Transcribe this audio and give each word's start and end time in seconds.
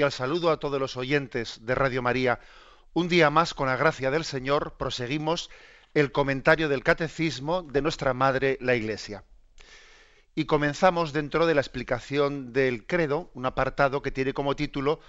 Cordial 0.00 0.12
saludo 0.12 0.50
a 0.50 0.58
todos 0.58 0.80
los 0.80 0.96
oyentes 0.96 1.66
de 1.66 1.74
Radio 1.74 2.00
María. 2.00 2.40
Un 2.94 3.08
día 3.08 3.28
más, 3.28 3.52
con 3.52 3.66
la 3.66 3.76
gracia 3.76 4.10
del 4.10 4.24
Señor, 4.24 4.78
proseguimos 4.78 5.50
el 5.92 6.10
comentario 6.10 6.70
del 6.70 6.82
Catecismo 6.82 7.64
de 7.64 7.82
nuestra 7.82 8.14
Madre, 8.14 8.56
la 8.62 8.74
Iglesia. 8.74 9.24
Y 10.34 10.46
comenzamos 10.46 11.12
dentro 11.12 11.44
de 11.44 11.54
la 11.54 11.60
explicación 11.60 12.54
del 12.54 12.86
credo, 12.86 13.30
un 13.34 13.44
apartado 13.44 14.00
que 14.00 14.10
tiene 14.10 14.32
como 14.32 14.56
título 14.56 15.00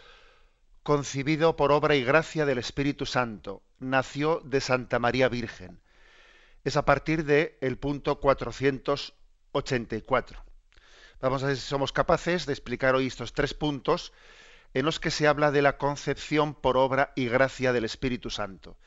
Concibido 0.84 1.56
por 1.56 1.72
obra 1.72 1.96
y 1.96 2.04
gracia 2.04 2.46
del 2.46 2.58
Espíritu 2.58 3.06
Santo, 3.06 3.64
nació 3.80 4.42
de 4.44 4.60
Santa 4.60 5.00
María 5.00 5.30
Virgen. 5.30 5.80
Es 6.66 6.76
a 6.76 6.84
partir 6.84 7.24
del 7.24 7.54
el 7.62 7.78
punto 7.78 8.20
484. 8.20 10.44
Vamos 11.22 11.44
a 11.44 11.48
ver 11.48 11.56
si 11.56 11.62
somos 11.62 11.94
capaces 11.94 12.46
de 12.46 12.52
explicar 12.52 12.94
hoy 12.94 13.08
estos 13.08 13.32
tres 13.32 13.54
puntos 13.54 14.12
en 14.74 14.86
los 14.86 15.00
que 15.00 15.12
se 15.12 15.28
habla 15.28 15.52
de 15.52 15.62
la 15.62 15.78
concepción 15.78 16.54
por 16.54 16.78
obra 16.78 17.12
y 17.16 17.28
gracia 17.28 17.74
del 17.74 17.86
Espíritu 17.86 18.30
Santo, 18.30 18.78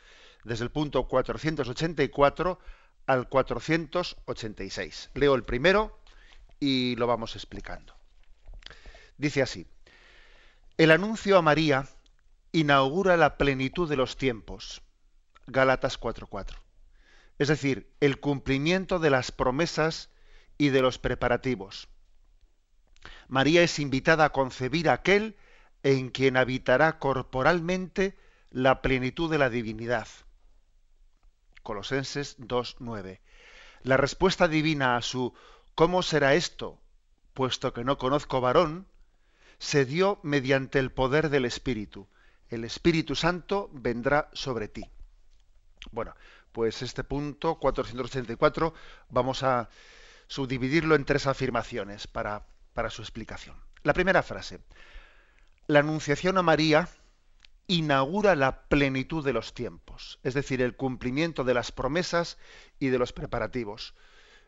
desde 0.44 0.64
el 0.64 0.70
punto 0.70 1.06
484 1.08 2.58
al 3.06 3.28
486. 3.28 5.10
Leo 5.14 5.34
el 5.34 5.42
primero 5.42 5.98
y 6.60 6.96
lo 6.96 7.06
vamos 7.06 7.36
explicando. 7.36 7.94
Dice 9.18 9.42
así, 9.42 9.66
el 10.76 10.90
anuncio 10.90 11.38
a 11.38 11.42
María 11.42 11.86
inaugura 12.52 13.16
la 13.16 13.36
plenitud 13.36 13.88
de 13.88 13.96
los 13.96 14.16
tiempos. 14.16 14.82
Gálatas 15.46 15.98
4:4. 16.00 16.56
Es 17.38 17.48
decir, 17.48 17.92
el 18.00 18.20
cumplimiento 18.20 18.98
de 18.98 19.10
las 19.10 19.32
promesas 19.32 20.10
y 20.56 20.68
de 20.68 20.82
los 20.82 20.98
preparativos. 20.98 21.88
María 23.28 23.62
es 23.62 23.78
invitada 23.78 24.26
a 24.26 24.32
concebir 24.32 24.88
aquel 24.88 25.36
en 25.84 26.08
quien 26.08 26.36
habitará 26.36 26.98
corporalmente 26.98 28.18
la 28.50 28.82
plenitud 28.82 29.30
de 29.30 29.38
la 29.38 29.50
divinidad. 29.50 30.08
Colosenses 31.62 32.38
2.9. 32.40 33.20
La 33.82 33.96
respuesta 33.96 34.48
divina 34.48 34.96
a 34.96 35.02
su 35.02 35.34
¿cómo 35.74 36.02
será 36.02 36.34
esto? 36.34 36.80
puesto 37.34 37.72
que 37.74 37.84
no 37.84 37.98
conozco 37.98 38.40
varón, 38.40 38.86
se 39.58 39.84
dio 39.84 40.20
mediante 40.22 40.78
el 40.78 40.92
poder 40.92 41.28
del 41.30 41.44
Espíritu. 41.44 42.08
El 42.48 42.64
Espíritu 42.64 43.16
Santo 43.16 43.70
vendrá 43.72 44.30
sobre 44.32 44.68
ti. 44.68 44.88
Bueno, 45.90 46.14
pues 46.52 46.80
este 46.82 47.02
punto 47.02 47.56
484 47.56 48.72
vamos 49.10 49.42
a 49.42 49.68
subdividirlo 50.28 50.94
en 50.94 51.04
tres 51.04 51.26
afirmaciones 51.26 52.06
para, 52.06 52.46
para 52.72 52.90
su 52.90 53.02
explicación. 53.02 53.56
La 53.82 53.92
primera 53.92 54.22
frase, 54.22 54.60
la 55.66 55.80
Anunciación 55.80 56.38
a 56.38 56.42
María 56.42 56.88
inaugura 57.66 58.36
la 58.36 58.68
plenitud 58.68 59.24
de 59.24 59.32
los 59.32 59.54
tiempos, 59.54 60.18
es 60.22 60.34
decir, 60.34 60.60
el 60.60 60.76
cumplimiento 60.76 61.44
de 61.44 61.54
las 61.54 61.72
promesas 61.72 62.36
y 62.78 62.88
de 62.88 62.98
los 62.98 63.12
preparativos. 63.12 63.94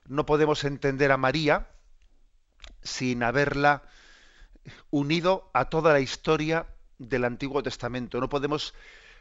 No 0.06 0.27
podemos 0.27 0.65
entender 0.65 1.12
a 1.12 1.16
María 1.16 1.69
sin 2.82 3.22
haberla 3.22 3.82
unido 4.91 5.50
a 5.54 5.66
toda 5.66 5.93
la 5.93 6.00
historia 6.00 6.66
del 6.99 7.25
Antiguo 7.25 7.62
Testamento. 7.62 8.21
No 8.21 8.28
podemos 8.28 8.75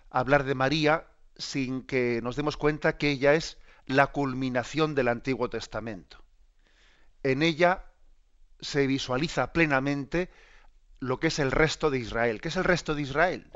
hablar 0.10 0.44
de 0.44 0.56
María 0.56 1.08
sin 1.38 1.84
que 1.84 2.20
nos 2.22 2.36
demos 2.36 2.58
cuenta 2.58 2.98
que 2.98 3.12
ella 3.12 3.34
es 3.34 3.58
la 3.86 4.08
culminación 4.08 4.96
del 4.96 5.08
Antiguo 5.08 5.50
Testamento. 5.50 6.24
En 7.24 7.44
ella 7.44 7.86
se 8.60 8.88
visualiza 8.88 9.54
plenamente 9.54 10.30
lo 11.06 11.20
que 11.20 11.28
es 11.28 11.40
el 11.40 11.52
resto 11.52 11.92
de 11.92 12.00
Israel. 12.00 12.42
¿Qué 12.42 12.50
es 12.50 12.56
el 12.56 12.64
resto 12.64 12.96
de 12.96 13.04
Israel? 13.04 13.52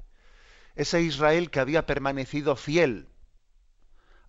Ese 0.75 1.01
Israel 1.01 1.49
que 1.49 1.59
había 1.59 1.85
permanecido 1.85 2.55
fiel 2.55 3.09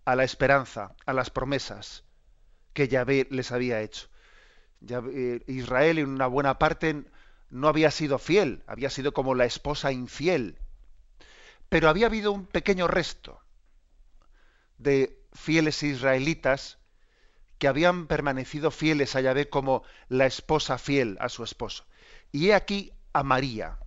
a 0.04 0.16
la 0.16 0.24
esperanza, 0.24 0.94
a 1.06 1.12
las 1.12 1.30
promesas 1.30 2.04
que 2.72 2.88
Yahvé 2.88 3.28
les 3.30 3.52
había 3.52 3.82
hecho. 3.82 4.08
Eh, 4.88 5.42
Israel 5.46 5.98
en 5.98 6.08
una 6.08 6.26
buena 6.26 6.58
parte 6.58 7.04
no 7.50 7.68
había 7.68 7.90
sido 7.90 8.18
fiel, 8.18 8.64
había 8.66 8.88
sido 8.88 9.12
como 9.12 9.34
la 9.34 9.44
esposa 9.44 9.92
infiel. 9.92 10.58
Pero 11.68 11.88
había 11.88 12.06
habido 12.06 12.32
un 12.32 12.46
pequeño 12.46 12.88
resto 12.88 13.40
de 14.78 15.22
fieles 15.34 15.82
israelitas 15.82 16.78
que 17.58 17.68
habían 17.68 18.06
permanecido 18.06 18.70
fieles 18.70 19.14
a 19.14 19.20
Yahvé 19.20 19.50
como 19.50 19.82
la 20.08 20.24
esposa 20.24 20.78
fiel 20.78 21.18
a 21.20 21.28
su 21.28 21.44
esposo. 21.44 21.84
Y 22.32 22.48
he 22.48 22.54
aquí 22.54 22.94
a 23.12 23.22
María. 23.22 23.78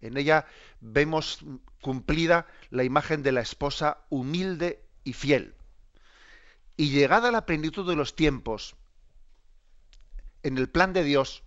En 0.00 0.16
ella 0.16 0.46
vemos 0.80 1.44
cumplida 1.80 2.46
la 2.70 2.84
imagen 2.84 3.22
de 3.22 3.32
la 3.32 3.40
esposa 3.40 4.04
humilde 4.10 4.84
y 5.04 5.12
fiel. 5.12 5.54
Y 6.76 6.90
llegada 6.90 7.30
la 7.30 7.46
plenitud 7.46 7.88
de 7.88 7.96
los 7.96 8.14
tiempos, 8.14 8.76
en 10.42 10.58
el 10.58 10.68
plan 10.68 10.92
de 10.92 11.04
Dios, 11.04 11.42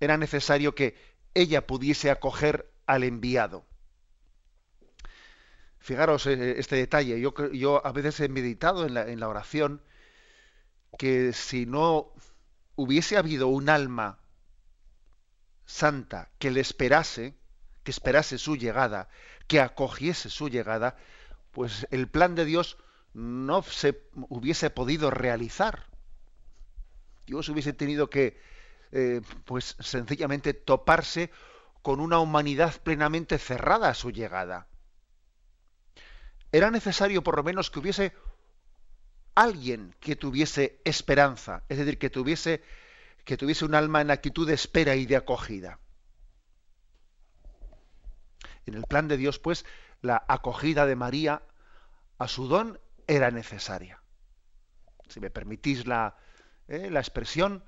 era 0.00 0.16
necesario 0.16 0.74
que 0.74 0.96
ella 1.34 1.66
pudiese 1.66 2.10
acoger 2.10 2.70
al 2.86 3.04
enviado. 3.04 3.64
Fijaros 5.78 6.26
eh, 6.26 6.58
este 6.58 6.76
detalle. 6.76 7.20
Yo, 7.20 7.32
yo 7.52 7.84
a 7.86 7.92
veces 7.92 8.20
he 8.20 8.28
meditado 8.28 8.86
en 8.86 8.94
la, 8.94 9.08
en 9.08 9.20
la 9.20 9.28
oración 9.28 9.82
que 10.98 11.32
si 11.32 11.66
no 11.66 12.12
hubiese 12.76 13.16
habido 13.16 13.48
un 13.48 13.68
alma 13.68 14.18
santa 15.68 16.30
que 16.38 16.50
le 16.50 16.60
esperase, 16.60 17.34
que 17.84 17.90
esperase 17.90 18.38
su 18.38 18.56
llegada, 18.56 19.08
que 19.46 19.60
acogiese 19.60 20.30
su 20.30 20.48
llegada, 20.48 20.96
pues 21.52 21.86
el 21.90 22.08
plan 22.08 22.34
de 22.34 22.46
Dios 22.46 22.78
no 23.12 23.62
se 23.62 24.02
hubiese 24.28 24.70
podido 24.70 25.10
realizar. 25.10 25.86
Dios 27.26 27.48
hubiese 27.50 27.74
tenido 27.74 28.08
que, 28.08 28.40
eh, 28.92 29.20
pues 29.44 29.76
sencillamente 29.78 30.54
toparse 30.54 31.30
con 31.82 32.00
una 32.00 32.18
humanidad 32.18 32.80
plenamente 32.82 33.38
cerrada 33.38 33.90
a 33.90 33.94
su 33.94 34.10
llegada. 34.10 34.66
Era 36.50 36.70
necesario 36.70 37.22
por 37.22 37.36
lo 37.36 37.42
menos 37.42 37.70
que 37.70 37.78
hubiese 37.78 38.14
alguien 39.34 39.94
que 40.00 40.16
tuviese 40.16 40.80
esperanza, 40.84 41.62
es 41.68 41.76
decir, 41.76 41.98
que 41.98 42.08
tuviese 42.08 42.62
que 43.28 43.36
tuviese 43.36 43.66
un 43.66 43.74
alma 43.74 44.00
en 44.00 44.10
actitud 44.10 44.46
de 44.46 44.54
espera 44.54 44.96
y 44.96 45.04
de 45.04 45.14
acogida. 45.14 45.80
En 48.64 48.72
el 48.72 48.84
plan 48.84 49.06
de 49.06 49.18
Dios, 49.18 49.38
pues, 49.38 49.66
la 50.00 50.24
acogida 50.28 50.86
de 50.86 50.96
María 50.96 51.42
a 52.16 52.26
su 52.26 52.48
don 52.48 52.80
era 53.06 53.30
necesaria. 53.30 54.00
Si 55.10 55.20
me 55.20 55.28
permitís 55.28 55.86
la, 55.86 56.16
eh, 56.68 56.88
la 56.90 57.00
expresión, 57.00 57.62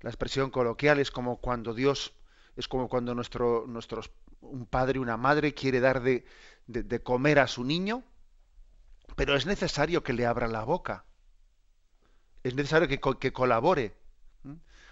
la 0.00 0.10
expresión 0.10 0.50
coloquial 0.50 0.98
es 0.98 1.12
como 1.12 1.36
cuando 1.36 1.72
Dios, 1.72 2.12
es 2.56 2.66
como 2.66 2.88
cuando 2.88 3.14
nuestro, 3.14 3.64
nuestros, 3.68 4.10
un 4.40 4.66
padre, 4.66 4.98
una 4.98 5.16
madre 5.16 5.54
quiere 5.54 5.78
dar 5.78 6.02
de, 6.02 6.24
de 6.66 7.02
comer 7.04 7.38
a 7.38 7.46
su 7.46 7.62
niño, 7.62 8.02
pero 9.14 9.36
es 9.36 9.46
necesario 9.46 10.02
que 10.02 10.14
le 10.14 10.26
abra 10.26 10.48
la 10.48 10.64
boca. 10.64 11.04
Es 12.42 12.56
necesario 12.56 12.88
que, 12.88 12.98
que 13.20 13.32
colabore 13.32 13.94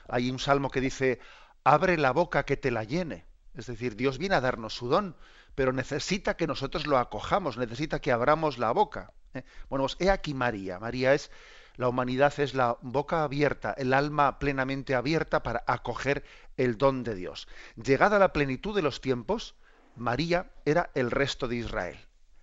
hay 0.08 0.30
un 0.30 0.38
salmo 0.38 0.70
que 0.70 0.80
dice, 0.80 1.20
abre 1.64 1.96
la 1.96 2.12
boca 2.12 2.44
que 2.44 2.56
te 2.56 2.70
la 2.70 2.84
llene. 2.84 3.24
Es 3.54 3.66
decir, 3.66 3.96
Dios 3.96 4.18
viene 4.18 4.34
a 4.34 4.40
darnos 4.40 4.74
su 4.74 4.88
don, 4.88 5.16
pero 5.54 5.72
necesita 5.72 6.36
que 6.36 6.46
nosotros 6.46 6.86
lo 6.86 6.98
acojamos, 6.98 7.56
necesita 7.56 8.00
que 8.00 8.12
abramos 8.12 8.58
la 8.58 8.72
boca. 8.72 9.12
¿eh? 9.34 9.44
Bueno, 9.68 9.84
pues 9.84 9.96
he 10.00 10.10
aquí 10.10 10.34
María. 10.34 10.78
María 10.78 11.14
es, 11.14 11.30
la 11.76 11.88
humanidad 11.88 12.38
es 12.38 12.54
la 12.54 12.78
boca 12.82 13.22
abierta, 13.22 13.74
el 13.76 13.92
alma 13.92 14.38
plenamente 14.38 14.94
abierta 14.94 15.42
para 15.42 15.64
acoger 15.66 16.24
el 16.56 16.78
don 16.78 17.04
de 17.04 17.14
Dios. 17.14 17.48
Llegada 17.76 18.18
la 18.18 18.32
plenitud 18.32 18.74
de 18.74 18.82
los 18.82 19.00
tiempos, 19.00 19.54
María 19.96 20.50
era 20.64 20.90
el 20.94 21.10
resto 21.10 21.48
de 21.48 21.56
Israel, 21.56 21.98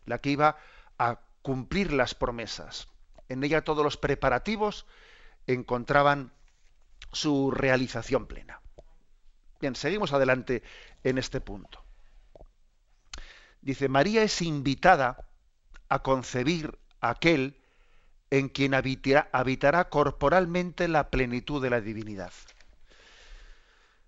la 0.06 0.19
que 0.19 0.31
iba 0.31 0.57
a 0.98 1.19
cumplir 1.42 1.92
las 1.92 2.16
promesas. 2.16 2.88
En 3.30 3.44
ella 3.44 3.64
todos 3.64 3.84
los 3.84 3.98
preparativos 3.98 4.86
encontraban 5.48 6.31
su 7.12 7.52
realización 7.52 8.28
plena. 8.28 8.62
Bien, 9.60 9.75
seguimos 9.75 10.13
adelante 10.13 10.63
en 11.04 11.18
este 11.18 11.42
punto. 11.42 11.84
Dice, 13.62 13.90
María 13.90 14.24
es 14.24 14.42
invitada 14.42 15.28
a 15.88 16.00
concebir 16.00 16.80
aquel 17.00 17.62
en 18.31 18.50
quien 18.50 18.74
habitará, 18.74 19.90
corporalmente 19.90 20.88
la 20.88 21.10
plenitud 21.10 21.62
de 21.62 21.69
la 21.69 21.81
divinidad. 21.81 22.31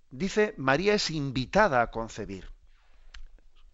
Dice, 0.09 0.55
María 0.57 0.93
es 0.93 1.11
invitada 1.11 1.81
a 1.81 1.91
concebir. 1.91 2.49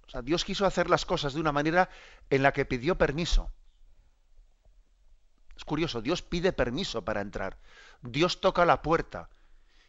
O 0.08 0.10
sea, 0.10 0.22
Dios 0.22 0.44
quiso 0.44 0.66
hacer 0.66 0.90
las 0.90 1.06
cosas 1.06 1.34
de 1.34 1.40
una 1.40 1.52
manera 1.52 1.90
en 2.30 2.42
la 2.42 2.52
que 2.52 2.66
pidió 2.66 2.98
permiso. 2.98 3.52
Es 5.56 5.64
curioso, 5.64 6.02
Dios 6.02 6.24
pide 6.24 6.52
permiso 6.52 7.06
para 7.06 7.22
entrar. 7.22 7.58
Dios 8.02 8.42
toca 8.42 8.66
la 8.66 8.82
puerta 8.82 9.30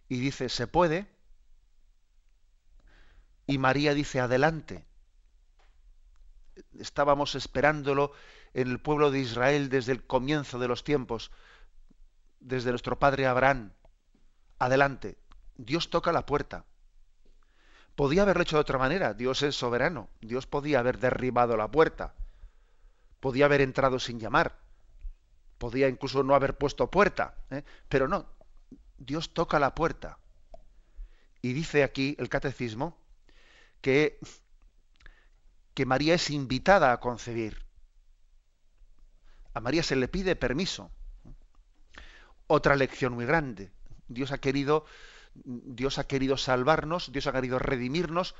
y 0.08 0.18
dice, 0.18 0.48
¿se 0.48 0.66
puede? 0.66 1.08
Y 3.46 3.58
María 3.58 3.94
dice, 3.94 4.20
adelante. 4.20 4.86
Estábamos 6.78 7.34
esperándolo 7.34 8.12
en 8.54 8.68
el 8.68 8.80
pueblo 8.80 9.10
de 9.10 9.20
Israel 9.20 9.68
desde 9.68 9.92
el 9.92 10.06
comienzo 10.06 10.58
de 10.58 10.68
los 10.68 10.84
tiempos, 10.84 11.30
desde 12.40 12.70
nuestro 12.70 12.98
padre 12.98 13.26
Abraham. 13.26 13.72
Adelante. 14.58 15.18
Dios 15.56 15.90
toca 15.90 16.12
la 16.12 16.26
puerta. 16.26 16.64
Podía 17.94 18.22
haberlo 18.22 18.42
hecho 18.42 18.56
de 18.56 18.62
otra 18.62 18.78
manera. 18.78 19.14
Dios 19.14 19.42
es 19.42 19.54
soberano. 19.54 20.08
Dios 20.20 20.46
podía 20.46 20.80
haber 20.80 20.98
derribado 20.98 21.56
la 21.56 21.70
puerta. 21.70 22.14
Podía 23.20 23.44
haber 23.44 23.60
entrado 23.60 23.98
sin 23.98 24.18
llamar. 24.18 24.58
Podía 25.60 25.88
incluso 25.88 26.22
no 26.22 26.34
haber 26.34 26.56
puesto 26.56 26.90
puerta. 26.90 27.34
¿eh? 27.50 27.62
Pero 27.90 28.08
no. 28.08 28.24
Dios 28.96 29.34
toca 29.34 29.58
la 29.58 29.74
puerta. 29.74 30.18
Y 31.42 31.52
dice 31.52 31.82
aquí 31.82 32.16
el 32.18 32.30
catecismo 32.30 32.96
que, 33.82 34.18
que 35.74 35.84
María 35.84 36.14
es 36.14 36.30
invitada 36.30 36.92
a 36.92 37.00
concebir. 37.00 37.66
A 39.52 39.60
María 39.60 39.82
se 39.82 39.96
le 39.96 40.08
pide 40.08 40.34
permiso. 40.34 40.90
Otra 42.46 42.74
lección 42.74 43.12
muy 43.12 43.26
grande. 43.26 43.70
Dios 44.08 44.32
ha 44.32 44.38
querido, 44.38 44.86
Dios 45.34 45.98
ha 45.98 46.06
querido 46.06 46.38
salvarnos, 46.38 47.12
Dios 47.12 47.26
ha 47.26 47.32
querido 47.32 47.58
redimirnos, 47.58 48.34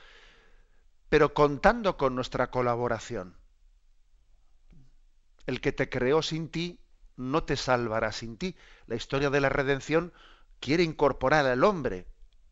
pero 1.11 1.35
contando 1.35 1.99
con 1.99 2.15
nuestra 2.15 2.51
colaboración. 2.51 3.37
El 5.45 5.61
que 5.61 5.73
te 5.73 5.91
creó 5.91 6.23
sin 6.23 6.49
ti 6.49 6.80
no 7.21 7.45
te 7.45 7.57
salvará 7.57 8.13
sin 8.13 8.37
ti. 8.37 8.57
La 8.87 8.97
historia 8.97 9.31
de 9.31 9.41
la 9.41 9.49
redención 9.49 10.13
quiere 10.59 10.83
incorporar 10.83 11.47
al 11.47 11.65
hombre, 11.65 12.07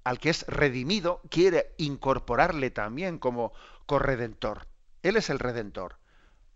al 0.05 0.19
que 0.19 0.31
es 0.31 0.47
redimido, 0.47 1.21
quiere 1.31 1.75
incorporarle 1.79 2.71
también 2.71 3.19
como 3.19 3.53
corredentor. 3.87 4.67
Él 5.03 5.17
es 5.17 5.31
el 5.31 5.39
redentor 5.39 5.97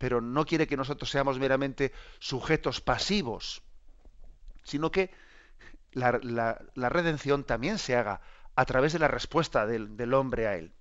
pero 0.03 0.19
no 0.19 0.45
quiere 0.45 0.67
que 0.67 0.75
nosotros 0.75 1.09
seamos 1.09 1.39
meramente 1.39 1.93
sujetos 2.19 2.81
pasivos, 2.81 3.63
sino 4.65 4.91
que 4.91 5.11
la, 5.93 6.11
redención 6.75 7.45
también 7.45 7.77
se 7.77 7.95
haga 7.95 8.19
a 8.53 8.65
través 8.65 8.91
de 8.91 8.99
la 8.99 9.07
respuesta 9.07 9.65
del, 9.65 10.13
hombre 10.13 10.47
a 10.47 10.57
él. 10.57 10.73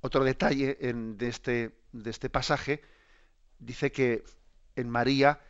Otro 0.00 0.22
detalle 0.22 0.74
de, 0.74 1.28
este, 1.28 1.76
de 1.90 2.10
este 2.10 2.30
pasaje 2.30 2.82
dice 3.58 3.92
que 3.92 4.24
en 4.76 4.90
María 4.90 5.40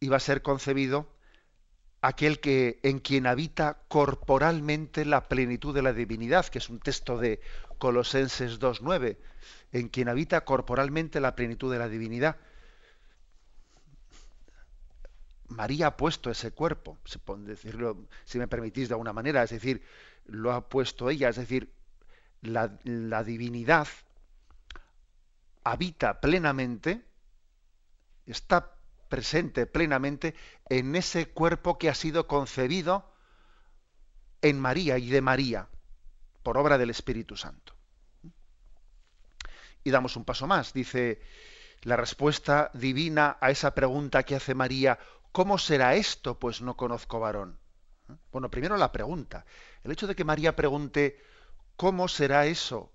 iba 0.00 0.16
a 0.16 0.20
ser 0.20 0.42
concebido 0.42 1.08
aquel 2.00 2.40
que 2.40 2.80
en 2.82 2.98
quien 2.98 3.26
habita 3.26 3.82
corporalmente 3.88 5.04
la 5.04 5.28
plenitud 5.28 5.74
de 5.74 5.82
la 5.82 5.92
divinidad, 5.92 6.46
que 6.46 6.58
es 6.58 6.70
un 6.70 6.80
texto 6.80 7.18
de 7.18 7.40
Colosenses 7.78 8.58
2.9, 8.58 9.18
en 9.72 9.88
quien 9.88 10.08
habita 10.08 10.44
corporalmente 10.44 11.20
la 11.20 11.36
plenitud 11.36 11.70
de 11.70 11.78
la 11.78 11.88
divinidad. 11.88 12.36
María 15.48 15.88
ha 15.88 15.96
puesto 15.96 16.30
ese 16.30 16.52
cuerpo, 16.52 16.98
decirlo, 17.38 18.06
si 18.24 18.38
me 18.38 18.48
permitís 18.48 18.88
de 18.88 18.94
alguna 18.94 19.12
manera, 19.12 19.42
es 19.42 19.50
decir, 19.50 19.82
lo 20.24 20.52
ha 20.52 20.68
puesto 20.68 21.10
ella, 21.10 21.28
es 21.28 21.36
decir, 21.36 21.70
la 22.40 23.24
divinidad 23.24 23.88
habita 25.64 26.20
plenamente, 26.20 27.04
está 28.26 28.74
presente 29.08 29.66
plenamente 29.66 30.34
en 30.68 30.94
ese 30.96 31.28
cuerpo 31.28 31.78
que 31.78 31.88
ha 31.88 31.94
sido 31.94 32.26
concebido 32.26 33.10
en 34.42 34.58
María 34.58 34.98
y 34.98 35.10
de 35.10 35.20
María, 35.20 35.68
por 36.42 36.56
obra 36.56 36.78
del 36.78 36.90
Espíritu 36.90 37.36
Santo. 37.36 37.74
Y 39.84 39.90
damos 39.90 40.16
un 40.16 40.24
paso 40.24 40.46
más, 40.46 40.72
dice 40.72 41.20
la 41.82 41.96
respuesta 41.96 42.70
divina 42.74 43.38
a 43.40 43.50
esa 43.50 43.74
pregunta 43.74 44.22
que 44.22 44.36
hace 44.36 44.54
María, 44.54 44.98
¿cómo 45.32 45.58
será 45.58 45.94
esto? 45.94 46.38
Pues 46.38 46.60
no 46.60 46.76
conozco 46.76 47.20
varón. 47.20 47.58
Bueno, 48.32 48.50
primero 48.50 48.76
la 48.76 48.92
pregunta. 48.92 49.46
El 49.82 49.92
hecho 49.92 50.06
de 50.06 50.14
que 50.14 50.24
María 50.24 50.56
pregunte, 50.56 51.22
¿cómo 51.76 52.08
será 52.08 52.46
eso? 52.46 52.92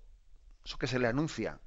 Eso 0.64 0.78
que 0.78 0.86
se 0.86 0.98
le 0.98 1.08
anuncia 1.08 1.60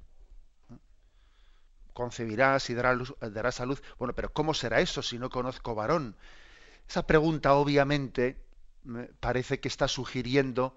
concebirás 1.92 2.70
y 2.70 2.74
darás 2.74 3.54
salud. 3.54 3.80
Bueno, 3.98 4.14
pero 4.14 4.32
¿cómo 4.32 4.54
será 4.54 4.80
eso 4.80 5.02
si 5.02 5.18
no 5.18 5.30
conozco 5.30 5.74
varón? 5.74 6.16
Esa 6.88 7.06
pregunta 7.06 7.54
obviamente 7.54 8.42
parece 9.20 9.60
que 9.60 9.68
está 9.68 9.88
sugiriendo, 9.88 10.76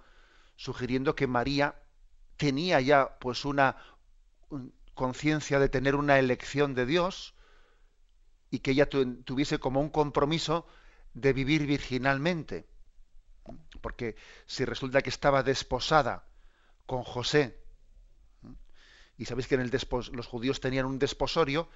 sugiriendo 0.56 1.16
que 1.16 1.28
María 1.28 1.76
tenía 2.38 2.82
ya 2.82 3.18
pues 3.20 3.46
una 3.46 3.78
conciencia 4.94 5.60
de 5.60 5.70
tener 5.70 5.96
una 5.96 6.20
elección 6.20 6.76
de 6.76 6.86
Dios 6.86 7.34
y 8.52 8.60
que 8.60 8.72
ella 8.72 8.88
tuviese 8.90 9.60
como 9.60 9.82
un 9.82 9.90
compromiso 9.90 10.68
de 11.14 11.34
vivir 11.34 11.66
virginalmente. 11.66 12.68
Porque 13.82 14.16
si 14.46 14.66
resulta 14.66 15.02
que 15.02 15.10
estaba 15.10 15.42
desposada 15.42 16.26
con 16.86 17.04
José, 17.04 17.63
y 19.18 19.26
sabéis 19.26 19.48
que 19.48 19.56
en 19.56 19.62
el 19.62 19.72
los 20.12 20.28
judíos 20.28 20.60
tenían 20.60 20.86
un 20.86 21.00
desposorio 21.00 21.70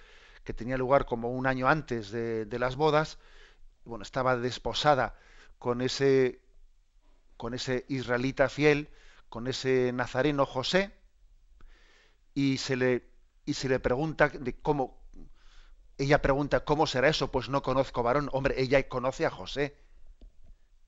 que 0.44 0.54
tenía 0.54 0.78
lugar 0.78 1.06
como 1.06 1.30
un 1.30 1.46
año 1.46 1.68
antes 1.68 2.12
de, 2.12 2.60
las 2.60 2.76
bodas. 2.76 3.18
Bueno, 3.84 4.04
estaba 4.04 4.38
desposada 4.38 5.16
con 5.60 5.82
ese, 5.82 6.42
con 7.36 7.54
ese 7.54 7.86
israelita 7.90 8.50
fiel, 8.50 8.90
con 9.30 9.48
ese 9.48 9.92
nazareno 9.94 10.46
José, 10.46 10.94
y 12.34 12.58
se 12.58 12.76
le, 12.76 13.10
y 13.46 13.56
se 13.56 13.68
le 13.68 13.80
pregunta 13.80 14.30
de 14.30 14.56
cómo, 14.60 14.98
ella 15.98 16.22
pregunta, 16.22 16.64
¿cómo 16.64 16.88
será 16.88 17.10
eso? 17.10 17.32
Pues 17.32 17.50
no 17.50 17.62
conozco 17.62 18.04
varón. 18.04 18.30
Hombre, 18.32 18.56
ella 18.58 18.88
conoce 18.88 19.26
a 19.26 19.32
José. 19.32 19.76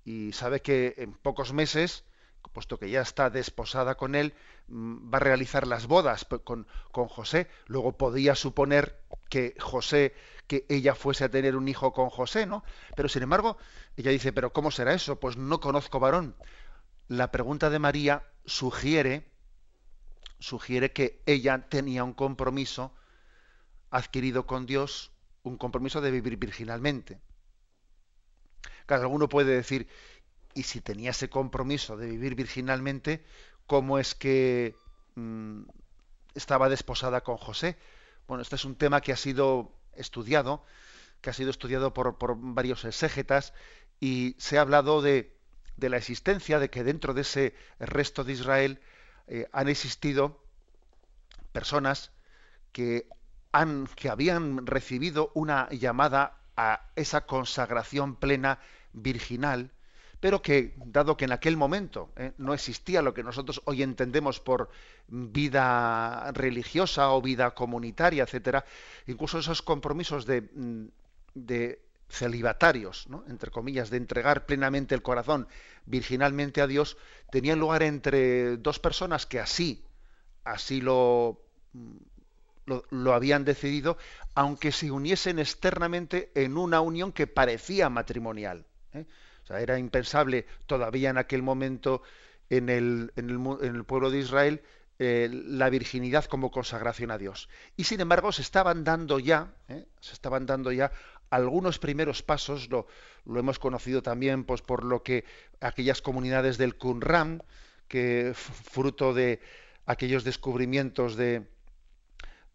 Y 0.05 0.31
sabe 0.33 0.61
que 0.61 0.95
en 0.97 1.13
pocos 1.13 1.51
meses 1.53 2.03
puesto 2.53 2.79
que 2.79 2.89
ya 2.89 3.01
está 3.01 3.29
desposada 3.29 3.95
con 3.95 4.15
él, 4.15 4.33
mm, 4.67 5.13
va 5.13 5.17
a 5.17 5.21
realizar 5.21 5.67
las 5.67 5.87
bodas 5.87 6.25
con, 6.43 6.67
con, 6.91 7.07
José. 7.07 7.47
Luego 7.67 7.97
podía 7.97 8.35
suponer 8.35 9.01
que 9.29 9.55
José, 9.59 10.15
que 10.47 10.65
ella 10.69 10.95
fuese 10.95 11.25
a 11.25 11.29
tener 11.29 11.55
un 11.55 11.67
hijo 11.67 11.93
con 11.93 12.09
José, 12.09 12.45
¿no? 12.45 12.63
Pero 12.95 13.09
sin 13.09 13.23
embargo, 13.23 13.57
ella 13.97 14.11
dice, 14.11 14.33
¿pero 14.33 14.53
cómo 14.53 14.71
será 14.71 14.93
eso? 14.93 15.19
Pues 15.19 15.37
no 15.37 15.59
conozco 15.59 15.99
varón. 15.99 16.35
La 17.07 17.31
pregunta 17.31 17.69
de 17.69 17.79
María 17.79 18.23
sugiere, 18.45 19.31
sugiere 20.39 20.91
que 20.91 21.21
ella 21.25 21.67
tenía 21.69 22.03
un 22.03 22.13
compromiso 22.13 22.93
adquirido 23.89 24.45
con 24.45 24.65
Dios, 24.65 25.11
un 25.43 25.57
compromiso 25.57 26.01
de 26.01 26.11
vivir 26.11 26.37
virginalmente. 26.37 27.19
Claro, 28.85 29.03
alguno 29.03 29.29
puede 29.29 29.55
decir, 29.55 29.87
y 30.59 30.63
si 30.63 30.81
tenía 30.81 31.11
ese 31.11 31.29
compromiso 31.29 31.95
de 31.95 32.07
vivir 32.07 32.35
virginalmente, 32.35 33.23
¿cómo 33.65 33.97
es 33.97 34.13
que 34.13 34.75
mm, 35.15 35.61
estaba 36.35 36.67
desposada 36.67 37.21
con 37.21 37.37
José? 37.37 37.77
Bueno, 38.27 38.41
este 38.41 38.57
es 38.57 38.65
un 38.65 38.75
tema 38.75 38.99
que 38.99 39.13
ha 39.13 39.15
sido 39.15 39.71
estudiado, 39.93 40.65
que 41.21 41.29
ha 41.29 41.33
sido 41.33 41.49
estudiado 41.49 41.93
por, 41.93 42.17
varios 42.37 42.83
exégetas, 42.83 43.53
y 44.01 44.35
se 44.37 44.57
ha 44.57 44.61
hablado 44.61 45.01
de, 45.01 45.33
la 45.77 45.95
existencia 45.95 46.59
de 46.59 46.69
que 46.69 46.83
dentro 46.83 47.13
de 47.13 47.21
ese 47.21 47.55
resto 47.79 48.25
de 48.25 48.33
Israel 48.33 48.81
eh, 49.27 49.47
han 49.53 49.69
existido 49.69 50.43
personas 51.53 52.11
que, 52.73 53.07
han, 53.53 53.87
que 53.95 54.09
habían 54.09 54.67
recibido 54.67 55.31
una 55.35 55.69
llamada 55.69 56.41
a 56.57 56.91
esa 56.97 57.25
consagración 57.25 58.17
plena 58.17 58.59
virginal, 58.91 59.71
pero 60.19 60.41
que, 60.41 60.73
dado 60.85 61.15
que 61.15 61.25
en 61.25 61.31
aquel 61.31 61.55
momento 61.57 62.11
¿eh? 62.17 62.33
no 62.37 62.53
existía 62.53 63.01
lo 63.01 63.13
que 63.13 63.23
nosotros 63.23 63.61
hoy 63.65 63.83
entendemos 63.83 64.39
por 64.39 64.69
vida 65.07 66.31
religiosa 66.33 67.11
o 67.11 67.21
vida 67.21 67.51
comunitaria, 67.51 68.23
etcétera, 68.23 68.65
incluso 69.07 69.39
esos 69.39 69.61
compromisos 69.61 70.25
de, 70.25 70.41
mm, 70.41 70.85
de 71.35 71.81
celibatarios, 72.09 73.07
entre 73.27 73.51
comillas, 73.51 73.89
de 73.89 73.97
entregar 73.97 74.45
plenamente 74.45 74.95
el 74.95 75.01
corazón 75.01 75.47
virginalmente 75.85 76.61
a 76.61 76.67
Dios, 76.67 76.97
tenían 77.31 77.59
lugar 77.59 77.83
entre 77.83 78.57
dos 78.57 78.79
personas 78.79 79.25
que 79.25 79.39
así, 79.39 79.85
así 80.43 80.81
lo, 80.81 81.39
lo, 82.65 83.13
habían 83.13 83.45
decidido, 83.45 83.97
aunque 84.35 84.71
se 84.71 84.91
uniesen 84.91 85.39
externamente 85.39 86.31
en 86.35 86.57
una 86.57 86.81
unión 86.81 87.11
que 87.11 87.27
parecía 87.27 87.89
matrimonial. 87.89 88.65
¿eh? 88.93 89.05
Era 89.49 89.79
impensable 89.79 90.45
todavía 90.67 91.09
en 91.09 91.17
aquel 91.17 91.41
momento 91.41 92.01
en 92.49 92.69
el, 92.69 93.11
en 93.15 93.29
el, 93.29 93.83
pueblo 93.83 94.11
de 94.11 94.19
Israel 94.19 94.61
eh, 94.99 95.29
la 95.31 95.69
virginidad 95.69 96.25
como 96.25 96.51
consagración 96.51 97.11
a 97.11 97.17
Dios. 97.17 97.49
Y 97.77 97.85
sin 97.85 98.01
embargo 98.01 98.31
se 98.31 98.41
estaban 98.41 98.83
dando 98.83 99.19
ya, 99.19 99.53
¿eh? 99.67 99.85
se 100.01 100.13
estaban 100.13 100.45
dando 100.45 100.71
ya 100.71 100.91
algunos 101.29 101.79
primeros 101.79 102.23
pasos, 102.23 102.69
lo, 102.69 102.87
lo, 103.25 103.39
hemos 103.39 103.59
conocido 103.59 104.01
también 104.01 104.43
pues, 104.43 104.61
por 104.61 104.83
lo 104.83 105.03
que 105.03 105.25
aquellas 105.61 106.01
comunidades 106.01 106.57
del 106.57 106.75
Qumran, 106.75 107.43
que 107.87 108.33
fruto 108.35 109.13
de 109.13 109.39
aquellos 109.85 110.23
descubrimientos 110.23 111.15
de, 111.15 111.47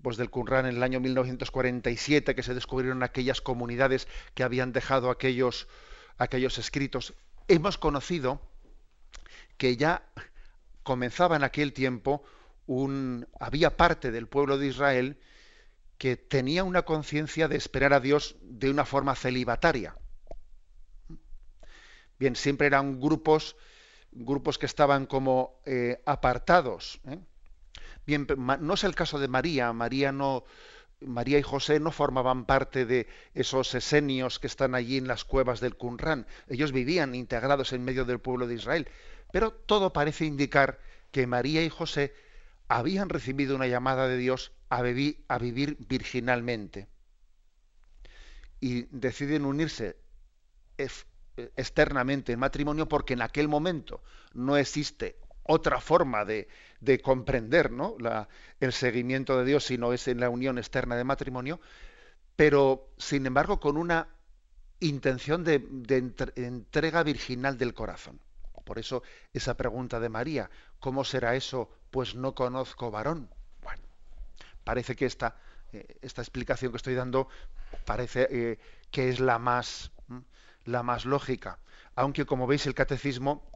pues 0.04 0.16
del 0.16 0.30
Qumran 0.30 0.66
en 0.66 0.76
el 0.76 0.82
año 0.82 1.00
1947, 1.00 2.34
que 2.34 2.42
se 2.42 2.54
descubrieron 2.54 3.02
aquellas 3.02 3.40
comunidades 3.40 4.06
que 4.34 4.42
habían 4.42 4.72
dejado 4.72 5.10
aquellos, 5.10 5.66
aquellos 6.18 6.58
escritos, 6.58 7.14
hemos 7.48 7.78
conocido 7.78 8.40
que 9.56 9.76
ya 9.76 10.02
comenzaba 10.82 11.36
en 11.36 11.44
aquel 11.44 11.72
tiempo 11.72 12.22
un, 12.66 13.26
había 13.38 13.76
parte 13.76 14.10
del 14.10 14.26
pueblo 14.26 14.58
de 14.58 14.68
Israel 14.68 15.18
que 15.98 16.16
tenía 16.16 16.64
una 16.64 16.82
conciencia 16.82 17.48
de 17.48 17.56
esperar 17.56 17.92
a 17.92 18.00
Dios 18.00 18.36
de 18.42 18.70
una 18.70 18.84
forma 18.84 19.14
celibataria. 19.14 19.96
Bien, 22.18 22.36
siempre 22.36 22.66
eran 22.66 23.00
grupos, 23.00 23.56
grupos 24.12 24.58
que 24.58 24.66
estaban 24.66 25.06
como 25.06 25.60
eh, 25.66 26.00
apartados. 26.06 27.00
¿eh? 27.06 27.18
Bien, 28.06 28.26
no 28.36 28.74
es 28.74 28.84
el 28.84 28.94
caso 28.94 29.18
de 29.18 29.28
María. 29.28 29.72
María 29.72 30.12
no, 30.12 30.44
María 31.00 31.38
y 31.38 31.42
José 31.42 31.80
no 31.80 31.90
formaban 31.90 32.44
parte 32.44 32.86
de 32.86 33.06
esos 33.34 33.74
esenios 33.74 34.38
que 34.38 34.46
están 34.46 34.74
allí 34.74 34.96
en 34.96 35.08
las 35.08 35.24
cuevas 35.24 35.60
del 35.60 35.76
Qumran. 35.76 36.26
Ellos 36.48 36.72
vivían 36.72 37.14
integrados 37.14 37.72
en 37.72 37.84
medio 37.84 38.04
del 38.04 38.20
pueblo 38.20 38.46
de 38.46 38.54
Israel. 38.54 38.88
Pero 39.32 39.52
todo 39.52 39.92
parece 39.92 40.24
indicar 40.24 40.78
que 41.10 41.26
María 41.26 41.62
y 41.62 41.68
José 41.68 42.14
habían 42.68 43.08
recibido 43.08 43.56
una 43.56 43.66
llamada 43.66 44.08
de 44.08 44.16
Dios 44.16 44.52
a, 44.70 44.78
a 44.78 45.38
vivir 45.38 45.76
virginalmente. 45.88 46.88
Y 48.60 48.82
deciden 48.90 49.44
unirse 49.44 49.96
externamente 51.56 52.32
en 52.32 52.38
matrimonio 52.38 52.88
porque 52.88 53.14
en 53.14 53.22
aquel 53.22 53.48
momento 53.48 54.02
no 54.32 54.56
existe 54.56 55.16
otra 55.44 55.80
forma 55.80 56.24
de, 56.24 56.48
comprender 57.02 57.70
¿no? 57.70 57.96
el 58.60 58.72
seguimiento 58.72 59.38
de 59.38 59.44
Dios, 59.44 59.64
sino 59.64 59.92
es 59.92 60.08
en 60.08 60.20
la 60.20 60.30
unión 60.30 60.58
externa 60.58 60.96
de 60.96 61.04
matrimonio, 61.04 61.60
pero 62.36 62.88
sin 62.98 63.26
embargo 63.26 63.60
con 63.60 63.76
una 63.76 64.08
intención 64.80 65.44
de, 65.44 65.62
entrega 66.36 67.02
virginal 67.02 67.56
del 67.56 67.74
corazón. 67.74 68.20
Por 68.64 68.78
eso 68.78 69.02
esa 69.32 69.56
pregunta 69.56 70.00
de 70.00 70.08
María, 70.08 70.50
¿cómo 70.80 71.04
será 71.04 71.34
eso? 71.34 71.70
Pues 71.90 72.14
no 72.14 72.34
conozco 72.34 72.90
varón. 72.90 73.28
Bueno, 73.62 73.82
parece 74.64 74.96
que 74.96 75.04
esta, 75.04 75.36
eh, 75.72 75.98
esta 76.00 76.22
explicación 76.22 76.72
que 76.72 76.78
estoy 76.78 76.94
dando 76.94 77.28
parece 77.84 78.26
eh, 78.30 78.58
que 78.90 79.10
es 79.10 79.20
la 79.20 79.38
más, 79.38 79.92
la 80.64 80.82
más 80.82 81.04
lógica. 81.04 81.58
Aunque 81.94 82.24
como 82.24 82.46
veis 82.46 82.66
el 82.66 82.74
catecismo 82.74 83.46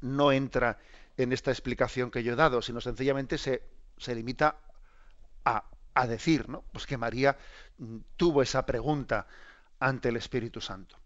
no 0.00 0.32
entra 0.32 0.78
en 1.16 1.32
esta 1.32 1.50
explicación 1.50 2.10
que 2.10 2.22
yo 2.22 2.32
he 2.32 2.36
dado, 2.36 2.62
sino 2.62 2.80
sencillamente 2.80 3.38
se, 3.38 3.62
se 3.98 4.14
limita 4.14 4.58
a, 5.44 5.64
a, 5.94 6.06
decir 6.06 6.48
¿no? 6.48 6.64
pues 6.72 6.86
que 6.86 6.96
María 6.96 7.36
mm, 7.78 7.98
tuvo 8.16 8.42
esa 8.42 8.64
pregunta 8.64 9.26
ante 9.78 10.08
el 10.08 10.16
Espíritu 10.16 10.60
Santo, 10.60 10.96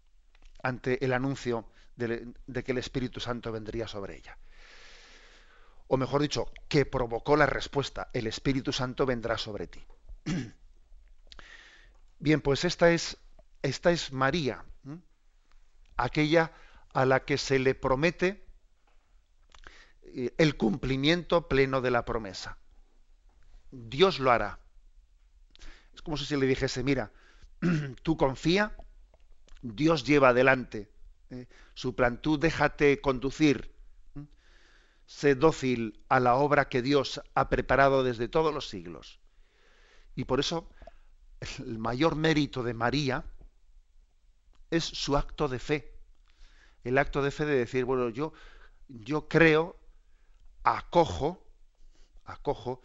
ante 0.61 1.03
el 1.03 1.13
anuncio 1.13 1.67
de, 1.97 2.63
que 2.63 2.71
el 2.71 2.77
Espíritu 2.77 3.19
Santo 3.19 3.51
vendría 3.51 3.87
sobre 3.87 4.17
ella. 4.17 4.37
O 5.87 5.97
mejor 5.97 6.21
dicho, 6.21 6.51
que 6.67 6.85
provocó 6.85 7.35
la 7.35 7.45
respuesta, 7.45 8.09
el 8.13 8.27
Espíritu 8.27 8.71
Santo 8.71 9.05
vendrá 9.05 9.37
sobre 9.37 9.67
ti. 9.67 9.83
Bien, 12.19 12.41
pues 12.41 12.65
esta 12.65 12.91
es, 12.91 13.17
esta 13.61 13.91
es 13.91 14.11
María, 14.11 14.63
aquella 15.95 16.51
a 16.93 17.05
la 17.05 17.25
que 17.25 17.37
se 17.37 17.59
le 17.59 17.73
promete 17.73 18.46
el 20.37 20.57
cumplimiento 20.57 21.47
pleno 21.47 21.81
de 21.81 21.91
la 21.91 22.05
promesa. 22.05 22.57
Dios 23.71 24.19
lo 24.19 24.31
hará. 24.31 24.59
Es 25.93 26.01
como 26.01 26.17
si 26.17 26.35
le 26.35 26.45
dijese, 26.45 26.83
mira, 26.83 27.11
tú 28.03 28.17
confía, 28.17 28.75
Dios 29.61 30.03
lleva 30.03 30.29
adelante 30.29 30.89
eh, 31.29 31.47
su 31.73 31.95
plan, 31.95 32.21
tú 32.21 32.39
déjate 32.39 33.01
conducir, 33.01 33.75
sé 35.05 35.35
dócil 35.35 36.03
a 36.09 36.19
la 36.19 36.35
obra 36.35 36.69
que 36.69 36.81
Dios 36.81 37.21
ha 37.33 37.49
preparado 37.49 38.03
desde 38.03 38.27
todos 38.27 38.53
los 38.53 38.69
siglos. 38.69 39.19
Y 40.15 40.25
por 40.25 40.39
eso 40.39 40.69
el 41.59 41.77
mayor 41.77 42.15
mérito 42.15 42.63
de 42.63 42.73
María 42.73 43.25
es 44.71 44.83
su 44.83 45.17
acto 45.17 45.47
de 45.47 45.59
fe. 45.59 45.93
El 46.83 46.97
acto 46.97 47.21
de 47.21 47.31
fe 47.31 47.45
de 47.45 47.57
decir, 47.57 47.85
bueno, 47.85 48.09
yo, 48.09 48.33
yo 48.87 49.27
creo 49.27 49.77
acojo, 50.75 51.43
acojo 52.25 52.81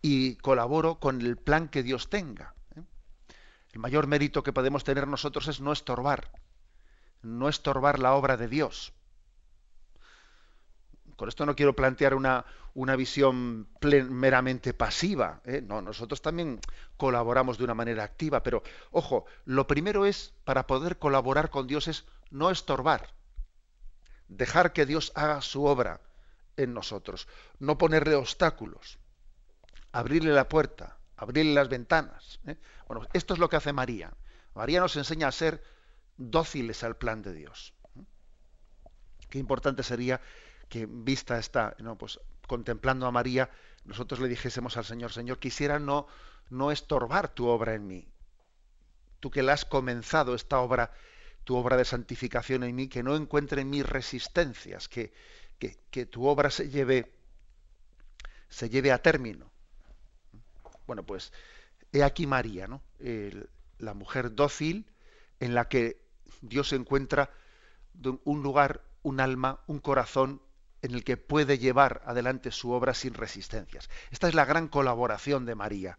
y 0.00 0.36
colaboro 0.36 1.00
con 1.00 1.20
el 1.20 1.36
plan 1.36 1.68
que 1.68 1.82
Dios 1.82 2.08
tenga. 2.08 2.54
¿eh? 2.76 2.82
El 3.72 3.80
mayor 3.80 4.06
mérito 4.06 4.42
que 4.42 4.52
podemos 4.52 4.84
tener 4.84 5.08
nosotros 5.08 5.48
es 5.48 5.60
no 5.60 5.72
estorbar, 5.72 6.30
no 7.22 7.48
estorbar 7.48 7.98
la 7.98 8.14
obra 8.14 8.36
de 8.36 8.48
Dios. 8.48 8.92
Con 11.16 11.28
esto 11.28 11.46
no 11.46 11.56
quiero 11.56 11.76
plantear 11.76 12.14
una, 12.14 12.44
una 12.74 12.96
visión 12.96 13.68
meramente 13.80 14.74
pasiva. 14.74 15.40
¿eh? 15.44 15.62
No, 15.62 15.80
nosotros 15.80 16.20
también 16.22 16.60
colaboramos 16.96 17.56
de 17.56 17.64
una 17.64 17.74
manera 17.74 18.04
activa, 18.04 18.42
pero 18.42 18.62
ojo, 18.90 19.24
lo 19.44 19.66
primero 19.66 20.06
es, 20.06 20.34
para 20.44 20.66
poder 20.66 20.98
colaborar 20.98 21.50
con 21.50 21.66
Dios, 21.66 21.88
es 21.88 22.04
no 22.30 22.50
estorbar, 22.50 23.14
dejar 24.28 24.72
que 24.72 24.86
Dios 24.86 25.12
haga 25.14 25.40
su 25.40 25.64
obra 25.64 26.00
en 26.56 26.74
nosotros, 26.74 27.28
no 27.58 27.78
ponerle 27.78 28.14
obstáculos, 28.14 28.98
abrirle 29.92 30.32
la 30.32 30.48
puerta, 30.48 30.98
abrirle 31.16 31.54
las 31.54 31.68
ventanas. 31.68 32.40
¿eh? 32.46 32.56
Bueno, 32.86 33.06
esto 33.12 33.34
es 33.34 33.40
lo 33.40 33.48
que 33.48 33.56
hace 33.56 33.72
María. 33.72 34.12
María 34.54 34.80
nos 34.80 34.96
enseña 34.96 35.28
a 35.28 35.32
ser 35.32 35.62
dóciles 36.16 36.84
al 36.84 36.96
plan 36.96 37.22
de 37.22 37.32
Dios. 37.32 37.74
¿eh? 37.96 38.04
Qué 39.30 39.38
importante 39.38 39.82
sería 39.82 40.20
que 40.68 40.86
vista 40.88 41.38
esta, 41.38 41.76
¿no? 41.78 41.96
pues 41.96 42.20
contemplando 42.46 43.06
a 43.06 43.12
María, 43.12 43.50
nosotros 43.84 44.20
le 44.20 44.28
dijésemos 44.28 44.76
al 44.76 44.84
Señor, 44.84 45.12
Señor, 45.12 45.38
quisiera 45.38 45.78
no, 45.78 46.06
no 46.50 46.70
estorbar 46.70 47.28
tu 47.28 47.46
obra 47.46 47.74
en 47.74 47.86
mí. 47.86 48.08
Tú 49.20 49.30
que 49.30 49.42
la 49.42 49.54
has 49.54 49.64
comenzado 49.64 50.34
esta 50.34 50.58
obra, 50.60 50.92
tu 51.44 51.56
obra 51.56 51.76
de 51.76 51.84
santificación 51.84 52.62
en 52.64 52.74
mí, 52.74 52.88
que 52.88 53.02
no 53.02 53.16
encuentre 53.16 53.62
en 53.62 53.70
mí 53.70 53.82
resistencias, 53.82 54.88
que, 54.88 55.12
que, 55.58 56.06
tu 56.06 56.26
obra 56.26 56.50
se 56.50 56.68
lleve, 56.68 57.12
se 58.48 58.68
lleve 58.68 58.92
a 58.92 59.02
término. 59.02 59.50
Bueno, 60.86 61.04
pues 61.04 61.32
he 61.92 62.02
aquí 62.02 62.26
María, 62.26 62.66
¿no? 62.66 62.82
la 63.78 63.94
mujer 63.94 64.34
dócil 64.34 64.86
en 65.40 65.54
la 65.54 65.68
que 65.68 66.00
Dios 66.40 66.72
encuentra 66.72 67.30
un 68.24 68.42
lugar, 68.42 68.82
un 69.02 69.20
alma, 69.20 69.60
un 69.66 69.78
corazón 69.78 70.42
en 70.82 70.94
el 70.94 71.04
que 71.04 71.16
puede 71.16 71.58
llevar 71.58 72.02
adelante 72.04 72.50
su 72.50 72.72
obra 72.72 72.92
sin 72.92 73.14
resistencias. 73.14 73.88
Esta 74.10 74.28
es 74.28 74.34
la 74.34 74.44
gran 74.44 74.68
colaboración 74.68 75.46
de 75.46 75.54
María, 75.54 75.98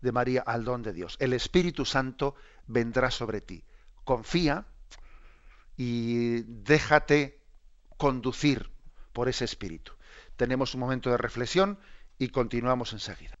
de 0.00 0.12
María 0.12 0.42
al 0.42 0.64
don 0.64 0.82
de 0.82 0.92
Dios. 0.92 1.16
El 1.20 1.32
Espíritu 1.32 1.84
Santo 1.84 2.34
vendrá 2.66 3.10
sobre 3.10 3.40
ti. 3.40 3.62
Confía 4.04 4.66
y 5.76 6.42
déjate 6.42 7.40
conducir 7.96 8.73
por 9.14 9.30
ese 9.30 9.46
espíritu. 9.46 9.92
Tenemos 10.36 10.74
un 10.74 10.80
momento 10.80 11.08
de 11.08 11.16
reflexión 11.16 11.78
y 12.18 12.28
continuamos 12.28 12.92
enseguida. 12.92 13.38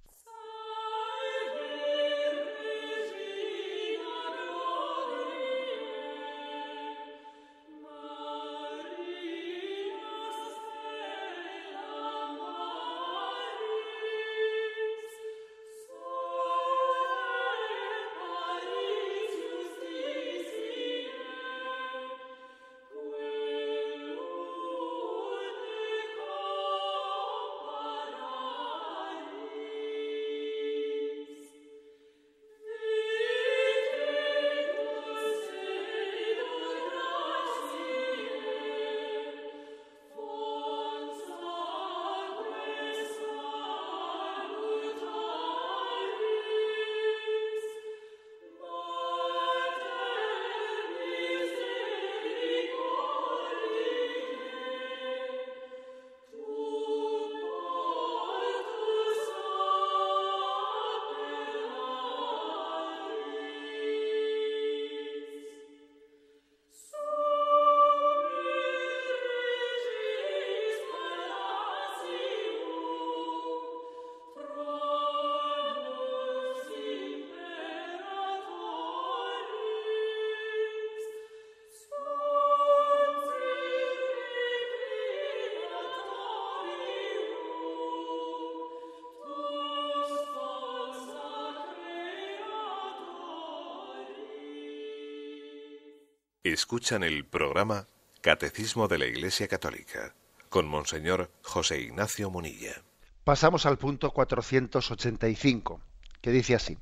Escuchan 96.74 97.04
el 97.04 97.24
programa 97.24 97.86
Catecismo 98.20 98.88
de 98.88 98.98
la 98.98 99.06
Iglesia 99.06 99.46
Católica 99.46 100.12
con 100.48 100.66
Monseñor 100.66 101.30
José 101.44 101.78
Ignacio 101.78 102.30
Munilla. 102.30 102.82
Pasamos 103.22 103.64
al 103.64 103.78
punto 103.78 104.10
485, 104.10 105.80
que 106.20 106.32
dice 106.32 106.56
así. 106.56 106.76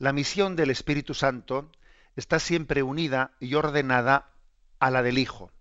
La 0.00 0.12
misión 0.12 0.56
del 0.56 0.70
Espíritu 0.70 1.14
Santo 1.14 1.70
está 2.16 2.40
siempre 2.40 2.82
unida 2.82 3.30
y 3.38 3.54
ordenada 3.54 4.32
a 4.80 4.90
la 4.90 5.04
del 5.04 5.18
Hijo. 5.18 5.52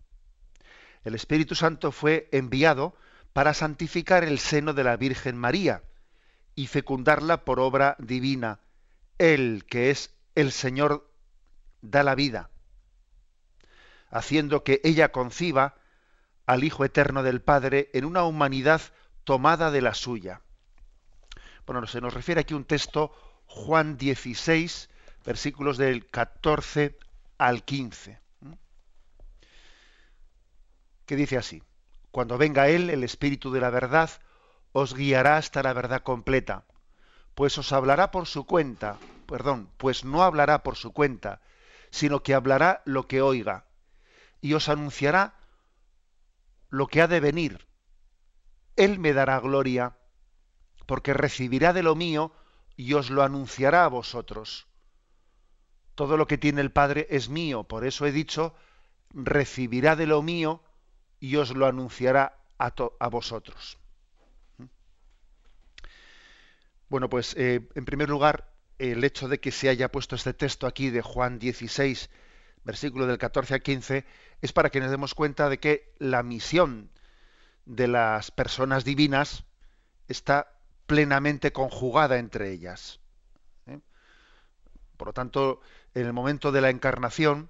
El 1.03 1.13
Espíritu 1.13 1.53
Santo 1.53 1.91
fue 1.91 2.29
enviado 2.31 2.95
para 3.31 3.53
santificar 3.53 4.23
el 4.23 4.39
seno 4.39 4.73
de 4.73 4.85
la 4.85 4.97
Virgen 4.97 5.37
María 5.37 5.83
y 6.55 6.65
fecundarla 6.65 7.45
por 7.45 7.59
obra 7.59 7.95
divina. 7.99 8.59
Él, 9.19 9.65
que 9.69 9.91
es 9.91 10.15
el 10.33 10.51
Señor, 10.51 11.07
da 11.83 12.01
la 12.01 12.15
vida 12.15 12.49
haciendo 14.09 14.63
que 14.63 14.81
ella 14.83 15.11
conciba 15.11 15.75
al 16.45 16.63
Hijo 16.63 16.85
Eterno 16.85 17.23
del 17.23 17.41
Padre 17.41 17.89
en 17.93 18.05
una 18.05 18.23
humanidad 18.23 18.81
tomada 19.23 19.71
de 19.71 19.81
la 19.81 19.93
suya. 19.93 20.41
Bueno, 21.65 21.85
se 21.87 21.99
nos 21.99 22.13
refiere 22.13 22.41
aquí 22.41 22.53
un 22.53 22.63
texto, 22.63 23.11
Juan 23.45 23.97
16, 23.97 24.89
versículos 25.25 25.77
del 25.77 26.07
14 26.09 26.97
al 27.37 27.63
15, 27.63 28.19
que 31.05 31.15
dice 31.15 31.37
así, 31.37 31.61
Cuando 32.11 32.37
venga 32.37 32.69
Él, 32.69 32.89
el 32.89 33.03
Espíritu 33.03 33.51
de 33.51 33.59
la 33.59 33.69
verdad, 33.69 34.09
os 34.71 34.93
guiará 34.93 35.35
hasta 35.35 35.61
la 35.61 35.73
verdad 35.73 36.03
completa, 36.03 36.63
pues 37.35 37.57
os 37.57 37.73
hablará 37.73 38.11
por 38.11 38.27
su 38.27 38.45
cuenta, 38.45 38.97
perdón, 39.27 39.69
pues 39.75 40.05
no 40.05 40.23
hablará 40.23 40.63
por 40.63 40.77
su 40.77 40.93
cuenta, 40.93 41.41
sino 41.89 42.23
que 42.23 42.33
hablará 42.33 42.81
lo 42.85 43.07
que 43.07 43.21
oiga 43.21 43.67
y 44.41 44.53
os 44.53 44.69
anunciará 44.69 45.35
lo 46.69 46.87
que 46.87 47.01
ha 47.01 47.07
de 47.07 47.19
venir. 47.19 47.67
Él 48.75 48.99
me 48.99 49.13
dará 49.13 49.39
gloria, 49.39 49.97
porque 50.85 51.13
recibirá 51.13 51.73
de 51.73 51.83
lo 51.83 51.95
mío 51.95 52.31
y 52.75 52.93
os 52.93 53.09
lo 53.09 53.23
anunciará 53.23 53.85
a 53.85 53.89
vosotros. 53.89 54.67
Todo 55.95 56.15
lo 56.15 56.27
que 56.27 56.37
tiene 56.37 56.61
el 56.61 56.71
Padre 56.71 57.07
es 57.09 57.29
mío, 57.29 57.63
por 57.63 57.85
eso 57.85 58.05
he 58.05 58.11
dicho, 58.11 58.53
recibirá 59.09 59.95
de 59.95 60.05
lo 60.05 60.21
mío 60.21 60.61
y 61.19 61.37
os 61.37 61.55
lo 61.55 61.65
anunciará 61.65 62.37
a, 62.59 63.09
vosotros. 63.09 63.79
Bueno, 66.89 67.09
pues 67.09 67.35
eh, 67.35 67.67
en 67.75 67.85
primer 67.85 68.09
lugar, 68.09 68.53
el 68.77 69.03
hecho 69.03 69.27
de 69.27 69.39
que 69.39 69.51
se 69.51 69.69
haya 69.69 69.91
puesto 69.91 70.15
este 70.15 70.33
texto 70.33 70.67
aquí 70.67 70.89
de 70.89 71.01
Juan 71.01 71.39
16, 71.39 72.09
versículo 72.63 73.07
del 73.07 73.17
14 73.17 73.55
al 73.55 73.61
15, 73.61 74.05
es 74.41 74.53
para 74.53 74.69
que 74.69 74.79
nos 74.79 74.91
demos 74.91 75.13
cuenta 75.13 75.49
de 75.49 75.59
que 75.59 75.93
la 75.99 76.23
misión 76.23 76.89
de 77.65 77.87
las 77.87 78.31
personas 78.31 78.85
divinas 78.85 79.43
está 80.07 80.53
plenamente 80.85 81.51
conjugada 81.51 82.17
entre 82.17 82.51
ellas. 82.51 82.99
¿eh? 83.65 83.79
Por 84.95 85.09
lo 85.09 85.13
tanto, 85.13 85.61
en 85.93 86.05
el 86.05 86.13
momento 86.13 86.51
de 86.51 86.61
la 86.61 86.69
encarnación, 86.69 87.49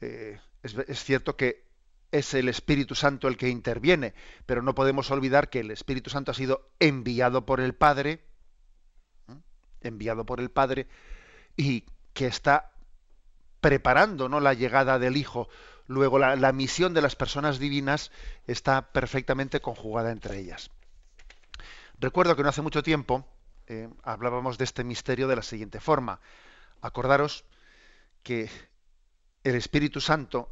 eh, 0.00 0.38
es, 0.62 1.04
cierto 1.04 1.36
que 1.36 1.64
es 2.12 2.32
el 2.34 2.48
Espíritu 2.48 2.94
Santo 2.94 3.26
el 3.26 3.36
que 3.36 3.48
interviene, 3.48 4.14
pero 4.46 4.62
no 4.62 4.74
podemos 4.74 5.10
olvidar 5.10 5.50
que 5.50 5.60
el 5.60 5.70
Espíritu 5.70 6.10
Santo 6.10 6.30
ha 6.30 6.34
sido 6.34 6.70
enviado 6.78 7.44
por 7.44 7.60
el 7.60 7.74
Padre, 7.74 8.20
¿eh? 9.28 9.34
enviado 9.80 10.24
por 10.24 10.40
el 10.40 10.50
Padre, 10.50 10.86
y 11.56 11.84
que 12.12 12.26
está 12.26 12.70
preparando 13.60 14.28
¿no? 14.28 14.40
la 14.40 14.54
llegada 14.54 14.98
del 14.98 15.16
Hijo. 15.16 15.48
Luego 15.86 16.18
la, 16.18 16.52
misión 16.52 16.94
de 16.94 17.02
las 17.02 17.14
personas 17.14 17.58
divinas 17.58 18.10
está 18.46 18.92
perfectamente 18.92 19.60
conjugada 19.60 20.12
entre 20.12 20.38
ellas. 20.38 20.70
Recuerdo 21.98 22.36
que 22.36 22.42
no 22.42 22.48
hace 22.48 22.62
mucho 22.62 22.82
tiempo 22.82 23.26
eh, 23.66 23.88
hablábamos 24.02 24.56
de 24.56 24.64
este 24.64 24.84
misterio 24.84 25.28
de 25.28 25.36
la 25.36 25.42
siguiente 25.42 25.80
forma. 25.80 26.20
Acordaros 26.80 27.44
que 28.22 28.50
el 29.42 29.54
Espíritu 29.54 30.00
Santo 30.00 30.50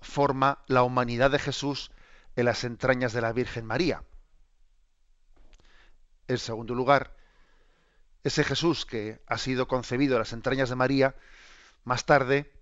forma 0.00 0.58
la 0.66 0.82
humanidad 0.82 1.30
de 1.30 1.38
Jesús 1.38 1.92
en 2.36 2.46
las 2.46 2.64
entrañas 2.64 3.12
de 3.12 3.20
la 3.20 3.32
Virgen 3.32 3.66
María. 3.66 4.02
En 6.26 6.38
segundo 6.38 6.74
lugar, 6.74 7.16
ese 8.24 8.44
Jesús 8.44 8.86
que 8.86 9.20
ha 9.26 9.38
sido 9.38 9.68
concebido 9.68 10.14
en 10.14 10.20
las 10.20 10.32
entrañas 10.32 10.68
de 10.68 10.76
María 10.76 11.14
más 11.84 12.04
tarde, 12.04 12.52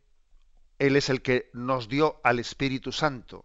Él 0.78 0.96
es 0.96 1.08
el 1.08 1.22
que 1.22 1.50
nos 1.52 1.88
dio 1.88 2.20
al 2.22 2.38
Espíritu 2.38 2.92
Santo. 2.92 3.44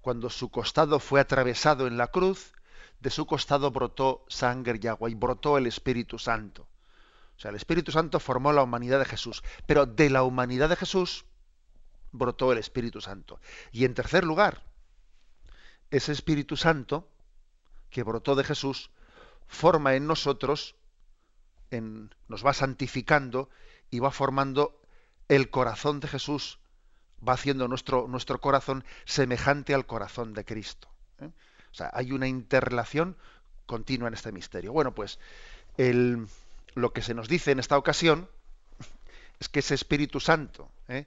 Cuando 0.00 0.30
su 0.30 0.50
costado 0.50 1.00
fue 1.00 1.20
atravesado 1.20 1.86
en 1.86 1.96
la 1.96 2.08
cruz, 2.08 2.52
de 3.00 3.10
su 3.10 3.26
costado 3.26 3.70
brotó 3.70 4.24
sangre 4.28 4.78
y 4.80 4.86
agua 4.86 5.10
y 5.10 5.14
brotó 5.14 5.58
el 5.58 5.66
Espíritu 5.66 6.18
Santo. 6.18 6.68
O 7.36 7.40
sea, 7.40 7.50
el 7.50 7.56
Espíritu 7.56 7.92
Santo 7.92 8.20
formó 8.20 8.52
la 8.52 8.62
humanidad 8.62 8.98
de 8.98 9.04
Jesús, 9.04 9.42
pero 9.66 9.84
de 9.84 10.08
la 10.08 10.22
humanidad 10.22 10.68
de 10.68 10.76
Jesús 10.76 11.24
brotó 12.12 12.52
el 12.52 12.58
Espíritu 12.58 13.00
Santo. 13.00 13.40
Y 13.72 13.84
en 13.84 13.94
tercer 13.94 14.24
lugar, 14.24 14.62
ese 15.90 16.12
Espíritu 16.12 16.56
Santo 16.56 17.08
que 17.90 18.02
brotó 18.02 18.34
de 18.34 18.44
Jesús 18.44 18.90
forma 19.46 19.94
en 19.94 20.06
nosotros, 20.06 20.76
en, 21.70 22.14
nos 22.28 22.44
va 22.44 22.52
santificando 22.52 23.50
y 23.90 23.98
va 23.98 24.10
formando 24.10 24.80
el 25.28 25.50
corazón 25.50 26.00
de 26.00 26.08
Jesús, 26.08 26.58
va 27.26 27.34
haciendo 27.34 27.68
nuestro, 27.68 28.06
nuestro 28.08 28.40
corazón 28.40 28.84
semejante 29.04 29.74
al 29.74 29.86
corazón 29.86 30.34
de 30.34 30.44
Cristo. 30.44 30.88
¿eh? 31.20 31.30
O 31.70 31.74
sea, 31.74 31.90
hay 31.92 32.12
una 32.12 32.28
interrelación 32.28 33.16
continua 33.66 34.08
en 34.08 34.14
este 34.14 34.32
misterio. 34.32 34.72
Bueno, 34.72 34.94
pues 34.94 35.18
el, 35.76 36.26
lo 36.74 36.92
que 36.92 37.02
se 37.02 37.14
nos 37.14 37.28
dice 37.28 37.50
en 37.50 37.58
esta 37.58 37.76
ocasión 37.76 38.28
es 39.40 39.48
que 39.48 39.60
ese 39.60 39.74
Espíritu 39.74 40.20
Santo 40.20 40.70
¿eh? 40.88 41.04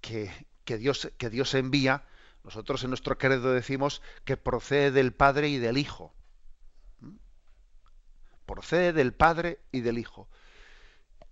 que, 0.00 0.30
que, 0.64 0.78
Dios, 0.78 1.10
que 1.18 1.30
Dios 1.30 1.54
envía, 1.54 2.04
nosotros 2.44 2.82
en 2.84 2.90
nuestro 2.90 3.18
credo 3.18 3.52
decimos 3.52 4.02
que 4.24 4.36
procede 4.36 4.90
del 4.90 5.12
Padre 5.12 5.48
y 5.48 5.58
del 5.58 5.78
Hijo. 5.78 6.12
¿eh? 7.02 7.08
Procede 8.46 8.92
del 8.92 9.12
Padre 9.12 9.60
y 9.72 9.80
del 9.80 9.98
Hijo 9.98 10.28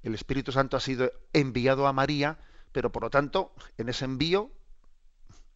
el 0.02 0.14
Espíritu 0.14 0.52
Santo 0.52 0.76
ha 0.76 0.80
sido 0.80 1.12
enviado 1.32 1.86
a 1.86 1.92
María, 1.92 2.38
pero 2.72 2.90
por 2.90 3.02
lo 3.02 3.10
tanto, 3.10 3.52
en 3.76 3.88
ese 3.88 4.04
envío, 4.04 4.50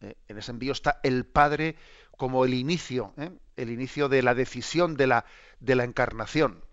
eh, 0.01 0.15
en 0.27 0.37
ese 0.37 0.51
envío 0.51 0.71
está 0.71 0.99
el 1.03 1.25
Padre 1.25 1.75
como 2.17 2.45
el 2.45 2.53
inicio, 2.53 3.13
eh, 3.17 3.31
el 3.55 3.69
inicio 3.69 4.09
de 4.09 4.21
la 4.21 4.35
decisión 4.35 4.97
de 4.97 5.07
la, 5.07 5.25
de 5.59 5.75
la 5.75 5.83
encarnación. 5.83 6.63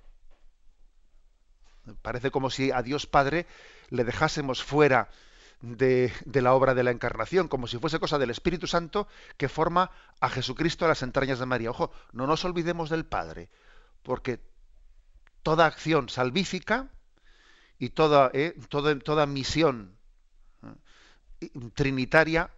Parece 2.02 2.30
como 2.30 2.50
si 2.50 2.70
a 2.70 2.82
Dios 2.82 3.06
Padre 3.06 3.46
le 3.88 4.04
dejásemos 4.04 4.62
fuera 4.62 5.10
de, 5.60 6.12
de, 6.24 6.42
la 6.42 6.54
obra 6.54 6.74
de 6.74 6.82
la 6.82 6.90
encarnación, 6.90 7.48
como 7.48 7.66
si 7.66 7.78
fuese 7.78 7.98
cosa 7.98 8.18
del 8.18 8.30
Espíritu 8.30 8.66
Santo 8.66 9.08
que 9.36 9.48
forma 9.48 9.90
a 10.20 10.28
Jesucristo 10.28 10.84
a 10.84 10.88
las 10.88 11.02
entrañas 11.02 11.38
de 11.38 11.46
María. 11.46 11.70
Ojo, 11.70 11.92
no 12.12 12.26
nos 12.26 12.44
olvidemos 12.44 12.90
del 12.90 13.04
Padre, 13.04 13.48
porque 14.02 14.40
toda 15.42 15.66
acción 15.66 16.08
salvífica 16.08 16.90
y 17.78 17.90
toda, 17.90 18.30
eh, 18.32 18.56
toda, 18.68 18.98
toda 18.98 19.26
misión 19.26 19.96
eh, 21.40 21.50
trinitaria 21.74 22.50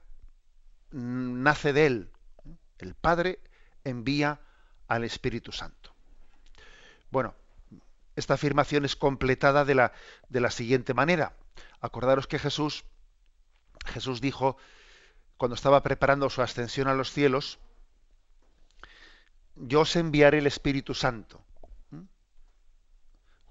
nace 0.91 1.73
de 1.73 1.87
él. 1.87 2.11
El 2.79 2.95
Padre 2.95 3.41
envía 3.85 4.41
al 4.89 5.05
Espíritu 5.05 5.53
Santo. 5.53 5.95
Bueno, 7.11 7.35
esta 8.17 8.35
afirmación 8.35 8.85
es 8.85 8.97
completada 8.97 9.65
de 9.65 9.75
la, 9.75 9.93
de 10.29 10.41
la 10.41 10.51
siguiente 10.51 10.95
manera. 10.95 11.33
Acordaros 11.81 12.27
que 12.27 12.39
Jesús, 12.39 12.85
Jesús 13.87 14.21
dijo, 14.21 14.57
cuando 15.37 15.55
estaba 15.55 15.83
preparando 15.83 16.31
su 16.31 16.43
ascensión 16.43 16.89
a 16.89 16.95
los 16.95 17.11
cielos, 17.11 17.59
yo 19.57 19.81
os 19.81 19.97
enviaré 19.97 20.39
el 20.39 20.47
Espíritu 20.47 20.95
Santo 20.95 21.45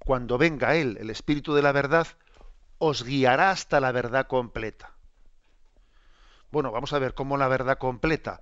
cuando 0.04 0.38
venga 0.38 0.76
Él, 0.76 0.98
el 1.00 1.10
Espíritu 1.10 1.54
de 1.54 1.62
la 1.62 1.72
verdad, 1.72 2.08
os 2.78 3.04
guiará 3.04 3.52
hasta 3.52 3.80
la 3.80 3.92
verdad 3.92 4.28
completa. 4.28 4.92
Bueno, 6.52 6.72
vamos 6.72 6.94
a 6.94 7.00
ver 7.00 7.14
cómo 7.14 7.38
la 7.38 7.48
verdad 7.48 7.78
completa. 7.78 8.42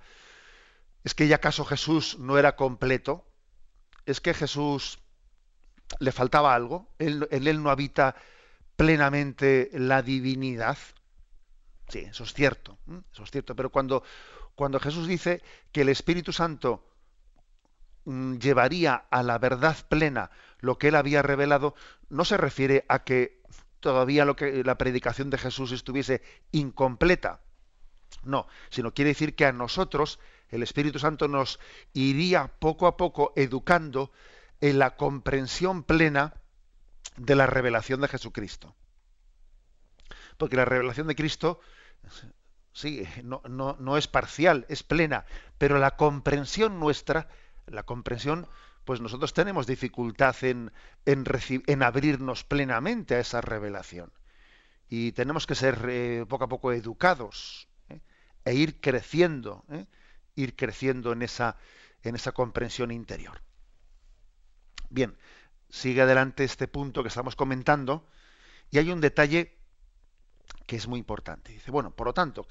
¿Es 1.04 1.14
que 1.14 1.28
ya 1.28 1.36
acaso 1.36 1.64
Jesús 1.64 2.18
no 2.18 2.38
era 2.38 2.56
completo? 2.56 3.24
¿Es 4.06 4.20
que 4.20 4.34
Jesús 4.34 4.98
le 5.98 6.12
faltaba 6.12 6.54
algo? 6.54 6.88
¿En 6.98 7.46
él 7.46 7.62
no 7.62 7.70
habita 7.70 8.16
plenamente 8.76 9.70
la 9.72 10.02
divinidad? 10.02 10.78
Sí, 11.88 12.00
eso 12.00 12.24
es 12.24 12.34
cierto, 12.34 12.78
eso 13.12 13.22
es 13.22 13.30
cierto. 13.30 13.54
Pero 13.54 13.70
cuando, 13.70 14.02
cuando 14.54 14.80
Jesús 14.80 15.06
dice 15.06 15.42
que 15.70 15.82
el 15.82 15.88
Espíritu 15.88 16.32
Santo 16.32 16.91
llevaría 18.04 19.04
a 19.10 19.22
la 19.22 19.38
verdad 19.38 19.76
plena 19.88 20.30
lo 20.58 20.78
que 20.78 20.88
él 20.88 20.96
había 20.96 21.22
revelado 21.22 21.74
no 22.08 22.24
se 22.24 22.36
refiere 22.36 22.84
a 22.88 23.04
que 23.04 23.40
todavía 23.80 24.24
lo 24.24 24.36
que 24.36 24.64
la 24.64 24.78
predicación 24.78 25.30
de 25.30 25.38
Jesús 25.38 25.72
estuviese 25.72 26.22
incompleta. 26.52 27.40
No, 28.24 28.46
sino 28.70 28.94
quiere 28.94 29.10
decir 29.10 29.34
que 29.34 29.46
a 29.46 29.52
nosotros 29.52 30.20
el 30.48 30.62
Espíritu 30.62 30.98
Santo 30.98 31.28
nos 31.28 31.58
iría 31.92 32.48
poco 32.58 32.86
a 32.86 32.96
poco 32.96 33.32
educando 33.36 34.12
en 34.60 34.78
la 34.78 34.96
comprensión 34.96 35.82
plena 35.82 36.34
de 37.16 37.34
la 37.34 37.46
revelación 37.46 38.00
de 38.00 38.08
Jesucristo. 38.08 38.74
Porque 40.36 40.56
la 40.56 40.64
revelación 40.64 41.06
de 41.06 41.16
Cristo, 41.16 41.60
sí, 42.72 43.06
no, 43.24 43.42
no, 43.48 43.96
es 43.96 44.08
parcial, 44.08 44.66
es 44.68 44.82
plena, 44.82 45.24
pero 45.58 45.78
la 45.78 45.96
comprensión 45.96 46.78
nuestra, 46.78 47.28
la 47.66 47.82
comprensión, 47.82 48.46
pues 48.84 49.00
nosotros 49.00 49.32
tenemos 49.32 49.66
dificultad 49.66 50.36
en, 50.42 50.72
en, 51.06 51.82
abrirnos 51.82 52.44
plenamente 52.44 53.14
a 53.14 53.20
esa 53.20 53.40
revelación. 53.40 54.12
Y 54.88 55.12
tenemos 55.12 55.46
que 55.46 55.54
ser 55.54 55.86
eh, 55.88 56.26
poco 56.28 56.44
a 56.44 56.48
poco 56.48 56.72
educados 56.72 57.68
¿eh? 57.88 58.00
e 58.44 58.54
ir 58.54 58.80
creciendo, 58.80 59.64
¿eh? 59.70 59.86
ir 60.34 60.56
creciendo 60.56 61.12
en 61.12 61.22
esa, 61.22 61.56
en 62.02 62.14
esa 62.14 62.32
comprensión 62.32 62.90
interior. 62.90 63.40
Bien, 64.90 65.16
sigue 65.70 66.02
adelante 66.02 66.44
este 66.44 66.68
punto 66.68 67.02
que 67.02 67.08
estamos 67.08 67.36
comentando 67.36 68.06
y 68.70 68.78
hay 68.78 68.90
un 68.90 69.00
detalle 69.00 69.56
que 70.66 70.76
es 70.76 70.86
muy 70.88 70.98
importante. 70.98 71.52
Dice, 71.52 71.70
bueno, 71.70 71.94
por 71.94 72.08
lo 72.08 72.14
tanto, 72.14 72.46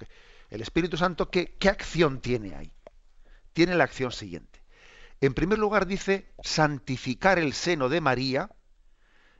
el 0.49 0.61
Espíritu 0.61 0.97
Santo, 0.97 1.29
¿qué, 1.29 1.55
¿qué 1.59 1.69
acción 1.69 2.21
tiene 2.21 2.55
ahí? 2.55 2.71
Tiene 3.53 3.75
la 3.75 3.83
acción 3.83 4.11
siguiente. 4.11 4.60
En 5.21 5.35
primer 5.35 5.59
lugar 5.59 5.85
dice 5.85 6.33
santificar 6.43 7.37
el 7.37 7.53
seno 7.53 7.89
de 7.89 8.01
María 8.01 8.49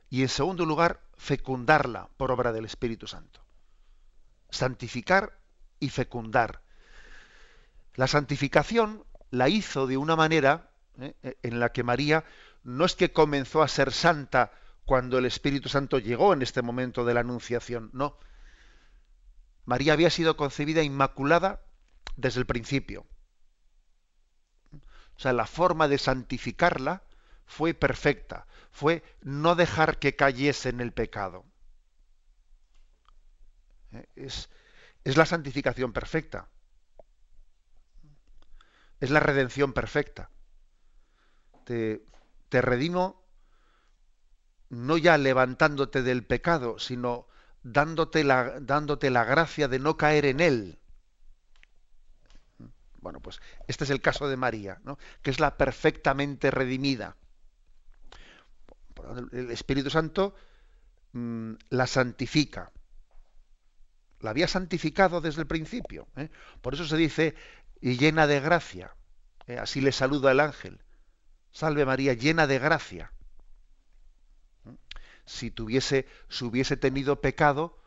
y 0.08 0.22
en 0.22 0.28
segundo 0.28 0.64
lugar 0.64 1.00
fecundarla 1.16 2.08
por 2.16 2.30
obra 2.30 2.52
del 2.52 2.64
Espíritu 2.64 3.08
Santo. 3.08 3.44
Santificar 4.48 5.38
y 5.80 5.90
fecundar. 5.90 6.62
La 7.94 8.06
santificación 8.06 9.04
la 9.30 9.48
hizo 9.48 9.88
de 9.88 9.96
una 9.96 10.14
manera 10.14 10.70
¿eh? 10.98 11.14
en 11.42 11.58
la 11.58 11.72
que 11.72 11.82
María 11.82 12.24
no 12.62 12.84
es 12.84 12.94
que 12.94 13.12
comenzó 13.12 13.60
a 13.62 13.68
ser 13.68 13.92
santa 13.92 14.52
cuando 14.84 15.18
el 15.18 15.26
Espíritu 15.26 15.68
Santo 15.68 15.98
llegó 15.98 16.32
en 16.32 16.42
este 16.42 16.62
momento 16.62 17.04
de 17.04 17.14
la 17.14 17.20
Anunciación, 17.20 17.90
no. 17.92 18.18
María 19.64 19.92
había 19.94 20.10
sido 20.10 20.36
concebida 20.36 20.82
inmaculada 20.82 21.62
desde 22.16 22.40
el 22.40 22.46
principio. 22.46 23.06
O 25.22 25.24
sea, 25.24 25.32
la 25.32 25.46
forma 25.46 25.86
de 25.86 25.98
santificarla 25.98 27.04
fue 27.46 27.74
perfecta, 27.74 28.48
fue 28.72 29.04
no 29.20 29.54
dejar 29.54 30.00
que 30.00 30.16
cayese 30.16 30.70
en 30.70 30.80
el 30.80 30.92
pecado. 30.92 31.44
¿Eh? 33.92 34.06
Es, 34.16 34.50
es 35.04 35.16
la 35.16 35.26
santificación 35.26 35.92
perfecta. 35.92 36.48
Es 39.00 39.10
la 39.10 39.20
redención 39.20 39.74
perfecta. 39.74 40.30
Te, 41.64 42.04
te 42.48 42.60
redimo 42.62 43.24
no 44.70 44.96
ya 44.96 45.18
levantándote 45.18 46.02
del 46.02 46.26
pecado, 46.26 46.80
sino 46.80 47.28
dándote 47.62 48.24
la, 48.24 48.58
dándote 48.60 49.10
la 49.10 49.22
gracia 49.24 49.68
de 49.68 49.78
no 49.78 49.96
caer 49.96 50.24
en 50.26 50.40
él. 50.40 50.80
Bueno, 53.02 53.20
pues 53.20 53.40
este 53.66 53.84
es 53.84 53.90
el 53.90 54.00
caso 54.00 54.28
de 54.28 54.36
María, 54.36 54.80
¿no? 54.84 54.96
que 55.22 55.30
es 55.30 55.40
la 55.40 55.56
perfectamente 55.56 56.50
redimida. 56.50 57.16
El 59.32 59.50
Espíritu 59.50 59.90
Santo 59.90 60.34
mm, 61.12 61.54
la 61.70 61.88
santifica. 61.88 62.70
La 64.20 64.30
había 64.30 64.46
santificado 64.46 65.20
desde 65.20 65.42
el 65.42 65.48
principio. 65.48 66.06
¿eh? 66.16 66.30
Por 66.60 66.74
eso 66.74 66.84
se 66.84 66.96
dice, 66.96 67.34
llena 67.80 68.28
de 68.28 68.38
gracia. 68.38 68.94
¿eh? 69.48 69.58
Así 69.58 69.80
le 69.80 69.90
saluda 69.90 70.30
el 70.30 70.38
ángel. 70.38 70.80
Salve 71.50 71.84
María, 71.84 72.14
llena 72.14 72.46
de 72.46 72.60
gracia. 72.60 73.12
Si 75.26 75.50
tuviese, 75.50 76.06
si 76.28 76.44
hubiese 76.44 76.76
tenido 76.76 77.20
pecado, 77.20 77.81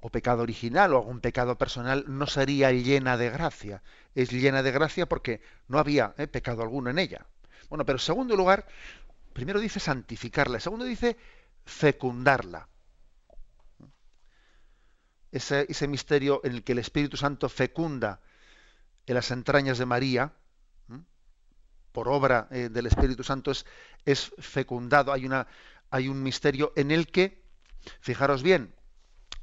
o 0.00 0.10
pecado 0.10 0.42
original, 0.42 0.94
o 0.94 0.98
algún 0.98 1.20
pecado 1.20 1.58
personal, 1.58 2.04
no 2.06 2.26
sería 2.26 2.70
llena 2.72 3.16
de 3.16 3.30
gracia. 3.30 3.82
Es 4.14 4.30
llena 4.30 4.62
de 4.62 4.70
gracia 4.70 5.06
porque 5.06 5.40
no 5.66 5.78
había 5.78 6.14
eh, 6.18 6.26
pecado 6.26 6.62
alguno 6.62 6.90
en 6.90 6.98
ella. 6.98 7.26
Bueno, 7.68 7.84
pero 7.84 7.96
en 7.96 8.04
segundo 8.04 8.36
lugar, 8.36 8.66
primero 9.32 9.60
dice 9.60 9.80
santificarla, 9.80 10.60
segundo 10.60 10.84
dice 10.84 11.16
fecundarla. 11.64 12.68
Ese, 15.30 15.66
ese, 15.68 15.88
misterio 15.88 16.40
en 16.44 16.52
el 16.52 16.64
que 16.64 16.72
el 16.72 16.78
Espíritu 16.78 17.18
Santo 17.18 17.50
fecunda 17.50 18.20
en 19.06 19.14
las 19.14 19.30
entrañas 19.30 19.76
de 19.76 19.84
María, 19.84 20.32
por 21.92 22.08
obra 22.08 22.46
eh, 22.50 22.68
del 22.68 22.86
Espíritu 22.86 23.24
Santo 23.24 23.50
es, 23.50 23.66
es 24.04 24.32
fecundado. 24.38 25.12
Hay, 25.12 25.26
una, 25.26 25.48
hay 25.90 26.08
un 26.08 26.22
misterio 26.22 26.72
en 26.76 26.90
el 26.92 27.08
que, 27.08 27.42
fijaros 28.00 28.44
bien, 28.44 28.72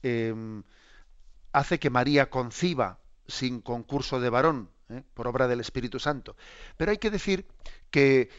em, 0.04 0.64
hace 1.52 1.80
que 1.80 1.90
María 1.90 2.30
conciba 2.30 3.00
sin 3.28 3.62
concurso 3.62 4.20
de 4.20 4.30
varón, 4.30 4.70
eh, 4.90 5.02
por 5.14 5.28
obra 5.28 5.48
del 5.48 5.62
Espíritu 5.62 6.00
Santo. 6.00 6.36
Pero 6.78 6.92
hay 6.92 6.98
que 6.98 7.10
decir 7.10 7.48
que 7.90 8.30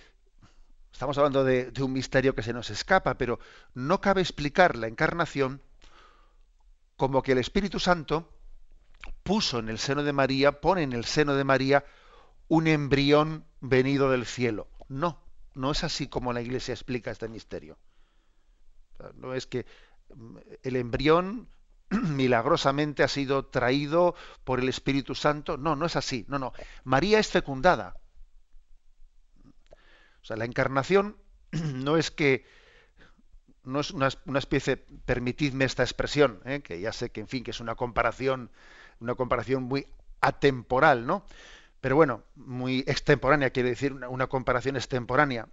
estamos 0.92 1.18
hablando 1.18 1.44
de, 1.44 1.72
un 1.80 1.92
misterio 1.92 2.34
que 2.34 2.42
se 2.42 2.52
nos 2.52 2.70
escapa, 2.70 3.18
pero 3.18 3.38
no 3.74 4.00
cabe 4.00 4.20
explicar 4.20 4.76
la 4.76 4.86
encarnación 4.86 5.60
como 6.96 7.22
que 7.22 7.32
el 7.32 7.38
Espíritu 7.38 7.80
Santo 7.80 8.32
puso 9.22 9.58
en 9.58 9.68
el 9.68 9.78
seno 9.78 10.04
de 10.04 10.12
María, 10.12 10.60
pone 10.60 10.82
en 10.82 10.92
el 10.92 11.04
seno 11.04 11.34
de 11.34 11.44
María 11.44 11.84
un 12.48 12.66
embrión 12.66 13.44
venido 13.60 14.10
del 14.10 14.24
cielo. 14.24 14.68
No, 14.88 15.20
no 15.54 15.72
es 15.72 15.84
así 15.84 16.06
como 16.06 16.32
la 16.32 16.42
Iglesia 16.42 16.72
explica 16.72 17.10
este 17.10 17.28
misterio. 17.28 17.76
No 19.14 19.34
es 19.34 19.46
que 19.46 19.66
el 20.62 20.76
embrión 20.76 21.48
milagrosamente 21.90 23.02
ha 23.02 23.08
sido 23.08 23.46
traído 23.46 24.14
por 24.44 24.60
el 24.60 24.68
Espíritu 24.68 25.14
Santo. 25.14 25.56
No, 25.56 25.76
no 25.76 25.86
es 25.86 25.96
así. 25.96 26.24
No, 26.28 26.38
no. 26.38 26.52
María 26.84 27.18
es 27.18 27.28
fecundada. 27.28 27.94
O 30.22 30.24
sea, 30.24 30.36
la 30.36 30.44
encarnación 30.44 31.16
no 31.52 31.96
es 31.96 32.10
que 32.10 32.46
no 33.64 33.80
es 33.80 33.90
una, 33.90 34.08
especie, 34.38 34.76
permitidme 34.76 35.64
esta 35.64 35.82
expresión, 35.82 36.40
¿eh? 36.44 36.60
que 36.62 36.80
ya 36.80 36.92
sé 36.92 37.10
que 37.10 37.20
en 37.20 37.26
fin 37.26 37.42
que 37.42 37.50
es 37.50 37.58
una 37.58 37.74
comparación, 37.74 38.52
una 39.00 39.16
comparación 39.16 39.64
muy 39.64 39.88
atemporal, 40.20 41.04
¿no? 41.04 41.26
pero 41.80 41.94
bueno, 41.94 42.24
muy 42.34 42.80
extemporánea, 42.88 43.50
quiere 43.50 43.68
decir 43.68 43.92
una, 43.92 44.26
comparación 44.26 44.76
extemporánea. 44.76 45.48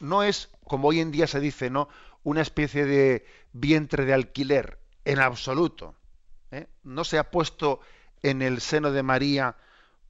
No, 0.00 0.22
es, 0.22 0.50
como 0.64 0.88
hoy 0.88 1.00
en 1.00 1.10
día 1.10 1.26
se 1.26 1.40
dice, 1.40 1.70
¿no? 1.70 1.88
una 2.22 2.42
especie 2.42 2.84
de 2.84 3.26
vientre 3.52 4.04
de 4.04 4.14
alquiler, 4.14 4.78
en 5.04 5.18
absoluto. 5.18 5.94
¿eh? 6.50 6.66
No 6.84 7.04
se 7.04 7.18
ha 7.18 7.30
puesto 7.30 7.80
en 8.22 8.42
el 8.42 8.60
seno 8.60 8.92
de 8.92 9.02
María 9.02 9.56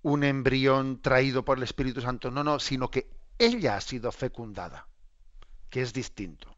un 0.02 0.24
embrión 0.24 1.00
traído 1.00 1.44
por 1.44 1.58
el 1.58 1.64
Espíritu 1.64 2.00
Santo, 2.00 2.30
no, 2.30 2.44
no, 2.44 2.58
sino 2.58 2.90
que 2.90 3.11
ella 3.38 3.76
ha 3.76 3.80
sido 3.80 4.11
fecundada, 4.12 4.87
que 5.70 5.82
es 5.82 5.92
distinto. 5.92 6.54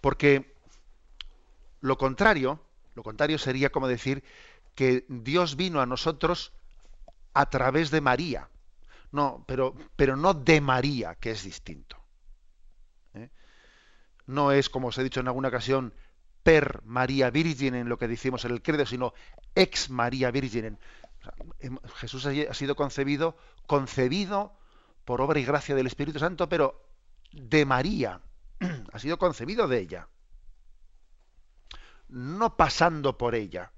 Porque 0.00 0.54
lo 1.80 1.98
contrario, 1.98 2.60
lo 2.94 3.02
contrario 3.02 3.38
sería 3.38 3.70
como 3.70 3.88
decir 3.88 4.24
que 4.74 5.04
Dios 5.08 5.56
vino 5.56 5.80
a 5.80 5.86
nosotros 5.86 6.52
a 7.32 7.50
través 7.50 7.90
de 7.90 8.00
María. 8.00 8.48
No, 9.14 9.44
pero, 9.46 9.76
pero 9.94 10.16
no 10.16 10.34
de 10.34 10.60
María, 10.60 11.14
que 11.14 11.30
es 11.30 11.44
distinto. 11.44 11.96
¿eh? 13.14 13.30
No 14.26 14.50
es, 14.50 14.68
como 14.68 14.88
os 14.88 14.98
he 14.98 15.04
dicho 15.04 15.20
en 15.20 15.28
alguna 15.28 15.50
ocasión, 15.50 15.94
per 16.42 16.82
María 16.82 17.30
Virgen 17.30 17.76
en 17.76 17.88
lo 17.88 17.96
que 17.96 18.08
decimos 18.08 18.44
en 18.44 18.50
el 18.50 18.60
credo, 18.60 18.84
sino 18.84 19.14
ex 19.54 19.88
María 19.88 20.32
Virgen. 20.32 20.80
Em, 21.60 21.78
Jesús 21.94 22.26
ha 22.26 22.54
sido 22.54 22.74
concebido, 22.74 23.36
concebido 23.68 24.58
por 25.04 25.20
obra 25.20 25.38
y 25.38 25.44
gracia 25.44 25.76
del 25.76 25.86
Espíritu 25.86 26.18
Santo, 26.18 26.48
pero 26.48 26.84
de 27.30 27.64
María. 27.64 28.20
Ha 28.92 28.98
sido 28.98 29.16
concebido 29.16 29.68
de 29.68 29.78
ella. 29.78 30.08
No 32.08 32.56
pasando 32.56 33.16
por 33.16 33.36
ella. 33.36 33.70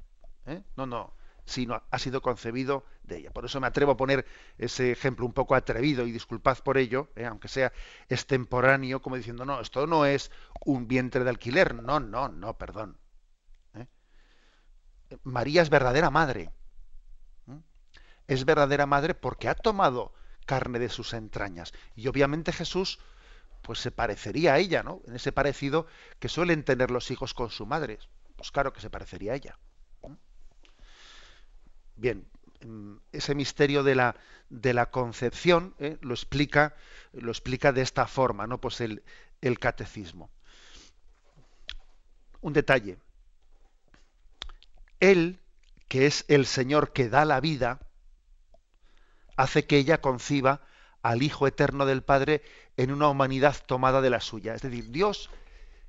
¿eh? 0.47 0.63
No, 0.77 0.87
no, 0.87 1.16
sino 1.47 1.83
ha 1.91 1.99
sido 1.99 2.21
concebido 2.21 2.85
de 3.05 3.19
ella. 3.19 3.31
Por 3.31 3.45
eso 3.45 3.61
me 3.61 3.69
atrevo 3.69 3.93
a 3.93 3.97
poner 3.97 4.27
ese 4.59 4.91
ejemplo 4.91 5.25
un 5.25 5.33
poco 5.33 5.55
atrevido 5.55 6.07
y 6.07 6.13
disculpad 6.13 6.59
por 6.59 6.77
ello, 6.77 7.09
¿eh? 7.17 7.25
aunque 7.25 7.49
sea 7.49 7.73
extemporáneo, 8.09 9.01
como 9.01 9.17
diciendo, 9.17 9.45
no, 9.45 9.61
esto 9.61 9.87
no 9.87 10.05
es 10.05 10.31
un 10.65 10.89
vientre 10.89 11.25
de 11.25 11.31
alquiler, 11.31 11.75
no, 11.75 12.01
no, 12.01 12.29
no, 12.29 12.59
perdón. 12.59 12.99
¿eh? 13.75 13.87
María 15.23 15.63
es 15.63 15.71
verdadera 15.71 16.11
madre. 16.11 16.51
Es 18.27 18.45
verdadera 18.45 18.87
madre 18.87 19.15
porque 19.15 19.49
ha 19.49 19.55
tomado 19.55 20.13
carne 20.47 20.81
de 20.81 20.89
sus 20.89 21.15
entrañas. 21.15 21.73
Y 21.95 22.09
obviamente 22.09 22.53
Jesús 22.53 22.99
pues 23.63 23.79
se 23.79 23.93
parecería 23.93 24.55
a 24.55 24.59
ella, 24.59 24.83
¿no? 24.83 25.01
En 25.07 25.15
ese 25.15 25.33
parecido 25.33 25.87
que 26.19 26.29
suelen 26.29 26.65
tener 26.65 26.91
los 26.91 27.11
hijos 27.11 27.35
con 27.35 27.51
su 27.51 27.67
madre. 27.67 27.99
Pues 28.37 28.51
claro 28.51 28.73
que 28.73 28.81
se 28.81 28.91
parecería 28.91 29.33
a 29.33 29.37
ella. 29.37 29.59
Bien, 31.97 32.27
mm, 32.65 32.97
ese 33.13 33.35
misterio 33.35 33.83
de 33.83 33.95
la, 33.95 34.17
de 34.51 34.75
la 34.75 34.91
concepción 34.91 35.75
¿eh? 35.79 35.99
lo, 36.01 36.15
explica, 36.15 36.77
lo 37.13 37.31
explica 37.31 37.73
de 37.73 37.83
esta 37.83 38.07
forma, 38.07 38.47
¿no? 38.47 38.61
Pues 38.61 38.81
el, 38.81 39.03
el 39.41 39.59
catecismo. 39.59 40.31
Un 42.41 42.53
detalle. 42.53 42.99
Él, 45.01 45.41
que 45.89 46.07
es 46.07 46.25
el 46.29 46.47
Señor 46.47 46.93
que 46.93 47.09
da 47.09 47.25
la 47.25 47.41
vida, 47.41 47.81
hace 49.37 49.67
que 49.67 49.79
ella 49.79 50.01
conciba 50.01 50.63
al 51.03 51.23
Hijo 51.23 51.47
Eterno 51.47 51.87
del 51.87 52.03
Padre 52.03 52.43
en 52.77 52.93
una 52.93 53.09
humanidad 53.09 53.57
tomada 53.67 54.01
de 54.01 54.11
la 54.11 54.21
suya. 54.21 54.55
Es 54.55 54.63
decir, 54.63 54.91
Dios, 54.91 55.31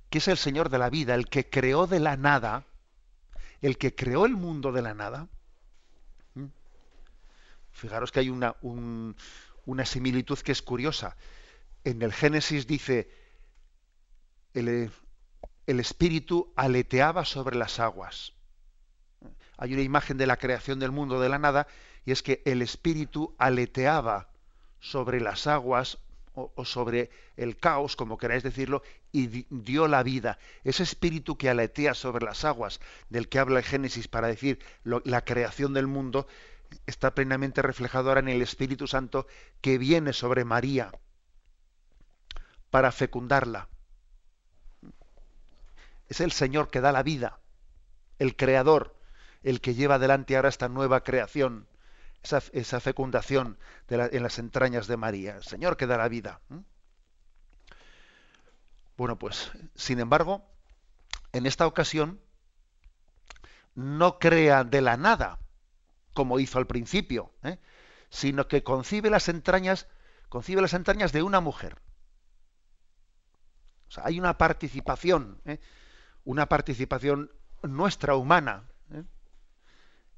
que 0.09 0.19
es 0.19 0.27
el 0.27 0.37
Señor 0.37 0.69
de 0.69 0.77
la 0.77 0.89
vida, 0.89 1.15
el 1.15 1.27
que 1.27 1.49
creó 1.49 1.87
de 1.87 1.99
la 1.99 2.17
nada, 2.17 2.65
el 3.61 3.77
que 3.77 3.95
creó 3.95 4.25
el 4.25 4.35
mundo 4.35 4.71
de 4.71 4.81
la 4.81 4.93
nada. 4.93 5.27
Fijaros 7.77 8.11
que 8.11 8.21
hay 8.21 8.29
una, 8.29 8.55
una 8.61 9.85
similitud 9.85 10.39
que 10.39 10.51
es 10.51 10.63
curiosa. 10.63 11.15
En 11.83 12.01
el 12.01 12.11
Génesis 12.11 12.65
dice, 12.65 13.07
el, 14.55 14.91
el 15.67 15.79
Espíritu 15.79 16.51
aleteaba 16.55 17.23
sobre 17.23 17.55
las 17.55 17.79
aguas. 17.79 18.33
Hay 19.57 19.73
una 19.73 19.83
imagen 19.83 20.17
de 20.17 20.25
la 20.25 20.37
creación 20.37 20.79
del 20.79 20.91
mundo 20.91 21.19
de 21.19 21.29
la 21.29 21.37
nada 21.37 21.67
y 22.03 22.11
es 22.11 22.23
que 22.23 22.41
el 22.45 22.63
Espíritu 22.63 23.35
aleteaba 23.37 24.31
sobre 24.79 25.21
las 25.21 25.45
aguas 25.45 25.99
o, 26.33 26.65
sobre 26.65 27.11
el 27.35 27.57
caos, 27.57 27.95
como 27.95 28.17
queráis 28.17 28.41
decirlo, 28.41 28.81
y 29.11 29.45
dio 29.51 29.87
la 29.87 30.01
vida. 30.01 30.39
Ese 30.63 30.81
espíritu 30.81 31.37
que 31.37 31.49
aletea 31.49 31.93
sobre 31.93 32.25
las 32.25 32.43
aguas, 32.43 32.79
del 33.09 33.29
que 33.29 33.37
habla 33.37 33.59
el 33.59 33.65
Génesis 33.65 34.07
para 34.07 34.27
decir 34.27 34.59
la 34.83 35.21
creación 35.21 35.73
del 35.73 35.87
mundo, 35.87 36.27
está 36.85 37.13
plenamente 37.13 37.61
reflejado 37.61 38.09
ahora 38.09 38.21
en 38.21 38.29
el 38.29 38.41
Espíritu 38.41 38.87
Santo 38.87 39.27
que 39.61 39.77
viene 39.77 40.13
sobre 40.13 40.45
María 40.45 40.91
para 42.69 42.91
fecundarla. 42.91 43.69
Es 46.09 46.21
el 46.21 46.31
Señor 46.31 46.69
que 46.69 46.81
da 46.81 46.91
la 46.91 47.03
vida, 47.03 47.39
el 48.19 48.35
Creador, 48.35 48.95
el 49.43 49.61
que 49.61 49.75
lleva 49.75 49.95
adelante 49.95 50.35
ahora 50.35 50.49
esta 50.49 50.69
nueva 50.69 51.03
creación 51.03 51.67
esa, 52.23 52.79
fecundación 52.79 53.57
en 53.89 54.23
las 54.23 54.39
entrañas 54.39 54.87
de 54.87 54.97
María, 54.97 55.37
el 55.37 55.43
Señor 55.43 55.77
que 55.77 55.87
da 55.87 55.97
la 55.97 56.09
vida. 56.09 56.41
Bueno, 58.97 59.17
pues, 59.17 59.51
sin 59.75 59.99
embargo, 59.99 60.43
en 61.31 61.45
esta 61.45 61.67
ocasión 61.67 62.19
no 63.75 64.19
crea 64.19 64.63
de 64.63 64.81
la 64.81 64.97
nada, 64.97 65.39
como 66.17 66.39
hizo 66.39 66.57
al 66.57 66.65
principio, 66.65 67.31
¿eh? 67.43 67.59
sino 68.09 68.47
que 68.47 68.63
concibe 68.63 69.11
las 69.11 69.29
entrañas, 69.29 69.85
concibe 70.29 70.63
las 70.63 70.73
entrañas 70.73 71.11
de 71.11 71.21
una 71.21 71.41
mujer. 71.41 71.79
O 73.87 73.91
sea, 73.91 74.07
hay 74.07 74.17
una 74.19 74.35
participación, 74.39 75.39
¿eh? 75.45 75.59
una 76.23 76.49
participación 76.49 77.31
nuestra 77.61 78.15
humana, 78.15 78.63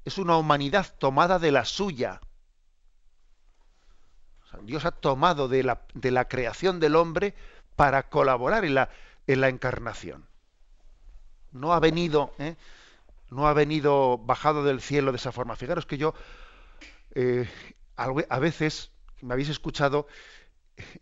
es 0.06 0.16
una 0.16 0.38
humanidad 0.38 0.86
tomada 0.96 1.38
de 1.38 1.52
la 1.52 1.66
suya. 1.66 2.22
Dios 4.62 4.86
ha 4.86 4.92
tomado 4.92 5.48
de 5.48 5.62
la, 5.62 5.82
de 5.92 6.10
la, 6.12 6.28
creación 6.28 6.80
del 6.80 6.96
hombre 6.96 7.34
para 7.76 8.08
colaborar 8.08 8.64
en 8.64 8.74
la, 8.74 8.88
en 9.26 9.42
la 9.42 9.50
encarnación. 9.50 10.26
No 11.52 11.74
ha 11.74 11.78
venido, 11.78 12.32
¿eh? 12.38 12.56
No 13.30 13.46
ha 13.48 13.54
venido 13.54 14.18
bajado 14.18 14.64
del 14.64 14.80
cielo 14.80 15.12
de 15.12 15.16
esa 15.16 15.32
forma. 15.32 15.56
Fijaros 15.56 15.86
que 15.86 15.98
yo 15.98 16.14
eh, 17.14 17.48
a 17.96 18.38
veces 18.38 18.92
me 19.20 19.34
habéis 19.34 19.48
escuchado 19.48 20.06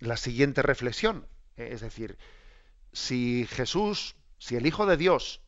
la 0.00 0.16
siguiente 0.16 0.62
reflexión, 0.62 1.26
es 1.56 1.80
decir, 1.80 2.18
si 2.92 3.46
Jesús, 3.50 4.16
si 4.38 4.56
el 4.56 4.66
Hijo 4.66 4.86
de 4.86 4.96
Dios 4.96 5.40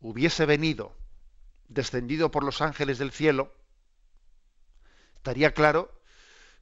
hubiese 0.00 0.46
venido 0.46 0.96
descendido 1.68 2.30
por 2.30 2.44
los 2.44 2.60
ángeles 2.60 2.98
del 2.98 3.12
cielo, 3.12 3.52
estaría 5.16 5.54
claro 5.54 5.90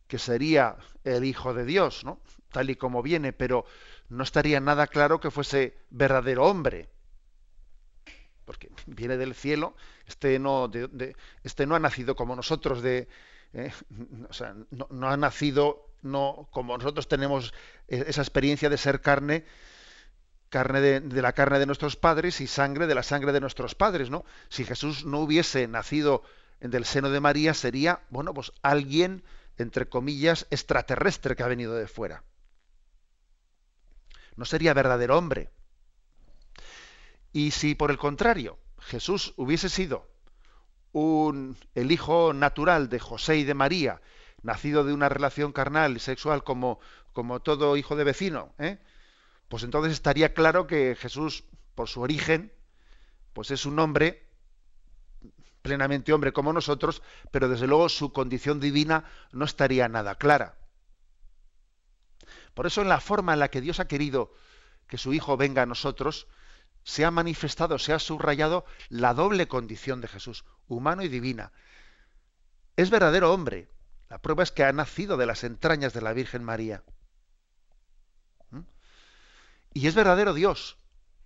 que 0.06 0.18
sería 0.18 0.76
el 1.04 1.24
Hijo 1.24 1.54
de 1.54 1.64
Dios, 1.64 2.04
¿no? 2.04 2.20
Tal 2.50 2.70
y 2.70 2.76
como 2.76 3.02
viene, 3.02 3.32
pero 3.32 3.64
no 4.08 4.24
estaría 4.24 4.60
nada 4.60 4.86
claro 4.86 5.20
que 5.20 5.30
fuese 5.30 5.78
verdadero 5.90 6.44
hombre. 6.46 6.88
Porque 8.50 8.68
viene 8.86 9.16
del 9.16 9.32
cielo, 9.32 9.76
este 10.08 10.40
no, 10.40 10.66
de, 10.66 11.14
este 11.44 11.66
no 11.66 11.76
ha 11.76 11.78
nacido 11.78 12.16
como 12.16 12.34
nosotros, 12.34 12.82
de, 12.82 13.06
eh, 13.52 13.70
o 14.28 14.32
sea, 14.32 14.56
no, 14.72 15.08
ha 15.08 15.16
nacido 15.16 15.86
no 16.02 16.48
como 16.50 16.76
nosotros 16.76 17.06
tenemos 17.06 17.54
e, 17.86 18.06
esa 18.08 18.22
experiencia 18.22 18.68
de 18.68 18.76
ser 18.76 19.00
carne, 19.02 19.44
carne 20.48 20.80
de, 20.80 21.22
la 21.22 21.32
carne 21.32 21.60
de 21.60 21.66
nuestros 21.66 21.94
padres 21.94 22.40
y 22.40 22.48
sangre 22.48 22.88
de 22.88 22.96
la 22.96 23.04
sangre 23.04 23.30
de 23.30 23.40
nuestros 23.40 23.76
padres, 23.76 24.10
¿no? 24.10 24.24
Si 24.48 24.64
Jesús 24.64 25.04
no 25.04 25.20
hubiese 25.20 25.68
nacido 25.68 26.24
del 26.58 26.84
seno 26.84 27.08
de 27.10 27.20
María, 27.20 27.54
sería, 27.54 28.00
bueno, 28.10 28.34
pues 28.34 28.50
alguien, 28.62 29.22
entre 29.58 29.88
comillas, 29.88 30.48
extraterrestre 30.50 31.36
que 31.36 31.44
ha 31.44 31.46
venido 31.46 31.76
de 31.76 31.86
fuera. 31.86 32.24
No 34.34 34.44
sería 34.44 34.74
verdadero 34.74 35.16
hombre. 35.16 35.50
Y 37.32 37.52
si 37.52 37.74
por 37.74 37.90
el 37.90 37.98
contrario, 37.98 38.58
Jesús 38.80 39.34
hubiese 39.36 39.68
sido 39.68 40.08
un, 40.92 41.56
el 41.74 41.92
hijo 41.92 42.32
natural 42.32 42.88
de 42.88 42.98
José 42.98 43.38
y 43.38 43.44
de 43.44 43.54
María, 43.54 44.00
nacido 44.42 44.84
de 44.84 44.92
una 44.92 45.08
relación 45.08 45.52
carnal 45.52 45.96
y 45.96 46.00
sexual 46.00 46.42
como, 46.42 46.80
como 47.12 47.40
todo 47.40 47.76
hijo 47.76 47.96
de 47.96 48.04
vecino, 48.04 48.54
¿eh? 48.58 48.78
pues 49.48 49.62
entonces 49.62 49.92
estaría 49.92 50.34
claro 50.34 50.66
que 50.66 50.96
Jesús, 50.98 51.44
por 51.74 51.88
su 51.88 52.00
origen, 52.00 52.52
pues 53.32 53.50
es 53.50 53.66
un 53.66 53.78
hombre, 53.78 54.26
plenamente 55.62 56.12
hombre 56.12 56.32
como 56.32 56.52
nosotros, 56.52 57.02
pero 57.30 57.48
desde 57.48 57.66
luego 57.66 57.88
su 57.88 58.12
condición 58.12 58.60
divina 58.60 59.04
no 59.32 59.44
estaría 59.44 59.88
nada 59.88 60.16
clara. 60.16 60.56
Por 62.54 62.66
eso 62.66 62.82
en 62.82 62.88
la 62.88 63.00
forma 63.00 63.32
en 63.32 63.40
la 63.40 63.48
que 63.48 63.60
Dios 63.60 63.80
ha 63.80 63.88
querido 63.88 64.32
que 64.88 64.98
su 64.98 65.12
Hijo 65.12 65.36
venga 65.36 65.62
a 65.62 65.66
nosotros, 65.66 66.26
se 66.90 67.04
ha 67.04 67.12
manifestado, 67.12 67.78
se 67.78 67.92
ha 67.92 68.00
subrayado 68.00 68.64
la 68.88 69.14
doble 69.14 69.46
condición 69.46 70.00
de 70.00 70.08
Jesús, 70.08 70.44
humano 70.66 71.02
y 71.02 71.08
divina. 71.08 71.52
Es 72.74 72.90
verdadero 72.90 73.32
hombre. 73.32 73.68
La 74.08 74.20
prueba 74.20 74.42
es 74.42 74.50
que 74.50 74.64
ha 74.64 74.72
nacido 74.72 75.16
de 75.16 75.24
las 75.24 75.44
entrañas 75.44 75.92
de 75.92 76.02
la 76.02 76.12
Virgen 76.12 76.42
María. 76.42 76.82
Y 79.72 79.86
es 79.86 79.94
verdadero 79.94 80.34
Dios. 80.34 80.78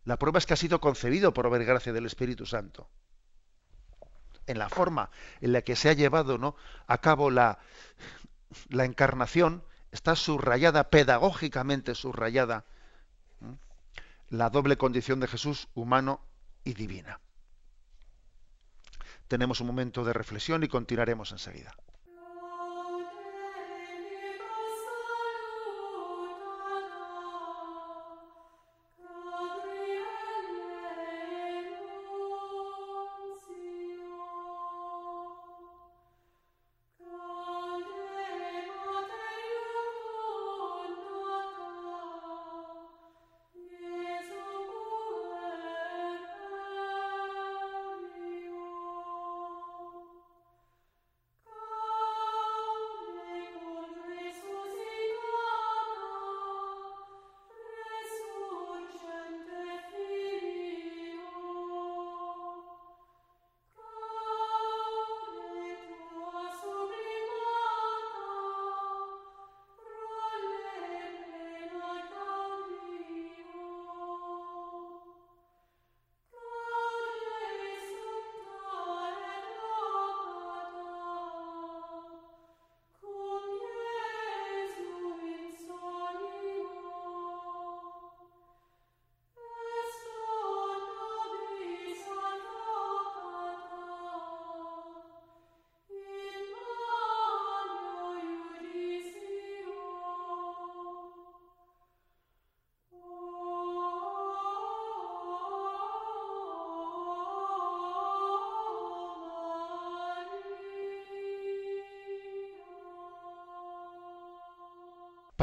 La 0.04 0.18
prueba 0.18 0.36
es 0.36 0.44
que 0.44 0.52
ha 0.52 0.58
sido 0.58 0.82
concebido 0.82 1.32
por 1.32 1.46
obra 1.46 1.64
gracia 1.64 1.94
del 1.94 2.04
Espíritu 2.04 2.44
Santo. 2.44 2.90
En 4.46 4.58
la 4.58 4.68
forma 4.68 5.08
en 5.40 5.54
la 5.54 5.62
que 5.62 5.76
se 5.76 5.88
ha 5.88 5.94
llevado 5.94 6.36
¿no? 6.36 6.56
a 6.86 6.98
cabo 6.98 7.30
la 7.30 7.58
encarnación, 8.70 9.64
está 9.92 10.14
subrayada, 10.14 10.90
pedagógicamente 10.90 11.94
subrayada, 11.94 12.66
la 14.34 14.50
doble 14.50 14.76
condición 14.76 15.20
de 15.20 15.28
Jesús, 15.28 15.68
humano 15.74 16.20
y 16.64 16.74
divina. 16.74 17.20
Tenemos 19.28 19.60
un 19.60 19.68
momento 19.68 20.04
de 20.04 20.12
reflexión 20.12 20.64
y 20.64 20.68
continuaremos 20.68 21.30
enseguida. 21.32 21.74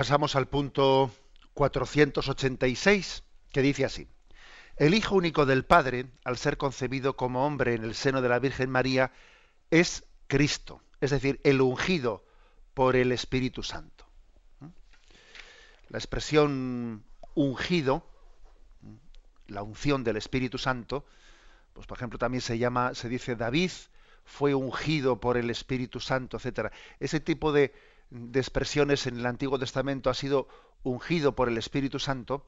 Pasamos 0.02 0.36
al 0.36 0.48
punto 0.48 1.12
486, 1.54 3.22
que 3.52 3.62
dice 3.62 3.86
así. 3.86 4.08
El 4.76 4.96
Hijo 4.96 5.14
único 5.14 5.46
del 5.46 5.64
Padre, 5.64 6.08
al 6.24 6.40
ser 6.40 6.58
concebido 6.58 7.16
como 7.16 7.46
hombre 7.46 7.76
en 7.76 7.84
el 7.84 7.94
seno 7.94 8.24
de 8.24 8.28
la 8.28 8.40
Virgen 8.40 8.72
María, 8.72 9.12
es 9.70 10.04
Cristo, 10.26 10.82
es 11.02 11.12
decir, 11.12 11.40
el 11.44 11.62
ungido 11.62 12.26
por 12.74 12.96
el 12.96 13.12
Espíritu 13.12 13.62
Santo. 13.62 14.08
La 15.90 16.00
expresión 16.00 17.04
ungido, 17.36 18.04
la 19.46 19.62
unción 19.62 20.04
del 20.04 20.18
Espíritu 20.18 20.58
Santo, 20.58 21.06
pues 21.74 21.86
por 21.86 22.00
ejemplo 22.00 22.18
también 22.18 22.42
se 22.42 22.58
llama, 22.58 22.96
se 22.96 23.08
dice 23.08 23.36
David 23.36 23.70
fue 24.24 24.56
ungido 24.56 25.20
por 25.20 25.38
el 25.38 25.50
Espíritu 25.50 26.00
Santo, 26.00 26.38
etcétera. 26.38 26.72
Ese 27.00 27.20
tipo 27.20 27.52
de, 27.52 27.74
de 28.12 28.40
expresiones 28.40 29.08
en 29.08 29.18
el 29.18 29.26
Antiguo 29.26 29.58
Testamento 29.58 30.10
ha 30.10 30.14
sido 30.14 30.48
ungido 30.84 31.34
por 31.34 31.48
el 31.48 31.58
Espíritu 31.58 31.98
Santo, 31.98 32.46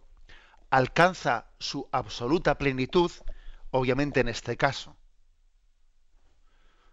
alcanza 0.70 1.48
su 1.58 1.88
absoluta 1.92 2.58
plenitud, 2.58 3.12
obviamente 3.72 4.20
en 4.20 4.28
este 4.28 4.58
caso. 4.58 4.96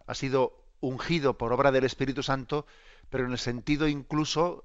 Ha 0.06 0.14
sido 0.14 0.64
ungido 0.80 1.36
por 1.36 1.52
obra 1.52 1.72
del 1.72 1.84
Espíritu 1.84 2.22
Santo, 2.22 2.64
pero 3.10 3.26
en 3.26 3.32
el 3.32 3.38
sentido 3.38 3.88
incluso, 3.88 4.64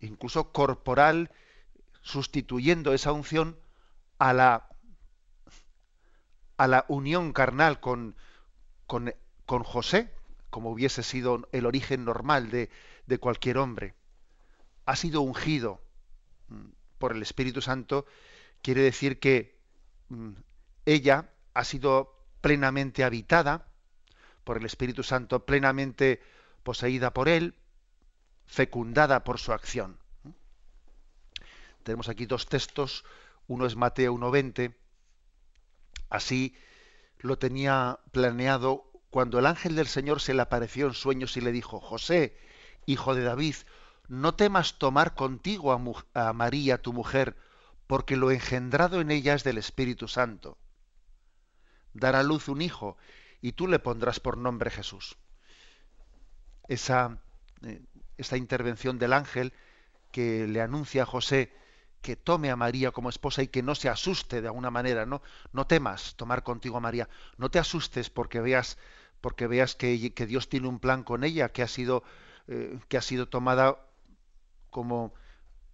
incluso 0.00 0.50
corporal, 0.52 1.30
sustituyendo 2.00 2.94
esa 2.94 3.12
unción 3.12 3.58
a 4.18 4.32
la, 4.32 4.68
a 6.56 6.66
la 6.66 6.86
unión 6.88 7.32
carnal 7.32 7.80
con, 7.80 8.16
con, 8.86 9.14
con 9.44 9.62
José, 9.62 10.10
como 10.48 10.70
hubiese 10.70 11.02
sido 11.02 11.48
el 11.52 11.66
origen 11.66 12.04
normal 12.04 12.50
de, 12.50 12.70
de 13.06 13.18
cualquier 13.18 13.58
hombre. 13.58 13.94
Ha 14.86 14.96
sido 14.96 15.20
ungido 15.20 15.80
mm, 16.48 16.70
por 16.98 17.12
el 17.12 17.22
Espíritu 17.22 17.60
Santo, 17.62 18.06
quiere 18.62 18.82
decir 18.82 19.18
que 19.18 19.58
mm, 20.08 20.32
ella 20.86 21.30
ha 21.54 21.64
sido 21.64 22.26
plenamente 22.40 23.04
habitada 23.04 23.68
por 24.44 24.56
el 24.56 24.64
Espíritu 24.66 25.02
Santo, 25.02 25.44
plenamente 25.44 26.20
poseída 26.62 27.12
por 27.12 27.28
él, 27.28 27.54
fecundada 28.46 29.24
por 29.24 29.38
su 29.38 29.52
acción. 29.52 29.98
Tenemos 31.82 32.08
aquí 32.08 32.26
dos 32.26 32.46
textos, 32.46 33.04
uno 33.46 33.66
es 33.66 33.76
Mateo 33.76 34.14
1.20, 34.14 34.74
así 36.10 36.56
lo 37.18 37.38
tenía 37.38 37.98
planeado 38.12 38.90
cuando 39.10 39.38
el 39.38 39.46
ángel 39.46 39.76
del 39.76 39.86
Señor 39.86 40.20
se 40.20 40.34
le 40.34 40.42
apareció 40.42 40.86
en 40.86 40.94
sueños 40.94 41.36
y 41.36 41.40
le 41.40 41.52
dijo, 41.52 41.80
José, 41.80 42.36
hijo 42.86 43.14
de 43.14 43.22
David, 43.22 43.56
no 44.08 44.34
temas 44.34 44.78
tomar 44.78 45.14
contigo 45.14 45.72
a, 46.14 46.32
María, 46.32 46.82
tu 46.82 46.92
mujer, 46.92 47.36
porque 47.86 48.16
lo 48.16 48.30
engendrado 48.30 49.00
en 49.00 49.10
ella 49.10 49.34
es 49.34 49.44
del 49.44 49.58
Espíritu 49.58 50.08
Santo. 50.08 50.58
Dará 51.94 52.20
a 52.20 52.22
luz 52.22 52.48
un 52.48 52.62
hijo, 52.62 52.96
y 53.40 53.52
tú 53.52 53.66
le 53.66 53.78
pondrás 53.78 54.20
por 54.20 54.36
nombre 54.36 54.70
Jesús. 54.70 55.16
Esa, 56.68 57.18
eh, 57.64 57.82
esta 58.16 58.36
intervención 58.36 58.98
del 58.98 59.12
ángel 59.12 59.52
que 60.10 60.46
le 60.46 60.60
anuncia 60.60 61.02
a 61.02 61.06
José 61.06 61.52
que 62.02 62.16
tome 62.16 62.50
a 62.50 62.56
María 62.56 62.90
como 62.90 63.08
esposa 63.08 63.42
y 63.42 63.48
que 63.48 63.62
no 63.62 63.74
se 63.74 63.88
asuste 63.88 64.42
de 64.42 64.48
alguna 64.48 64.70
manera, 64.70 65.06
¿no? 65.06 65.22
No 65.52 65.66
temas 65.66 66.16
tomar 66.16 66.42
contigo 66.42 66.76
a 66.76 66.80
María, 66.80 67.08
no 67.36 67.50
te 67.50 67.60
asustes 67.60 68.10
porque 68.10 68.40
veas, 68.40 68.76
porque 69.20 69.46
veas 69.46 69.76
que 69.76 70.26
Dios 70.26 70.48
tiene 70.48 70.66
un 70.66 70.80
plan 70.80 71.04
con 71.04 71.22
ella, 71.22 71.50
que 71.50 71.62
ha 71.62 71.68
sido 71.68 72.02
eh, 72.48 72.78
que 72.88 72.96
ha 72.96 73.02
sido 73.02 73.28
tomada 73.28 73.78
como, 74.70 75.14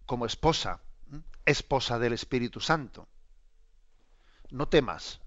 como 0.06 0.26
esposa, 0.26 0.80
esposa 1.44 1.98
del 1.98 2.12
Espíritu 2.12 2.60
Santo. 2.60 3.08
No 4.50 4.68
temas, 4.68 5.20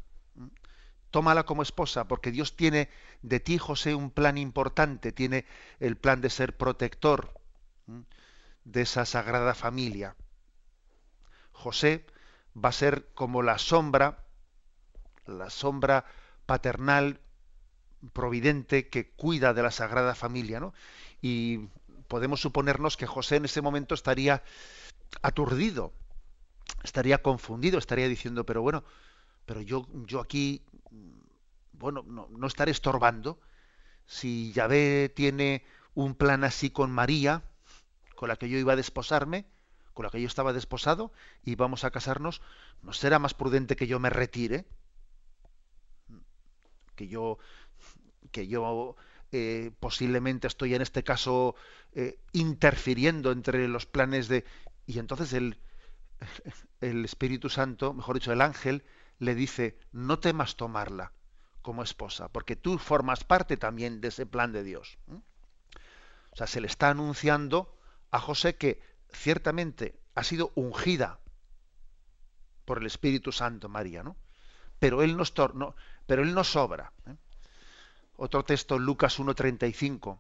tómala 1.12 1.44
como 1.44 1.62
esposa, 1.62 2.08
porque 2.08 2.32
Dios 2.32 2.56
tiene 2.56 2.90
de 3.22 3.40
ti, 3.40 3.58
José, 3.58 3.94
un 3.96 4.10
plan 4.10 4.38
importante, 4.38 5.12
tiene 5.12 5.46
el 5.80 5.98
plan 5.98 6.22
de 6.22 6.30
ser 6.30 6.58
protector 6.58 7.34
de 8.64 8.82
esa 8.82 9.06
sagrada 9.06 9.54
familia. 9.54 10.16
José 11.52 12.06
va 12.56 12.70
a 12.70 12.74
ser 12.74 13.08
como 13.14 13.44
la 13.44 13.58
sombra, 13.58 14.24
la 15.26 15.50
sombra 15.50 16.06
paternal 16.46 17.20
providente 18.14 18.90
que 18.90 19.12
cuida 19.12 19.54
de 19.54 19.64
la 19.64 19.72
sagrada 19.72 20.16
familia, 20.16 20.60
¿no? 20.60 20.74
Y 21.22 21.70
podemos 22.08 22.42
suponernos 22.42 22.98
que 22.98 23.08
José 23.08 23.38
en 23.38 23.46
ese 23.46 23.62
momento 23.62 23.96
estaría 23.96 24.44
aturdido, 25.22 25.94
estaría 26.84 27.22
confundido, 27.22 27.78
estaría 27.78 28.08
diciendo, 28.08 28.46
pero 28.46 28.62
bueno, 28.62 28.84
pero 29.46 29.62
yo, 29.62 29.88
yo 30.06 30.20
aquí, 30.20 30.62
bueno, 31.74 32.04
no, 32.08 32.28
no 32.30 32.48
estaré 32.48 32.72
estorbando. 32.72 33.40
Si 34.06 34.52
Yahvé 34.54 35.10
tiene 35.10 35.64
un 35.94 36.16
plan 36.16 36.44
así 36.44 36.70
con 36.70 36.92
María, 36.92 37.44
con 38.16 38.30
la 38.30 38.36
que 38.36 38.50
yo 38.50 38.58
iba 38.58 38.74
a 38.74 38.78
desposarme, 38.78 39.46
con 39.94 40.06
la 40.06 40.12
que 40.12 40.22
yo 40.22 40.28
estaba 40.28 40.54
desposado, 40.54 41.12
y 41.44 41.56
vamos 41.56 41.84
a 41.84 41.92
casarnos, 41.92 42.42
¿no 42.82 42.94
será 42.94 43.20
más 43.20 43.34
prudente 43.34 43.76
que 43.76 43.88
yo 43.88 44.00
me 44.00 44.10
retire? 44.10 44.66
Que 46.96 47.08
yo, 47.08 47.40
que 48.32 48.48
yo 48.48 48.96
eh, 49.32 49.72
posiblemente 49.80 50.48
estoy 50.48 50.76
en 50.76 50.82
este 50.82 51.04
caso 51.04 51.56
eh, 51.94 52.20
interfiriendo 52.34 53.32
entre 53.32 53.68
los 53.68 53.86
planes 53.86 54.28
de... 54.28 54.46
Y 54.86 55.00
entonces 55.00 55.34
el, 55.34 55.58
el 56.82 57.06
Espíritu 57.06 57.50
Santo, 57.50 57.94
mejor 57.94 58.16
dicho, 58.16 58.34
el 58.34 58.42
ángel, 58.42 58.84
le 59.20 59.36
dice, 59.36 59.78
no 59.92 60.20
temas 60.20 60.56
tomarla 60.56 61.14
como 61.62 61.84
esposa, 61.84 62.28
porque 62.30 62.56
tú 62.56 62.78
formas 62.78 63.24
parte 63.24 63.56
también 63.56 64.02
de 64.02 64.08
ese 64.10 64.26
plan 64.26 64.52
de 64.52 64.64
Dios. 64.64 64.98
O 66.32 66.36
sea, 66.36 66.48
se 66.48 66.60
le 66.60 66.68
está 66.68 66.90
anunciando 66.90 67.78
a 68.10 68.20
José 68.20 68.56
que 68.56 68.82
ciertamente 69.14 70.00
ha 70.16 70.24
sido 70.24 70.52
ungida 70.56 71.20
por 72.66 72.80
el 72.80 72.86
Espíritu 72.86 73.32
Santo 73.32 73.70
María, 73.70 74.04
¿no? 74.04 74.18
Pero 74.80 75.04
él 75.04 75.16
no, 75.16 75.24
no 75.54 75.76
pero 76.06 76.24
él 76.24 76.34
no 76.34 76.44
sobra. 76.44 76.92
¿eh? 77.06 77.16
Otro 78.24 78.46
texto, 78.46 78.78
Lucas 78.78 79.20
1.35. 79.20 80.20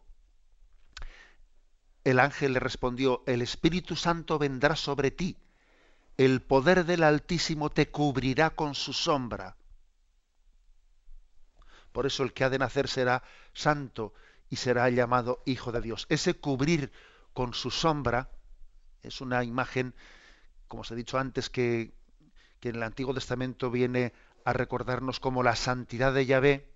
El 2.03 2.19
ángel 2.19 2.53
le 2.53 2.59
respondió, 2.59 3.21
el 3.27 3.43
Espíritu 3.43 3.95
Santo 3.95 4.39
vendrá 4.39 4.75
sobre 4.75 5.11
ti, 5.11 5.37
el 6.17 6.41
poder 6.41 6.85
del 6.85 7.03
Altísimo 7.03 7.69
te 7.69 7.91
cubrirá 7.91 8.49
con 8.49 8.73
su 8.73 8.91
sombra. 8.93 9.55
Por 11.91 12.07
eso 12.07 12.23
el 12.23 12.33
que 12.33 12.43
ha 12.43 12.49
de 12.49 12.57
nacer 12.57 12.87
será 12.87 13.21
santo 13.53 14.15
y 14.49 14.55
será 14.55 14.89
llamado 14.89 15.43
Hijo 15.45 15.71
de 15.71 15.81
Dios. 15.81 16.07
Ese 16.09 16.33
cubrir 16.33 16.91
con 17.33 17.53
su 17.53 17.69
sombra 17.69 18.31
es 19.03 19.21
una 19.21 19.43
imagen, 19.43 19.93
como 20.67 20.81
os 20.81 20.89
he 20.89 20.95
dicho 20.95 21.19
antes, 21.19 21.51
que, 21.51 21.93
en 22.63 22.75
el 22.77 22.81
Antiguo 22.81 23.13
Testamento 23.13 23.69
viene 23.69 24.11
a 24.43 24.53
recordarnos 24.53 25.19
como 25.19 25.43
la 25.43 25.55
santidad 25.55 26.15
de 26.15 26.25
Yahvé 26.25 26.70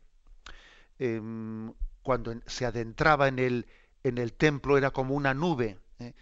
Em, 1.00 1.74
cuando 2.02 2.34
se 2.46 2.66
adentraba 2.66 3.28
en 3.28 3.40
el, 3.40 3.66
en 4.04 4.18
el 4.18 4.34
templo 4.34 4.78
era 4.78 4.92
como 4.92 5.16
una 5.16 5.34
nube, 5.34 5.80
¿eh? 6.00 6.14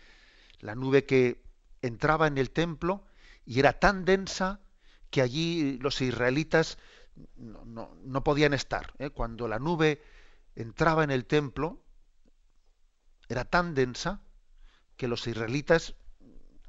la 0.59 0.75
nube 0.75 1.05
que 1.05 1.43
entraba 1.81 2.27
en 2.27 2.37
el 2.37 2.49
templo 2.51 3.03
y 3.45 3.59
era 3.59 3.73
tan 3.79 4.05
densa 4.05 4.61
que 5.09 5.21
allí 5.21 5.77
los 5.79 6.01
israelitas 6.01 6.77
no, 7.35 7.93
no, 8.03 8.23
podían 8.23 8.53
estar. 8.53 8.93
¿eh? 8.97 9.09
Cuando 9.09 9.47
la 9.47 9.59
nube 9.59 10.01
entraba 10.55 11.03
en 11.03 11.11
el 11.11 11.25
templo, 11.25 11.79
era 13.29 13.45
tan 13.45 13.75
densa 13.75 14.21
que 14.97 15.07
los 15.07 15.27
israelitas 15.27 15.95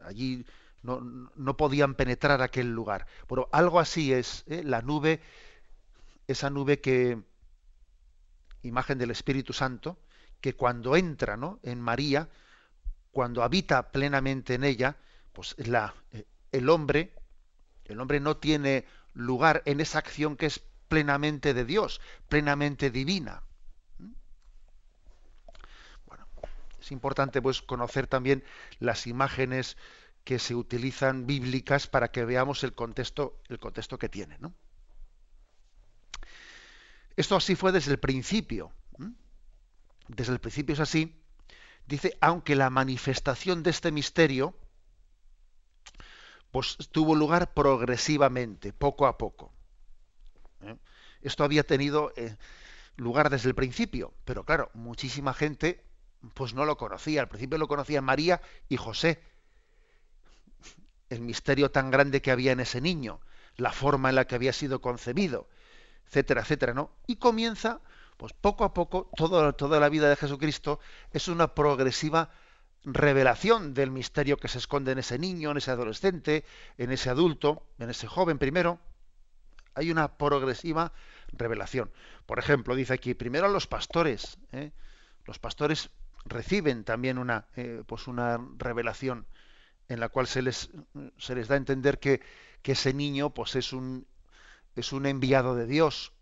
allí 0.05 0.45
no, 0.83 1.01
no 1.01 1.57
podían 1.57 1.95
penetrar 1.95 2.43
aquel 2.43 2.73
lugar. 2.73 3.07
Pero 3.29 3.49
algo 3.53 3.81
así 3.81 4.13
es 4.13 4.45
¿eh? 4.47 4.63
la 4.65 4.83
nube, 4.83 5.21
esa 6.27 6.51
nube 6.51 6.81
que, 6.81 7.23
imagen 8.69 8.99
del 8.99 9.11
Espíritu 9.11 9.53
Santo, 9.53 9.99
que 10.41 10.55
cuando 10.55 10.97
entra 10.97 11.37
¿no? 11.37 11.61
en 11.63 11.81
María, 11.81 12.29
cuando 13.13 13.43
habita 13.43 13.93
plenamente 13.93 14.55
en 14.55 14.65
ella, 14.65 14.97
pues 15.33 15.55
la, 15.59 15.95
eh, 16.13 16.27
el 16.53 16.69
hombre, 16.69 17.13
el 17.85 18.01
hombre 18.01 18.21
no 18.21 18.37
tiene 18.37 18.85
lugar 19.15 19.63
en 19.67 19.81
esa 19.81 19.99
acción 19.99 20.37
que 20.37 20.47
es 20.47 20.61
plenamente 20.89 21.55
de 21.55 21.65
Dios, 21.65 22.01
plenamente 22.29 22.91
divina. 22.91 23.43
¿Mm? 23.99 24.13
Bueno, 26.07 26.27
es 26.81 26.93
importante 26.93 27.41
pues 27.41 27.63
conocer 27.63 28.07
también 28.07 28.45
las 28.81 29.07
imágenes 29.07 29.77
que 30.25 30.39
se 30.39 30.55
utilizan 30.55 31.27
bíblicas 31.27 31.87
para 31.87 32.11
que 32.11 32.25
veamos 32.25 32.65
el 32.65 32.75
contexto, 32.75 33.41
el 33.49 33.59
contexto 33.59 33.99
que 33.99 34.09
tiene, 34.09 34.39
¿no? 34.39 34.55
Esto 37.17 37.37
así 37.37 37.55
fue 37.55 37.73
desde 37.73 37.93
el 37.93 37.99
principio. 37.99 38.73
Desde 40.09 40.33
el 40.33 40.41
principio 40.41 40.75
es 40.75 40.81
así. 40.81 41.15
dice, 41.87 42.17
aunque 42.21 42.55
la 42.55 42.71
manifestación 42.71 43.63
de 43.63 43.71
este 43.71 43.91
misterio 43.91 44.55
pues 46.51 46.77
tuvo 46.93 47.17
lugar 47.17 47.53
progresivamente, 47.53 48.73
poco 48.73 49.09
a 49.09 49.19
poco. 49.19 49.53
¿eh? 50.61 50.77
Esto 51.21 51.43
había 51.43 51.65
tenido 51.65 52.13
eh, 52.15 52.37
lugar 52.97 53.29
desde 53.29 53.49
el 53.49 53.57
principio, 53.57 54.15
pero 54.25 54.45
claro, 54.45 54.71
muchísima 54.73 55.35
gente 55.35 55.83
pues 56.33 56.55
no 56.55 56.65
lo 56.65 56.77
conocía. 56.77 57.23
Al 57.23 57.29
principio 57.29 57.59
lo 57.59 57.67
conocían 57.67 58.05
María 58.05 58.41
y 58.69 58.77
José. 58.77 59.21
El 61.11 61.23
misterio 61.23 61.73
tan 61.73 61.91
grande 61.91 62.23
que 62.23 62.31
había 62.31 62.53
en 62.53 62.61
ese 62.61 62.81
niño, 62.81 63.21
la 63.57 63.73
forma 63.73 64.11
en 64.11 64.15
la 64.15 64.27
que 64.27 64.37
había 64.37 64.53
sido 64.53 64.81
concebido, 64.81 65.49
etcétera, 66.07 66.43
etcétera, 66.43 66.75
¿no? 66.75 66.91
Y 67.07 67.17
comienza, 67.17 67.81
pues 68.17 68.33
poco 68.33 68.65
a 68.65 68.75
poco, 68.75 69.11
toda 69.17 69.81
la 69.81 69.89
vida 69.89 70.09
de 70.09 70.17
Jesucristo 70.17 70.81
es 71.13 71.29
una 71.29 71.55
progresiva 71.55 72.31
revelación 72.85 73.75
del 73.75 73.91
misterio 73.91 74.37
que 74.37 74.49
se 74.49 74.59
esconde 74.59 74.93
en 74.93 74.99
ese 74.99 75.19
niño, 75.19 75.51
en 75.51 75.57
ese 75.57 75.71
adolescente, 75.71 76.45
en 76.79 76.93
ese 76.93 77.11
adulto, 77.11 77.67
en 77.79 77.91
ese 77.91 78.07
joven 78.07 78.39
primero. 78.39 78.79
Hay 79.75 79.91
una 79.91 80.17
progresiva 80.17 80.93
revelación. 81.33 81.91
Por 82.27 82.39
ejemplo, 82.39 82.75
dice 82.75 82.95
aquí, 82.95 83.15
primero 83.15 83.47
a 83.47 83.49
los 83.49 83.67
pastores. 83.67 84.39
¿eh? 84.53 84.71
Los 85.25 85.39
pastores 85.39 85.91
reciben 86.25 86.85
también 86.85 87.19
una, 87.19 87.47
eh, 87.57 87.83
pues 87.87 88.07
una 88.07 88.39
revelación 88.59 89.27
en 89.89 90.01
la 90.01 90.09
cual 90.09 90.27
se 90.27 90.43
les, 90.43 90.71
se 91.19 91.35
les 91.35 91.49
da 91.49 91.55
a 91.55 91.59
entender 91.59 91.99
que, 91.99 92.23
que 92.63 92.73
ese 92.73 92.95
niño 92.95 93.31
pues 93.31 93.57
es 93.57 93.73
un, 93.73 94.07
es 94.75 94.93
un 94.93 95.07
enviado 95.07 95.55
de 95.55 95.67
Dios, 95.67 96.15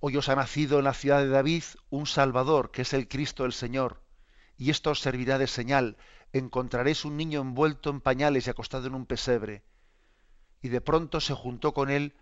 Hoy 0.00 0.16
os 0.16 0.28
ha 0.28 0.36
nacido 0.36 0.78
en 0.78 0.84
la 0.84 0.94
ciudad 0.94 1.18
de 1.18 1.28
David 1.28 1.64
un 1.90 2.06
Salvador, 2.06 2.70
que 2.70 2.82
es 2.82 2.92
el 2.92 3.08
Cristo 3.08 3.44
el 3.44 3.52
Señor. 3.52 4.00
Y 4.56 4.70
esto 4.70 4.90
os 4.90 5.00
servirá 5.00 5.38
de 5.38 5.48
señal. 5.48 5.96
Encontraréis 6.32 7.04
un 7.04 7.16
niño 7.16 7.40
envuelto 7.40 7.90
en 7.90 8.00
pañales 8.00 8.46
y 8.46 8.50
acostado 8.50 8.86
en 8.86 8.94
un 8.94 9.06
pesebre. 9.06 9.64
Y 10.62 10.68
de 10.68 10.80
pronto 10.80 11.20
se 11.20 11.34
juntó 11.34 11.74
con 11.74 11.90
él, 11.90 12.14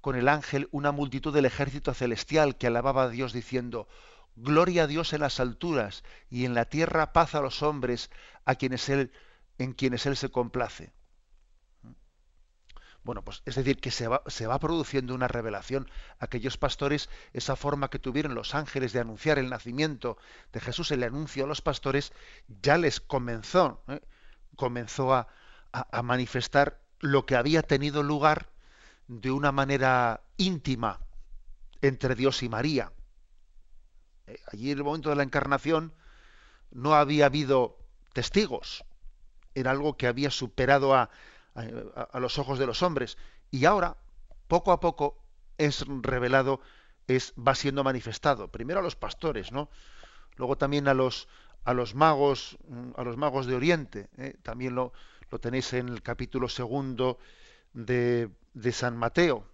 con 0.00 0.16
el 0.16 0.28
ángel, 0.28 0.68
una 0.72 0.90
multitud 0.90 1.32
del 1.32 1.44
ejército 1.44 1.94
celestial 1.94 2.58
que 2.58 2.66
alababa 2.66 3.04
a 3.04 3.08
Dios 3.08 3.32
diciendo, 3.32 3.86
Gloria 4.34 4.84
a 4.84 4.86
Dios 4.88 5.12
en 5.12 5.20
las 5.20 5.38
alturas 5.38 6.02
y 6.30 6.46
en 6.46 6.54
la 6.54 6.64
tierra 6.64 7.12
paz 7.12 7.36
a 7.36 7.40
los 7.40 7.62
hombres 7.62 8.10
a 8.44 8.56
quienes 8.56 8.88
él, 8.88 9.12
en 9.58 9.72
quienes 9.72 10.04
Él 10.06 10.16
se 10.16 10.30
complace. 10.30 10.92
Bueno, 13.02 13.22
pues 13.22 13.42
es 13.46 13.54
decir, 13.54 13.80
que 13.80 13.90
se 13.90 14.08
va, 14.08 14.22
se 14.26 14.46
va 14.46 14.58
produciendo 14.58 15.14
una 15.14 15.28
revelación. 15.28 15.88
Aquellos 16.18 16.58
pastores, 16.58 17.08
esa 17.32 17.56
forma 17.56 17.88
que 17.88 17.98
tuvieron 17.98 18.34
los 18.34 18.54
ángeles 18.54 18.92
de 18.92 19.00
anunciar 19.00 19.38
el 19.38 19.48
nacimiento 19.48 20.18
de 20.52 20.60
Jesús, 20.60 20.90
el 20.90 21.02
anuncio 21.02 21.44
a 21.44 21.48
los 21.48 21.62
pastores, 21.62 22.12
ya 22.60 22.76
les 22.76 23.00
comenzó, 23.00 23.82
¿eh? 23.88 24.00
comenzó 24.56 25.14
a, 25.14 25.28
manifestar 26.02 26.80
lo 26.98 27.26
que 27.26 27.36
había 27.36 27.62
tenido 27.62 28.02
lugar 28.02 28.50
de 29.06 29.30
una 29.30 29.52
manera 29.52 30.20
íntima 30.36 30.98
entre 31.80 32.16
Dios 32.16 32.42
y 32.42 32.48
María. 32.48 32.92
Eh, 34.26 34.40
allí 34.52 34.72
en 34.72 34.78
el 34.78 34.84
momento 34.84 35.10
de 35.10 35.16
la 35.16 35.22
encarnación 35.22 35.94
no 36.72 36.94
había 36.94 37.26
habido 37.26 37.78
testigos, 38.12 38.84
era 39.54 39.70
algo 39.70 39.96
que 39.96 40.08
había 40.08 40.30
superado 40.30 40.94
a, 40.94 41.10
a, 41.54 42.20
los 42.20 42.38
ojos 42.38 42.58
de 42.58 42.66
los 42.66 42.82
hombres. 42.82 43.18
Y 43.50 43.64
ahora, 43.64 43.96
poco 44.48 44.72
a 44.72 44.80
poco, 44.80 45.22
es 45.58 45.84
revelado, 46.02 46.60
es, 47.06 47.34
va 47.36 47.54
siendo 47.54 47.84
manifestado. 47.84 48.48
Primero 48.48 48.80
a 48.80 48.82
los 48.82 48.96
pastores, 48.96 49.52
¿no? 49.52 49.68
Luego 50.36 50.56
también 50.56 50.88
a 50.88 50.94
los, 50.94 51.28
a 51.64 51.74
los 51.74 51.94
magos, 51.94 52.58
mm, 52.68 52.92
a 52.96 53.04
los 53.04 53.16
magos 53.16 53.46
de 53.46 53.54
Oriente. 53.54 54.08
¿eh? 54.16 54.36
También 54.42 54.74
lo, 54.74 54.92
lo, 55.30 55.38
tenéis 55.38 55.72
en 55.72 55.88
el 55.88 56.02
capítulo 56.02 56.48
segundo 56.48 57.18
de, 57.72 58.30
de 58.54 58.72
San 58.72 58.96
Mateo. 58.96 59.46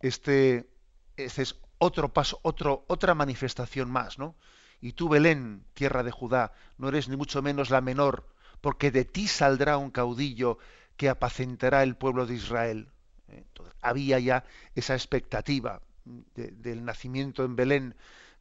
Este, 0.00 0.70
este 1.16 1.42
es 1.42 1.56
otro 1.78 2.12
paso, 2.12 2.40
otro, 2.42 2.84
otra 2.88 3.14
manifestación 3.14 3.90
más, 3.90 4.18
¿no? 4.18 4.34
Y 4.80 4.92
tú, 4.92 5.08
Belén, 5.08 5.64
tierra 5.74 6.02
de 6.02 6.10
Judá, 6.10 6.52
no 6.78 6.88
eres 6.88 7.08
ni 7.08 7.16
mucho 7.16 7.42
menos 7.42 7.68
la 7.68 7.82
menor 7.82 8.26
porque 8.60 8.90
de 8.90 9.04
ti 9.04 9.28
saldrá 9.28 9.76
un 9.78 9.90
caudillo 9.90 10.58
que 10.96 11.08
apacentará 11.08 11.82
el 11.82 11.96
pueblo 11.96 12.26
de 12.26 12.34
Israel. 12.34 12.90
¿eh? 13.28 13.44
había 13.80 14.18
ya 14.18 14.44
esa 14.74 14.94
expectativa 14.94 15.80
del 16.04 16.84
nacimiento 16.84 17.44
en 17.44 17.56
Belén 17.56 17.94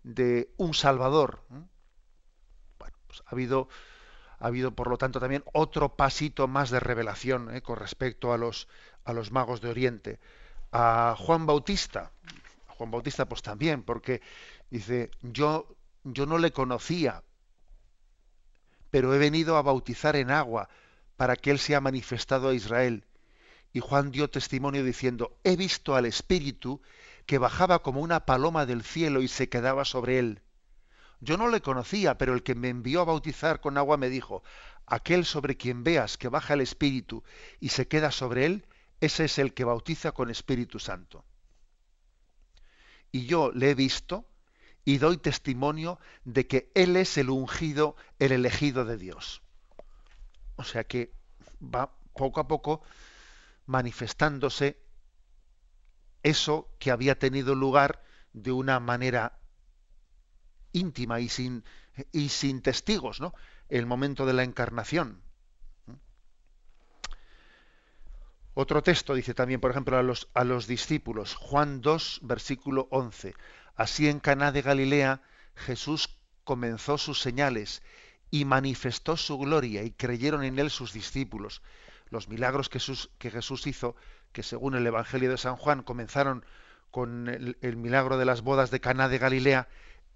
de 0.03 0.51
un 0.57 0.73
Salvador. 0.73 1.41
¿eh? 1.51 1.61
Bueno, 2.79 2.97
pues 3.07 3.21
ha 3.25 3.31
habido, 3.31 3.67
ha 4.39 4.47
habido, 4.47 4.71
por 4.71 4.89
lo 4.89 4.97
tanto, 4.97 5.19
también 5.19 5.43
otro 5.53 5.95
pasito 5.95 6.47
más 6.47 6.69
de 6.69 6.79
revelación 6.79 7.55
¿eh? 7.55 7.61
con 7.61 7.77
respecto 7.77 8.33
a 8.33 8.37
los, 8.37 8.67
a 9.03 9.13
los 9.13 9.31
magos 9.31 9.61
de 9.61 9.69
Oriente. 9.69 10.19
A 10.71 11.15
Juan 11.17 11.45
Bautista, 11.45 12.11
a 12.67 12.73
Juan 12.73 12.91
Bautista, 12.91 13.27
pues 13.27 13.41
también, 13.41 13.83
porque 13.83 14.21
dice, 14.69 15.09
yo, 15.21 15.75
yo 16.03 16.25
no 16.25 16.37
le 16.37 16.51
conocía, 16.51 17.23
pero 18.91 19.13
he 19.13 19.17
venido 19.17 19.57
a 19.57 19.61
bautizar 19.61 20.15
en 20.15 20.31
agua 20.31 20.69
para 21.17 21.35
que 21.35 21.51
Él 21.51 21.59
sea 21.59 21.81
manifestado 21.81 22.49
a 22.49 22.53
Israel. 22.53 23.05
Y 23.73 23.81
Juan 23.81 24.11
dio 24.11 24.29
testimonio 24.29 24.83
diciendo, 24.83 25.37
he 25.43 25.55
visto 25.55 25.95
al 25.95 26.05
Espíritu 26.05 26.81
que 27.25 27.37
bajaba 27.37 27.83
como 27.83 28.01
una 28.01 28.25
paloma 28.25 28.65
del 28.65 28.83
cielo 28.83 29.21
y 29.21 29.27
se 29.27 29.49
quedaba 29.49 29.85
sobre 29.85 30.17
él. 30.17 30.41
Yo 31.19 31.37
no 31.37 31.47
le 31.47 31.61
conocía, 31.61 32.17
pero 32.17 32.33
el 32.33 32.41
que 32.41 32.55
me 32.55 32.69
envió 32.69 33.01
a 33.01 33.05
bautizar 33.05 33.61
con 33.61 33.77
agua 33.77 33.97
me 33.97 34.09
dijo, 34.09 34.41
aquel 34.87 35.25
sobre 35.25 35.55
quien 35.55 35.83
veas 35.83 36.17
que 36.17 36.29
baja 36.29 36.55
el 36.55 36.61
Espíritu 36.61 37.23
y 37.59 37.69
se 37.69 37.87
queda 37.87 38.09
sobre 38.09 38.47
él, 38.47 38.65
ese 38.99 39.25
es 39.25 39.37
el 39.37 39.53
que 39.53 39.63
bautiza 39.63 40.11
con 40.11 40.31
Espíritu 40.31 40.79
Santo. 40.79 41.23
Y 43.11 43.25
yo 43.27 43.51
le 43.53 43.71
he 43.71 43.75
visto 43.75 44.25
y 44.85 44.97
doy 44.97 45.17
testimonio 45.17 45.99
de 46.23 46.47
que 46.47 46.71
Él 46.73 46.95
es 46.95 47.17
el 47.17 47.29
ungido, 47.29 47.95
el 48.19 48.31
elegido 48.31 48.85
de 48.85 48.97
Dios. 48.97 49.41
O 50.55 50.63
sea 50.63 50.83
que 50.83 51.13
va 51.61 51.93
poco 52.13 52.39
a 52.39 52.47
poco 52.47 52.81
manifestándose 53.65 54.77
eso 56.23 56.69
que 56.79 56.91
había 56.91 57.17
tenido 57.17 57.55
lugar 57.55 58.03
de 58.33 58.51
una 58.51 58.79
manera 58.79 59.39
íntima 60.73 61.19
y 61.19 61.29
sin, 61.29 61.63
y 62.11 62.29
sin 62.29 62.61
testigos, 62.61 63.21
¿no? 63.21 63.33
El 63.69 63.85
momento 63.85 64.25
de 64.25 64.33
la 64.33 64.43
encarnación. 64.43 65.21
Otro 68.53 68.83
texto 68.83 69.13
dice 69.13 69.33
también, 69.33 69.61
por 69.61 69.71
ejemplo, 69.71 69.97
a 69.97 70.03
los, 70.03 70.27
a 70.33 70.43
los 70.43 70.67
discípulos, 70.67 71.35
Juan 71.35 71.79
2, 71.79 72.19
versículo 72.23 72.87
11. 72.91 73.33
Así 73.79 74.09
en 74.09 74.19
Caná 74.19 74.51
de 74.51 74.61
Galilea 74.61 75.21
Jesús 75.55 76.19
comenzó 76.43 76.97
sus 76.97 77.21
señales 77.21 77.81
y 78.29 78.43
manifestó 78.43 79.15
su 79.15 79.37
gloria 79.37 79.83
y 79.83 79.91
creyeron 79.91 80.43
en 80.43 80.59
él 80.59 80.69
sus 80.69 80.91
discípulos. 80.91 81.61
Los 82.09 82.27
milagros 82.27 82.67
que 82.67 82.81
Jesús, 82.81 83.67
hizo, 83.67 83.95
que 84.33 84.43
según 84.43 84.75
el 84.75 84.85
Evangelio 84.85 85.31
de 85.31 85.37
San 85.37 85.55
Juan 85.55 85.81
comenzaron 85.81 86.45
con 86.91 87.29
el, 87.29 87.77
milagro 87.77 88.17
de 88.17 88.25
las 88.25 88.41
bodas 88.41 88.69
de 88.69 88.81
Caná 88.81 89.07
de 89.07 89.17
Galilea, 89.17 89.69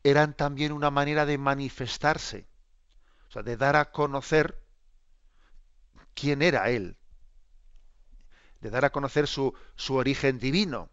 eran 0.03 0.34
también 0.34 0.74
una 0.74 0.91
manera 0.91 1.26
de 1.26 1.38
manifestarse, 1.38 2.45
o 3.30 3.32
sea, 3.32 3.43
de 3.43 3.55
dar 3.55 3.78
a 3.78 3.91
conocer 3.91 4.61
quién 6.14 6.41
era 6.41 6.70
él, 6.70 6.97
de 8.59 8.70
dar 8.70 8.84
a 8.84 8.89
conocer 8.89 9.26
su 9.26 9.55
origen 9.88 10.38
divino 10.38 10.89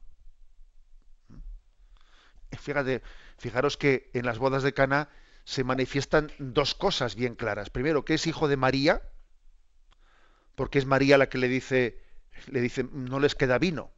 fíjate, 2.59 3.03
fijaros 3.39 3.77
que 3.77 4.11
en 4.15 4.27
las 4.27 4.39
bodas 4.39 4.63
de 4.63 4.75
Cana 4.75 5.09
se 5.45 5.65
manifiestan 5.65 6.31
dos 6.39 6.75
cosas 6.75 7.17
bien 7.17 7.35
claras. 7.35 7.71
Primero, 7.71 8.05
que 8.05 8.15
es 8.15 8.27
hijo 8.27 8.49
de 8.49 8.57
María, 8.57 9.03
porque 10.55 10.79
es 10.79 10.87
María 10.87 11.19
la 11.19 11.29
que 11.29 11.39
le 11.39 11.49
dice, 11.49 12.01
le 12.47 12.61
dice, 12.61 12.85
no 12.93 13.19
les 13.19 13.35
queda 13.35 13.59
vino. 13.59 13.91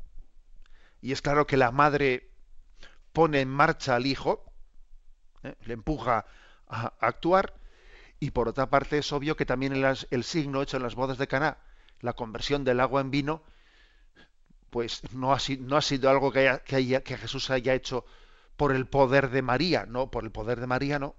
Y 1.00 1.12
es 1.12 1.22
claro 1.22 1.46
que 1.46 1.56
la 1.56 1.72
madre 1.72 2.30
pone 3.12 3.40
en 3.40 3.48
marcha 3.48 3.96
al 3.96 4.06
hijo, 4.06 4.44
¿eh? 5.42 5.54
le 5.64 5.74
empuja 5.74 6.26
a, 6.68 6.94
actuar, 7.00 7.54
y 8.20 8.30
por 8.30 8.48
otra 8.48 8.70
parte 8.70 8.98
es 8.98 9.12
obvio 9.12 9.36
que 9.36 9.44
también 9.44 9.72
el, 9.74 10.24
signo 10.24 10.62
hecho 10.62 10.76
en 10.76 10.84
las 10.84 10.94
bodas 10.94 11.18
de 11.18 11.26
Caná, 11.26 11.58
la 12.00 12.12
conversión 12.12 12.64
del 12.64 12.80
agua 12.80 13.00
en 13.00 13.10
vino, 13.10 13.42
pues 14.70 15.02
no 15.12 15.32
ha, 15.32 15.40
sido 15.40 16.08
algo 16.08 16.32
que 16.32 17.18
Jesús 17.18 17.50
haya 17.50 17.74
hecho 17.74 18.06
por 18.56 18.72
el 18.74 18.86
poder 18.86 19.30
de 19.30 19.42
María, 19.42 19.86
no, 19.86 20.10
por 20.10 20.24
el 20.24 20.30
poder 20.30 20.60
de 20.60 20.66
María 20.66 20.98
no. 20.98 21.16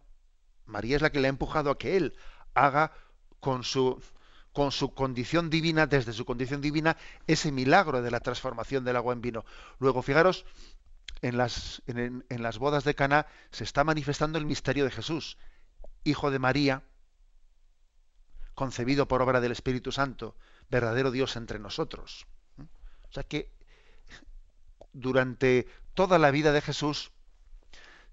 María 0.66 0.96
es 0.96 1.02
la 1.02 1.12
que 1.12 1.20
le 1.20 1.28
ha 1.28 1.30
empujado 1.30 1.70
a 1.70 1.78
que 1.78 1.98
él 1.98 2.16
haga 2.54 2.94
con 3.40 3.64
su 3.64 4.02
con 4.54 4.72
su 4.72 4.94
condición 4.94 5.50
divina, 5.50 5.88
desde 5.88 6.14
su 6.14 6.26
condición 6.26 6.62
divina, 6.62 6.96
ese 7.26 7.52
milagro 7.52 8.04
de 8.04 8.12
la 8.12 8.20
transformación 8.20 8.86
del 8.86 8.96
agua 8.96 9.14
en 9.14 9.22
vino. 9.22 9.46
Luego, 9.80 10.04
fijaros, 10.04 10.46
en 11.24 11.38
las, 11.38 11.82
en, 11.88 12.24
las 12.30 12.60
bodas 12.60 12.84
de 12.84 12.94
Cana 12.94 13.26
se 13.50 13.64
está 13.64 13.84
manifestando 13.84 14.38
el 14.38 14.46
misterio 14.46 14.84
de 14.84 14.92
Jesús, 14.92 15.38
hijo 16.04 16.30
de 16.30 16.38
María, 16.38 16.84
concebido 18.54 19.08
por 19.08 19.24
obra 19.24 19.42
del 19.42 19.52
Espíritu 19.52 19.92
Santo, 19.92 20.36
verdadero 20.70 21.10
Dios 21.10 21.36
entre 21.36 21.58
nosotros. 21.58 22.28
O 22.60 23.12
sea 23.12 23.24
que 23.24 23.52
durante 24.92 25.68
toda 25.96 26.20
la 26.20 26.30
vida 26.30 26.52
de 26.52 26.62
Jesús 26.62 27.12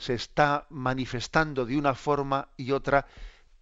se 0.01 0.15
está 0.15 0.67
manifestando 0.71 1.67
de 1.67 1.77
una 1.77 1.95
forma 1.95 2.49
y 2.57 2.73
otra 2.73 3.07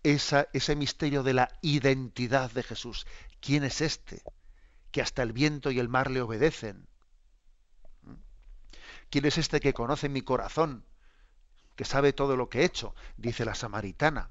ese 0.05 0.77
misterio 0.77 1.25
de 1.25 1.35
la 1.35 1.51
identidad 1.63 2.53
de 2.53 2.63
Jesús. 2.63 3.07
¿Quién 3.41 3.65
es 3.65 3.81
este? 3.81 4.23
Que 4.93 5.03
hasta 5.03 5.25
el 5.25 5.33
viento 5.33 5.73
y 5.73 5.81
el 5.81 5.89
mar 5.89 6.13
le 6.13 6.23
obedecen. 6.23 6.87
¿Quién 9.11 9.25
es 9.25 9.37
este 9.37 9.59
que 9.59 9.75
conoce 9.75 10.09
mi 10.09 10.23
corazón? 10.23 10.85
Que 11.75 11.85
sabe 11.85 12.13
todo 12.13 12.37
lo 12.37 12.49
que 12.49 12.61
he 12.61 12.65
hecho, 12.65 12.95
dice 13.17 13.45
la 13.45 13.57
samaritana. 13.57 14.31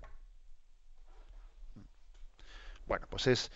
Bueno, 2.85 3.05
pues 3.09 3.27
es, 3.27 3.51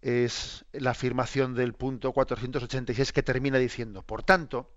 es 0.00 0.64
la 0.70 0.92
afirmación 0.92 1.54
del 1.54 1.74
punto 1.74 2.12
486 2.12 3.12
que 3.12 3.24
termina 3.24 3.58
diciendo, 3.58 4.04
por 4.04 4.22
tanto, 4.22 4.70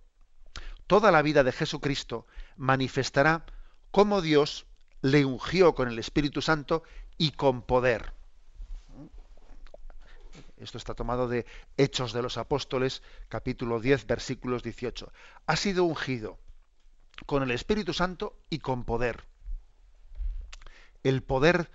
toda 0.91 1.09
la 1.09 1.21
vida 1.21 1.45
de 1.45 1.53
Jesucristo 1.53 2.27
manifestará 2.61 3.43
cómo 3.89 4.21
Dios 4.21 4.67
le 5.01 5.25
ungió 5.25 5.73
con 5.73 5.87
el 5.87 5.97
Espíritu 5.97 6.43
Santo 6.43 6.83
y 7.17 7.31
con 7.31 7.63
poder. 7.63 8.13
Esto 10.57 10.77
está 10.77 10.93
tomado 10.93 11.27
de 11.27 11.47
Hechos 11.77 12.13
de 12.13 12.21
los 12.21 12.37
Apóstoles, 12.37 13.01
capítulo 13.29 13.79
10, 13.79 14.05
versículos 14.05 14.61
18. 14.61 15.11
Ha 15.47 15.55
sido 15.55 15.85
ungido 15.85 16.37
con 17.25 17.41
el 17.41 17.49
Espíritu 17.49 17.93
Santo 17.93 18.37
y 18.51 18.59
con 18.59 18.85
poder. 18.85 19.25
El 21.01 21.23
poder 21.23 21.71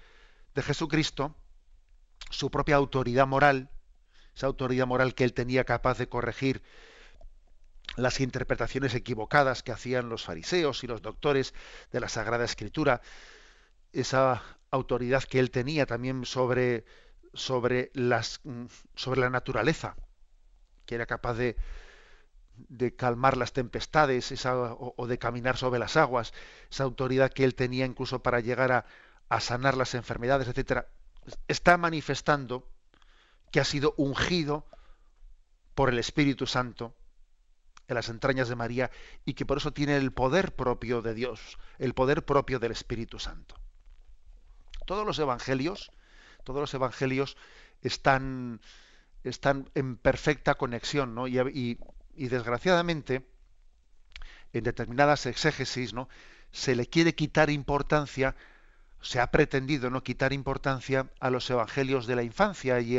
de 0.55 0.63
Jesucristo, 0.63 1.35
su 2.31 2.49
propia 2.49 2.77
autoridad 2.77 3.27
moral, 3.27 3.71
esa 4.37 4.47
autoridad 4.47 4.87
moral 4.87 5.17
que 5.17 5.25
él 5.25 5.33
tenía 5.33 5.65
capaz 5.65 5.99
de 5.99 6.09
corregir 6.09 6.63
las 7.97 8.21
interpretaciones 8.21 8.95
equivocadas 8.95 9.63
que 9.63 9.73
hacían 9.73 10.09
los 10.09 10.25
fariseos 10.25 10.85
y 10.85 10.87
los 10.87 11.03
doctores 11.03 11.55
de 11.93 12.01
la 12.01 12.09
Sagrada 12.09 12.45
Escritura, 12.45 13.01
esa 13.93 14.43
autoridad 14.71 15.25
que 15.25 15.39
él 15.39 15.51
tenía 15.51 15.87
también 15.87 16.25
sobre 16.25 16.85
sobre, 17.37 17.91
las, 17.95 18.41
mm, 18.45 18.67
sobre 18.95 19.21
la 19.21 19.31
naturaleza, 19.31 19.97
que 20.87 20.95
era 20.95 21.07
capaz 21.07 21.35
de, 21.35 21.57
de 22.57 22.95
calmar 22.97 23.37
las 23.37 23.53
tempestades 23.53 24.33
o, 24.47 25.07
de 25.07 25.19
caminar 25.19 25.57
sobre 25.57 25.79
las 25.79 25.97
aguas, 25.97 26.33
esa 26.71 26.85
autoridad 26.85 27.33
que 27.33 27.45
él 27.45 27.55
tenía 27.55 27.85
incluso 27.85 28.23
para 28.23 28.41
llegar 28.41 28.73
a, 28.73 28.87
a 29.29 29.41
sanar 29.41 29.77
las 29.77 29.95
enfermedades, 29.95 30.49
etcétera, 30.49 30.89
está 31.49 31.77
manifestando 31.77 32.69
que 33.53 33.61
ha 33.61 33.65
sido 33.65 33.95
ungido 33.97 34.67
por 35.75 35.91
el 35.91 35.99
Espíritu 35.99 36.47
Santo 36.47 36.95
en 37.89 37.95
las 37.95 38.09
entrañas 38.09 38.49
de 38.49 38.57
María 38.57 38.91
y 39.25 39.35
que 39.35 39.47
por 39.47 39.59
eso 39.59 39.73
tiene 39.73 39.97
el 39.97 40.13
poder 40.13 40.55
propio 40.55 41.03
de 41.03 41.15
Dios, 41.15 41.59
el 41.79 41.95
poder 41.95 42.25
propio 42.25 42.59
del 42.59 42.73
Espíritu 42.73 43.19
Santo. 43.19 43.55
Todos 44.87 45.07
los 45.07 45.19
evangelios 45.19 45.91
todos 46.47 46.61
los 46.61 46.75
evangelios 46.75 47.37
están, 47.83 48.61
están 49.25 49.69
en 49.75 49.97
perfecta 49.97 50.55
conexión, 50.55 51.13
¿no? 51.17 51.27
Y, 51.27 51.79
desgraciadamente, 52.15 53.27
en 54.53 54.63
determinadas 54.63 55.27
exégesis, 55.27 55.93
¿no? 55.93 56.09
se 56.53 56.77
le 56.77 56.87
quiere 56.87 57.17
quitar 57.17 57.51
importancia, 57.51 58.37
se 59.07 59.21
ha 59.21 59.31
pretendido 59.31 59.89
no 59.89 60.03
quitar 60.03 60.33
importancia 60.33 61.11
a 61.21 61.31
los 61.31 61.49
evangelios 61.49 62.07
de 62.07 62.17
la 62.17 62.25
infancia 62.25 62.81
y 62.81 62.99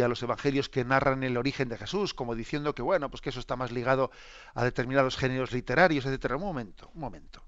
a, 0.00 0.08
los 0.08 0.22
evangelios 0.22 0.68
que 0.68 0.84
narran 0.84 1.24
el 1.24 1.36
origen 1.36 1.68
de 1.68 1.78
Jesús, 1.78 2.14
como 2.14 2.36
diciendo 2.36 2.74
que 2.74 2.82
bueno, 2.82 3.10
pues 3.10 3.20
que 3.20 3.30
eso 3.30 3.40
está 3.40 3.56
más 3.56 3.72
ligado 3.72 4.12
a 4.54 4.62
determinados 4.62 5.16
géneros 5.16 5.52
literarios, 5.52 6.06
etcétera. 6.06 6.36
Un 6.36 6.42
momento, 6.42 6.90
un 6.94 7.00
momento. 7.00 7.44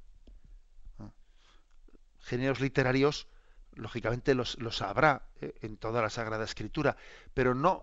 Géneros 2.21 2.61
literarios 2.61 3.29
lógicamente 3.75 4.35
los, 4.35 4.59
los 4.59 4.83
habrá 4.83 5.29
eh, 5.41 5.55
en 5.63 5.77
toda 5.77 6.03
la 6.03 6.11
Sagrada 6.11 6.45
Escritura, 6.45 6.97
pero 7.33 7.55
no, 7.55 7.81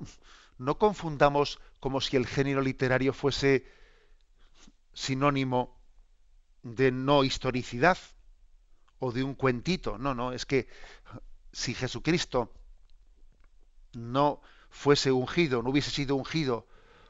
no 0.57 0.78
confundamos 0.78 1.59
como 1.80 2.01
si 2.01 2.18
el 2.18 2.28
género 2.28 2.62
literario 2.62 3.14
fuese 3.14 3.66
sinónimo 4.93 5.80
de 6.64 6.91
no 6.91 7.24
historicidad 7.24 7.97
o 9.02 9.12
de 9.12 9.24
un 9.24 9.34
cuentito. 9.34 9.97
No, 9.97 10.14
no, 10.14 10.32
es 10.32 10.45
que 10.45 10.68
si 11.52 11.74
Jesucristo 11.74 12.54
no 13.93 14.41
fuese 14.70 15.12
ungido, 15.12 15.62
no 15.64 15.72
hubiese 15.72 15.89
sido 15.89 16.16
ungido 16.16 16.68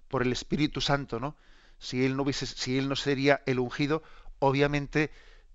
por 0.08 0.24
el 0.24 0.32
Espíritu 0.32 0.82
Santo, 0.82 1.20
¿no? 1.20 1.36
Si 1.78 2.06
él 2.06 2.16
no 2.16 2.26
si 2.32 2.78
él 2.78 2.88
no 2.88 2.96
sería 2.96 3.44
el 3.46 3.60
ungido, 3.60 4.04
obviamente 4.40 5.12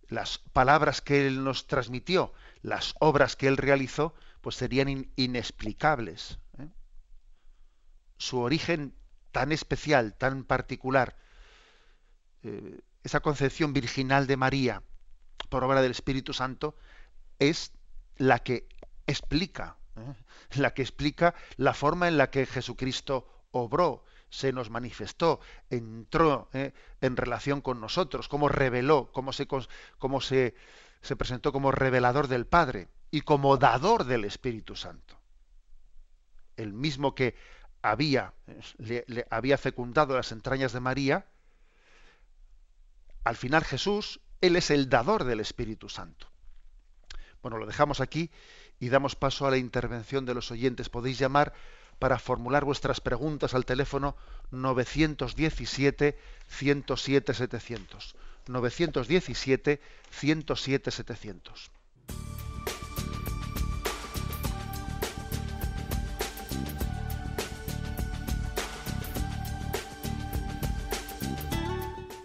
las 0.08 0.38
palabras 0.38 1.00
que 1.00 1.26
él 1.26 1.42
nos 1.42 1.66
transmitió, 1.66 2.32
las 2.62 2.94
obras 3.00 3.34
que 3.34 3.48
él 3.48 3.56
realizó, 3.56 4.14
pues 4.42 4.56
serían 4.56 5.10
inexplicables. 5.16 6.38
¿eh? 6.58 6.68
Su 8.18 8.40
origen 8.40 8.94
tan 9.32 9.52
especial, 9.52 10.14
tan 10.14 10.44
particular, 10.44 11.16
eh, 12.42 12.80
esa 13.02 13.20
concepción 13.20 13.72
virginal 13.72 14.26
de 14.26 14.36
María 14.36 14.82
por 15.48 15.64
obra 15.64 15.82
del 15.82 15.92
Espíritu 15.92 16.32
Santo, 16.32 16.76
es 17.38 17.72
la 18.16 18.40
que 18.40 18.68
explica, 19.06 19.76
¿eh? 19.96 20.14
la 20.56 20.74
que 20.74 20.82
explica 20.82 21.34
la 21.56 21.74
forma 21.74 22.08
en 22.08 22.16
la 22.16 22.30
que 22.30 22.46
Jesucristo 22.46 23.28
obró, 23.50 24.04
se 24.28 24.52
nos 24.52 24.70
manifestó, 24.70 25.40
entró 25.70 26.50
en 26.52 27.16
relación 27.16 27.60
con 27.60 27.80
nosotros, 27.80 28.28
cómo 28.28 28.48
reveló, 28.48 29.10
cómo 29.12 29.32
se, 29.32 29.46
cómo 29.46 30.20
se 30.20 30.54
se 31.06 31.16
presentó 31.16 31.52
como 31.52 31.70
revelador 31.70 32.28
del 32.28 32.46
Padre 32.46 32.88
y 33.10 33.22
como 33.22 33.56
dador 33.56 34.04
del 34.04 34.24
Espíritu 34.24 34.76
Santo. 34.76 35.18
El 36.56 36.72
mismo 36.72 37.14
que 37.14 37.36
había, 37.82 38.34
le, 38.78 39.26
había 39.30 39.56
fecundado 39.58 40.16
las 40.16 40.32
entrañas 40.32 40.72
de 40.72 40.80
María, 40.80 41.26
al 43.24 43.36
final 43.36 43.64
Jesús, 43.64 44.20
Él 44.40 44.56
es 44.56 44.70
el 44.70 44.88
dador 44.88 45.24
del 45.24 45.40
Espíritu 45.40 45.88
Santo. 45.88 46.28
Bueno, 47.42 47.58
lo 47.58 47.66
dejamos 47.66 48.00
aquí 48.00 48.30
y 48.80 48.88
damos 48.88 49.14
paso 49.16 49.46
a 49.46 49.50
la 49.50 49.56
intervención 49.56 50.26
de 50.26 50.34
los 50.34 50.50
oyentes. 50.50 50.88
Podéis 50.88 51.18
llamar 51.18 51.52
para 51.98 52.18
formular 52.18 52.64
vuestras 52.64 53.00
preguntas 53.00 53.54
al 53.54 53.64
teléfono 53.64 54.16
917 54.50 56.18
107 56.48 57.32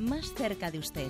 más 0.00 0.32
cerca 0.32 0.70
de 0.70 0.78
usted. 0.78 1.08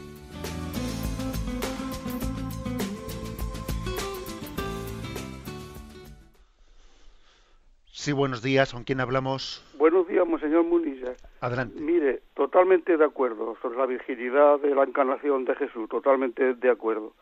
Sí, 7.93 8.13
buenos 8.13 8.43
días. 8.43 8.73
¿Con 8.73 8.83
quién 8.83 9.01
hablamos? 9.01 9.65
Buenos 9.79 10.09
días, 10.09 10.27
Monseñor 10.27 10.65
Munilla. 10.65 11.15
Adelante. 11.41 11.81
Mire, 11.81 12.23
totalmente 12.35 12.97
de 12.97 13.05
acuerdo 13.05 13.57
sobre 13.63 13.79
la 13.79 13.87
virginidad 13.87 14.59
de 14.59 14.75
la 14.75 14.85
encarnación 14.85 15.45
de 15.45 15.55
Jesús, 15.55 15.89
totalmente 15.89 16.55
de 16.55 16.71
acuerdo. 16.71 17.13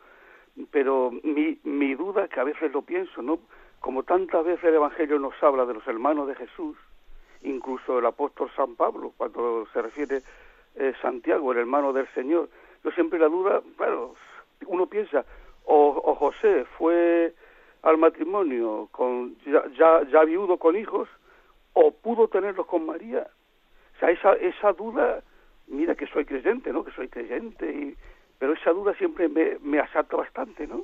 Pero 0.71 1.11
mi, 1.23 1.59
mi 1.63 1.93
duda, 1.93 2.27
que 2.27 2.39
a 2.39 2.45
veces 2.45 2.71
lo 2.71 2.81
pienso, 2.81 3.21
¿no? 3.21 3.39
Como 3.79 4.03
tantas 4.03 4.43
veces 4.43 4.63
el 4.63 4.75
Evangelio 4.75 5.19
nos 5.19 5.33
habla 5.43 5.65
de 5.65 5.75
los 5.75 5.87
hermanos 5.87 6.27
de 6.27 6.35
Jesús, 6.35 6.77
incluso 7.43 7.99
el 7.99 8.05
apóstol 8.05 8.49
San 8.55 8.75
Pablo, 8.75 9.13
cuando 9.17 9.67
se 9.71 9.81
refiere 9.81 10.21
eh, 10.75 10.93
Santiago, 11.01 11.51
el 11.51 11.59
hermano 11.59 11.93
del 11.93 12.07
Señor, 12.13 12.49
yo 12.83 12.91
siempre 12.91 13.19
la 13.19 13.27
duda, 13.27 13.61
claro, 13.77 14.15
uno 14.67 14.85
piensa, 14.87 15.25
o, 15.65 16.15
José 16.15 16.65
fue 16.77 17.33
al 17.83 17.97
matrimonio 17.97 18.89
con 18.91 19.35
ya, 19.45 20.01
ya, 20.11 20.23
viudo 20.23 20.57
con 20.57 20.75
hijos 20.75 21.07
o 21.73 21.91
pudo 21.91 22.27
tenerlos 22.27 22.65
con 22.65 22.85
María. 22.85 23.27
O 23.95 23.99
sea, 23.99 24.09
esa, 24.09 24.33
esa 24.33 24.73
duda, 24.73 25.21
mira 25.67 25.95
que 25.95 26.07
soy 26.07 26.25
creyente, 26.25 26.73
¿no? 26.73 26.83
Que 26.83 26.91
soy 26.91 27.07
creyente, 27.07 27.95
pero 28.39 28.53
esa 28.53 28.71
duda 28.71 28.93
siempre 28.95 29.29
me, 29.29 29.57
me 29.61 29.79
asalta 29.79 30.17
bastante, 30.17 30.65
¿no? 30.67 30.83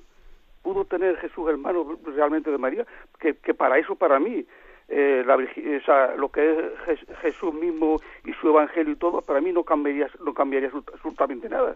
¿Pudo 0.62 0.86
tener 0.86 1.18
Jesús 1.18 1.50
hermano 1.50 1.98
realmente 2.06 2.52
de 2.52 2.58
María? 2.58 2.86
Que, 3.20 3.36
que 3.36 3.54
para 3.54 3.78
eso, 3.78 3.96
para 3.96 4.20
mí, 4.20 4.46
eh, 4.88 5.24
la, 5.26 5.36
o 5.36 5.86
sea, 5.86 6.16
lo 6.16 6.30
que 6.30 6.72
es 6.88 7.00
Jesús 7.22 7.54
mismo 7.54 8.00
y 8.24 8.34
su 8.34 8.50
evangelio 8.50 8.94
y 8.94 8.98
todo, 8.98 9.22
para 9.22 9.42
mí 9.42 9.52
no 9.52 9.64
cambiaría, 9.64 10.10
no 10.24 10.34
cambiaría 10.34 10.70
absolutamente 10.70 11.50
nada. 11.50 11.76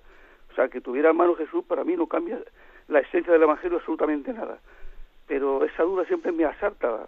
O 0.51 0.55
sea, 0.55 0.67
que 0.67 0.81
tuviera 0.81 1.09
hermano 1.09 1.35
Jesús, 1.35 1.63
para 1.65 1.83
mí 1.83 1.95
no 1.95 2.07
cambia 2.07 2.39
la 2.87 2.99
esencia 2.99 3.33
del 3.33 3.43
evangelio 3.43 3.77
absolutamente 3.77 4.33
nada 4.33 4.59
pero 5.29 5.63
esa 5.63 5.83
duda 5.83 6.03
siempre 6.05 6.31
me 6.31 6.43
asalta. 6.43 7.07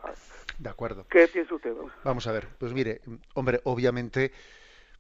De 0.60 0.70
acuerdo. 0.70 1.06
¿Qué 1.10 1.28
piensa 1.28 1.56
usted? 1.56 1.74
Vamos 2.04 2.28
a 2.28 2.32
ver, 2.32 2.48
pues 2.60 2.72
mire, 2.72 3.02
hombre, 3.34 3.60
obviamente 3.64 4.32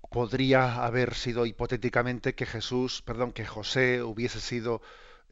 podría 0.09 0.83
haber 0.83 1.13
sido 1.13 1.45
hipotéticamente 1.45 2.33
que 2.33 2.47
Jesús, 2.47 3.03
perdón, 3.03 3.31
que 3.31 3.45
José 3.45 4.01
hubiese 4.01 4.39
sido 4.39 4.81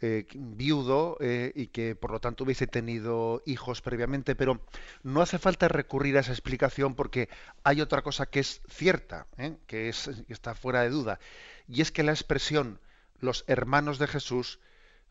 eh, 0.02 0.26
viudo 0.34 1.18
eh, 1.20 1.52
y 1.56 1.68
que 1.68 1.94
por 1.94 2.12
lo 2.12 2.22
tanto 2.22 2.46
hubiese 2.46 2.68
tenido 2.68 3.44
hijos 3.46 3.82
previamente, 3.82 4.34
pero 4.34 4.62
no 5.04 5.22
hace 5.22 5.38
falta 5.38 5.68
recurrir 5.68 6.16
a 6.16 6.22
esa 6.22 6.32
explicación 6.32 6.96
porque 6.96 7.28
hay 7.66 7.82
otra 7.82 8.02
cosa 8.02 8.26
que 8.26 8.40
es 8.40 8.62
cierta, 8.70 9.28
¿eh? 9.38 9.58
que, 9.68 9.90
es, 9.90 10.10
que 10.26 10.32
está 10.32 10.56
fuera 10.56 10.84
de 10.84 10.90
duda, 10.90 11.20
y 11.68 11.82
es 11.82 11.92
que 11.92 12.04
la 12.04 12.14
expresión 12.14 12.80
los 13.20 13.44
hermanos 13.48 14.00
de 14.00 14.08
Jesús, 14.08 14.60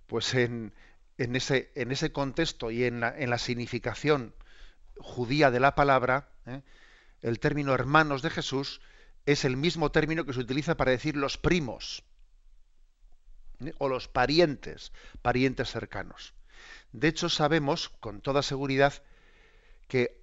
pues 0.07 0.33
en, 0.33 0.73
en 1.19 1.37
ese, 1.37 1.71
en 1.75 1.93
ese 1.93 2.11
contexto 2.11 2.71
y 2.71 2.85
en 2.85 3.01
la, 3.01 3.15
en 3.15 3.29
la 3.29 3.37
significación 3.37 4.35
judía 4.97 5.51
de 5.51 5.61
la 5.61 5.75
palabra, 5.75 6.31
el 7.21 7.41
término 7.41 7.75
hermanos 7.75 8.23
de 8.23 8.31
Jesús 8.31 8.81
es 9.27 9.45
el 9.45 9.59
mismo 9.59 9.93
término 9.93 10.25
que 10.25 10.33
se 10.33 10.41
utiliza 10.41 10.79
para 10.79 10.93
decir 10.93 11.15
los 11.15 11.37
primos 11.37 12.05
¿eh? 13.61 13.73
o 13.79 13.89
los 13.89 14.09
parientes, 14.09 14.93
parientes 15.23 15.71
cercanos. 15.71 16.35
De 16.93 17.09
hecho, 17.09 17.29
sabemos 17.29 17.89
con 18.01 18.21
toda 18.21 18.43
seguridad 18.43 18.95
que 19.89 20.21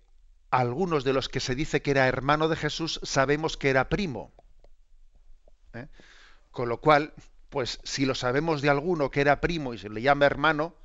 algunos 0.52 1.04
de 1.04 1.14
los 1.14 1.30
que 1.30 1.40
se 1.40 1.56
dice 1.56 1.82
que 1.82 1.92
era 1.92 2.08
hermano 2.08 2.48
de 2.48 2.56
Jesús 2.56 3.00
sabemos 3.04 3.58
que 3.58 3.70
era 3.70 3.90
primo. 3.90 4.34
¿eh? 5.74 5.88
Con 6.52 6.70
lo 6.70 6.80
cual, 6.80 7.14
pues 7.50 7.80
si 7.84 8.06
lo 8.06 8.16
sabemos 8.16 8.62
de 8.62 8.70
alguno 8.70 9.12
que 9.12 9.22
era 9.22 9.42
primo 9.42 9.74
y 9.74 9.78
se 9.78 9.90
le 9.90 10.02
llama 10.02 10.26
hermano, 10.26 10.76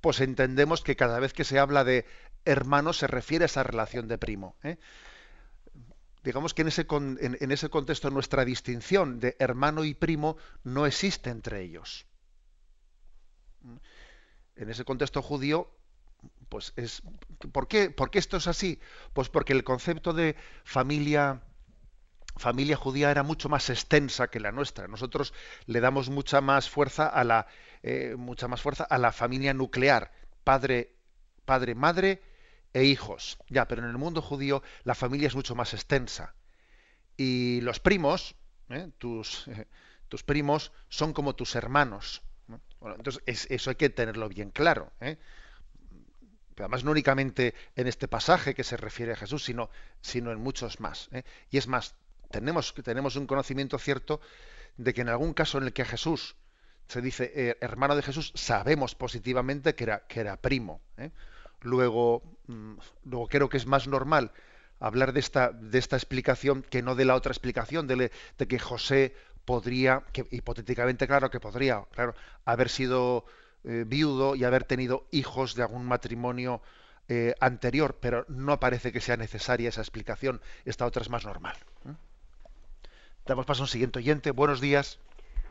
pues 0.00 0.20
entendemos 0.20 0.82
que 0.82 0.96
cada 0.96 1.20
vez 1.20 1.32
que 1.32 1.44
se 1.44 1.58
habla 1.58 1.84
de 1.84 2.06
hermano 2.44 2.92
se 2.92 3.06
refiere 3.06 3.44
a 3.44 3.46
esa 3.46 3.62
relación 3.62 4.08
de 4.08 4.18
primo. 4.18 4.56
¿eh? 4.62 4.78
Digamos 6.22 6.52
que 6.52 6.62
en 6.62 6.68
ese, 6.68 6.86
en, 6.90 7.50
ese 7.50 7.70
contexto 7.70 8.10
nuestra 8.10 8.44
distinción 8.44 9.20
de 9.20 9.36
hermano 9.38 9.84
y 9.84 9.94
primo 9.94 10.36
no 10.64 10.84
existe 10.84 11.30
entre 11.30 11.62
ellos. 11.62 12.06
En 14.56 14.68
ese 14.68 14.84
contexto 14.84 15.22
judío, 15.22 15.70
pues 16.50 16.74
es. 16.76 17.02
¿Por 17.52 17.68
qué, 17.68 17.90
¿Por 17.90 18.10
qué 18.10 18.18
esto 18.18 18.36
es 18.36 18.46
así? 18.48 18.78
Pues 19.14 19.30
porque 19.30 19.54
el 19.54 19.64
concepto 19.64 20.12
de 20.12 20.36
familia 20.64 21.42
familia 22.36 22.76
judía 22.76 23.10
era 23.10 23.22
mucho 23.22 23.48
más 23.48 23.68
extensa 23.70 24.28
que 24.28 24.40
la 24.40 24.52
nuestra. 24.52 24.88
Nosotros 24.88 25.34
le 25.66 25.80
damos 25.80 26.10
mucha 26.10 26.40
más 26.40 26.68
fuerza 26.68 27.06
a 27.06 27.24
la 27.24 27.46
eh, 27.82 28.14
mucha 28.16 28.46
más 28.46 28.60
fuerza 28.60 28.84
a 28.84 28.98
la 28.98 29.12
familia 29.12 29.54
nuclear, 29.54 30.12
padre, 30.44 30.96
padre, 31.44 31.74
madre 31.74 32.22
e 32.72 32.84
hijos. 32.84 33.38
Ya, 33.48 33.66
pero 33.66 33.82
en 33.82 33.90
el 33.90 33.98
mundo 33.98 34.22
judío 34.22 34.62
la 34.84 34.94
familia 34.94 35.28
es 35.28 35.34
mucho 35.34 35.54
más 35.54 35.74
extensa. 35.74 36.34
Y 37.16 37.60
los 37.62 37.80
primos, 37.80 38.36
¿eh? 38.68 38.90
tus, 38.98 39.48
eh, 39.48 39.66
tus 40.08 40.22
primos, 40.22 40.72
son 40.88 41.12
como 41.12 41.34
tus 41.34 41.54
hermanos. 41.54 42.22
entonces 42.96 43.46
eso 43.50 43.70
hay 43.70 43.76
que 43.76 43.90
tenerlo 43.90 44.28
bien 44.28 44.50
claro. 44.50 44.92
Pero 44.98 46.66
además 46.66 46.84
no 46.84 46.90
únicamente 46.90 47.54
en 47.76 47.86
este 47.86 48.08
pasaje 48.08 48.54
que 48.54 48.64
se 48.64 48.76
refiere 48.76 49.12
a 49.12 49.16
Jesús, 49.16 49.44
sino, 49.44 49.70
sino 50.00 50.32
en 50.32 50.40
muchos 50.40 50.80
más. 50.80 51.08
Y 51.50 51.58
es 51.58 51.66
más, 51.66 51.94
tenemos, 52.30 52.74
tenemos 52.84 53.16
un 53.16 53.26
conocimiento 53.26 53.78
cierto 53.78 54.20
de 54.76 54.94
que 54.94 55.00
en 55.00 55.08
algún 55.08 55.34
caso 55.34 55.58
en 55.58 55.64
el 55.64 55.72
que 55.72 55.84
Jesús 55.84 56.36
se 56.90 57.00
dice 57.00 57.32
eh, 57.34 57.56
hermano 57.60 57.94
de 57.94 58.02
Jesús, 58.02 58.32
sabemos 58.34 58.96
positivamente 58.96 59.74
que 59.74 59.84
era, 59.84 60.06
que 60.08 60.20
era 60.20 60.36
primo. 60.36 60.80
¿eh? 60.96 61.12
Luego, 61.60 62.22
luego 63.04 63.28
creo 63.28 63.48
que 63.48 63.56
es 63.56 63.66
más 63.66 63.86
normal 63.86 64.32
hablar 64.78 65.12
de 65.12 65.20
esta, 65.20 65.50
de 65.50 65.78
esta 65.78 65.96
explicación 65.96 66.62
que 66.62 66.82
no 66.82 66.94
de 66.94 67.04
la 67.04 67.14
otra 67.14 67.32
explicación, 67.32 67.86
de, 67.86 68.10
de 68.38 68.48
que 68.48 68.58
José 68.58 69.14
podría, 69.44 70.02
que 70.12 70.26
hipotéticamente, 70.30 71.06
claro 71.06 71.30
que 71.30 71.40
podría, 71.40 71.84
claro, 71.92 72.14
haber 72.44 72.68
sido 72.68 73.24
eh, 73.64 73.84
viudo 73.86 74.36
y 74.36 74.44
haber 74.44 74.64
tenido 74.64 75.06
hijos 75.10 75.54
de 75.54 75.62
algún 75.62 75.86
matrimonio 75.86 76.62
anterior, 77.40 77.98
pero 78.00 78.24
no 78.28 78.60
parece 78.60 78.92
que 78.92 79.00
sea 79.00 79.16
necesaria 79.16 79.68
esa 79.68 79.80
explicación. 79.80 80.40
Esta 80.64 80.86
otra 80.86 81.02
es 81.02 81.10
más 81.10 81.26
normal. 81.26 81.56
Damos 83.26 83.46
paso 83.46 83.62
a 83.62 83.64
un 83.64 83.68
siguiente 83.68 83.98
oyente. 83.98 84.30
Buenos 84.30 84.60
días. 84.60 85.00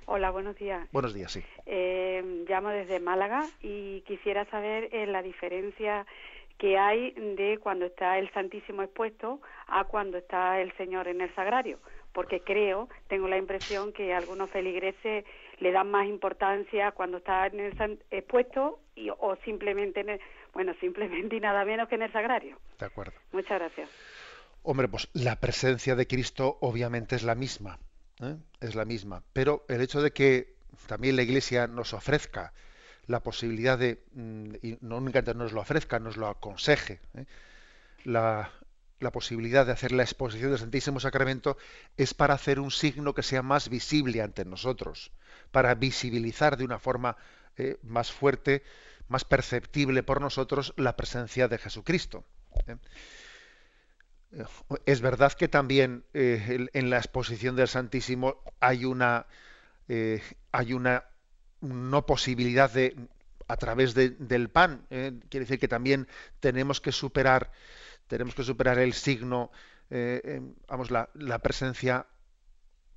Hola, 0.05 0.31
buenos 0.31 0.55
días. 0.55 0.87
Buenos 0.91 1.13
días, 1.13 1.31
sí. 1.31 1.43
Eh, 1.67 2.45
llamo 2.49 2.69
desde 2.69 2.99
Málaga 2.99 3.45
y 3.61 4.01
quisiera 4.01 4.43
saber 4.49 4.89
eh, 4.91 5.05
la 5.05 5.21
diferencia 5.21 6.07
que 6.59 6.77
hay 6.77 7.11
de 7.11 7.57
cuando 7.57 7.85
está 7.85 8.19
el 8.19 8.31
Santísimo 8.33 8.83
expuesto 8.83 9.41
a 9.65 9.85
cuando 9.85 10.19
está 10.19 10.61
el 10.61 10.71
Señor 10.77 11.07
en 11.07 11.21
el 11.21 11.33
Sagrario, 11.33 11.79
porque 12.13 12.41
creo, 12.41 12.89
tengo 13.07 13.27
la 13.27 13.37
impresión 13.37 13.91
que 13.93 14.13
algunos 14.13 14.51
feligreses 14.51 15.25
le 15.59 15.71
dan 15.71 15.89
más 15.89 16.05
importancia 16.05 16.91
cuando 16.91 17.17
está 17.17 17.47
en 17.47 17.59
el 17.59 17.99
expuesto 18.11 18.79
y, 18.95 19.09
o 19.09 19.35
simplemente, 19.43 20.01
en 20.01 20.19
bueno, 20.53 20.73
simplemente 20.79 21.37
y 21.37 21.39
nada 21.39 21.65
menos 21.65 21.89
que 21.89 21.95
en 21.95 22.03
el 22.03 22.11
Sagrario. 22.11 22.59
De 22.77 22.85
acuerdo. 22.85 23.13
Muchas 23.31 23.57
gracias. 23.59 23.89
Hombre, 24.61 24.87
pues 24.87 25.09
la 25.13 25.37
presencia 25.37 25.95
de 25.95 26.05
Cristo 26.05 26.57
obviamente 26.61 27.15
es 27.15 27.23
la 27.23 27.35
misma 27.35 27.79
¿eh? 28.21 28.35
es 28.59 28.75
la 28.75 28.85
misma. 28.85 29.23
Pero 29.33 29.65
el 29.67 29.81
hecho 29.81 30.01
de 30.01 30.11
que 30.11 30.55
también 30.87 31.15
la 31.15 31.23
Iglesia 31.23 31.67
nos 31.67 31.93
ofrezca 31.93 32.53
la 33.09 33.21
posibilidad 33.21 33.77
de, 33.77 34.03
mm, 34.13 34.53
y 34.61 34.77
no 34.81 34.97
únicamente 34.97 35.33
nos 35.33 35.51
lo 35.51 35.61
ofrezca, 35.61 35.99
nos 35.99 36.15
lo 36.15 36.27
aconseje, 36.27 37.01
¿eh? 37.15 37.25
la, 38.03 38.51
la, 38.99 39.11
posibilidad 39.11 39.65
de 39.65 39.71
hacer 39.71 39.91
la 39.91 40.03
exposición 40.03 40.51
del 40.51 40.59
Santísimo 40.59 40.99
Sacramento 40.99 41.57
es 41.97 42.13
para 42.13 42.35
hacer 42.35 42.59
un 42.59 42.69
signo 42.69 43.15
que 43.15 43.23
sea 43.23 43.41
más 43.41 43.67
visible 43.69 44.21
ante 44.21 44.45
nosotros, 44.45 45.11
para 45.51 45.73
visibilizar 45.73 46.55
de 46.55 46.65
una 46.65 46.77
forma 46.77 47.17
eh, 47.57 47.77
más 47.81 48.11
fuerte, 48.11 48.63
más 49.07 49.25
perceptible 49.25 50.03
por 50.03 50.21
nosotros 50.21 50.73
la 50.77 50.95
presencia 50.95 51.47
de 51.47 51.57
Jesucristo. 51.57 52.23
Es 54.85 55.01
verdad 55.01 55.33
que 55.33 55.47
también 55.47 56.05
eh, 56.13 56.67
en 56.71 56.89
la 56.91 56.97
exposición 56.97 57.55
del 57.55 57.67
Santísimo 57.67 58.43
hay 58.59 58.85
una 58.85 59.25
eh, 59.87 60.21
hay 60.51 60.73
una 60.73 61.05
no 61.61 62.05
posibilidad 62.05 62.71
de 62.71 62.95
a 63.47 63.57
través 63.57 63.95
del 63.95 64.49
pan. 64.49 64.85
Eh, 64.91 65.13
quiere 65.29 65.45
decir 65.45 65.59
que 65.59 65.67
también 65.67 66.07
tenemos 66.39 66.81
que 66.81 66.91
superar 66.91 67.51
tenemos 68.07 68.33
que 68.33 68.43
superar 68.43 68.79
el 68.79 68.93
signo, 68.93 69.51
vamos 70.67 70.89
la, 70.89 71.09
la, 71.13 71.37
presencia 71.39 72.07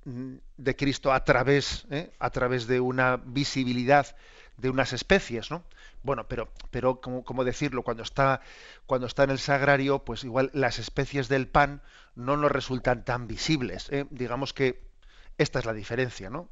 mm, 0.05 0.33
de 0.57 0.75
Cristo 0.75 1.13
a 1.13 1.23
través 1.23 1.85
a 2.17 2.29
través 2.31 2.65
de 2.65 2.79
una 2.79 3.17
visibilidad 3.17 4.15
de 4.57 4.69
unas 4.69 4.93
especies, 4.93 5.51
¿no? 5.51 5.63
Bueno, 6.03 6.27
pero, 6.27 6.51
pero 6.69 6.99
como, 6.99 7.43
decirlo, 7.43 7.83
cuando 7.83 8.03
está, 8.03 8.41
cuando 8.85 9.07
está 9.07 9.23
en 9.23 9.29
el 9.29 9.39
sagrario, 9.39 10.03
pues 10.03 10.23
igual 10.23 10.51
las 10.53 10.77
especies 10.77 11.29
del 11.29 11.47
pan 11.47 11.81
no 12.15 12.35
nos 12.35 12.51
resultan 12.51 13.05
tan 13.05 13.27
visibles. 13.27 13.89
¿eh? 13.89 14.05
Digamos 14.09 14.53
que 14.53 14.83
esta 15.37 15.59
es 15.59 15.65
la 15.65 15.73
diferencia, 15.73 16.29
¿no? 16.29 16.49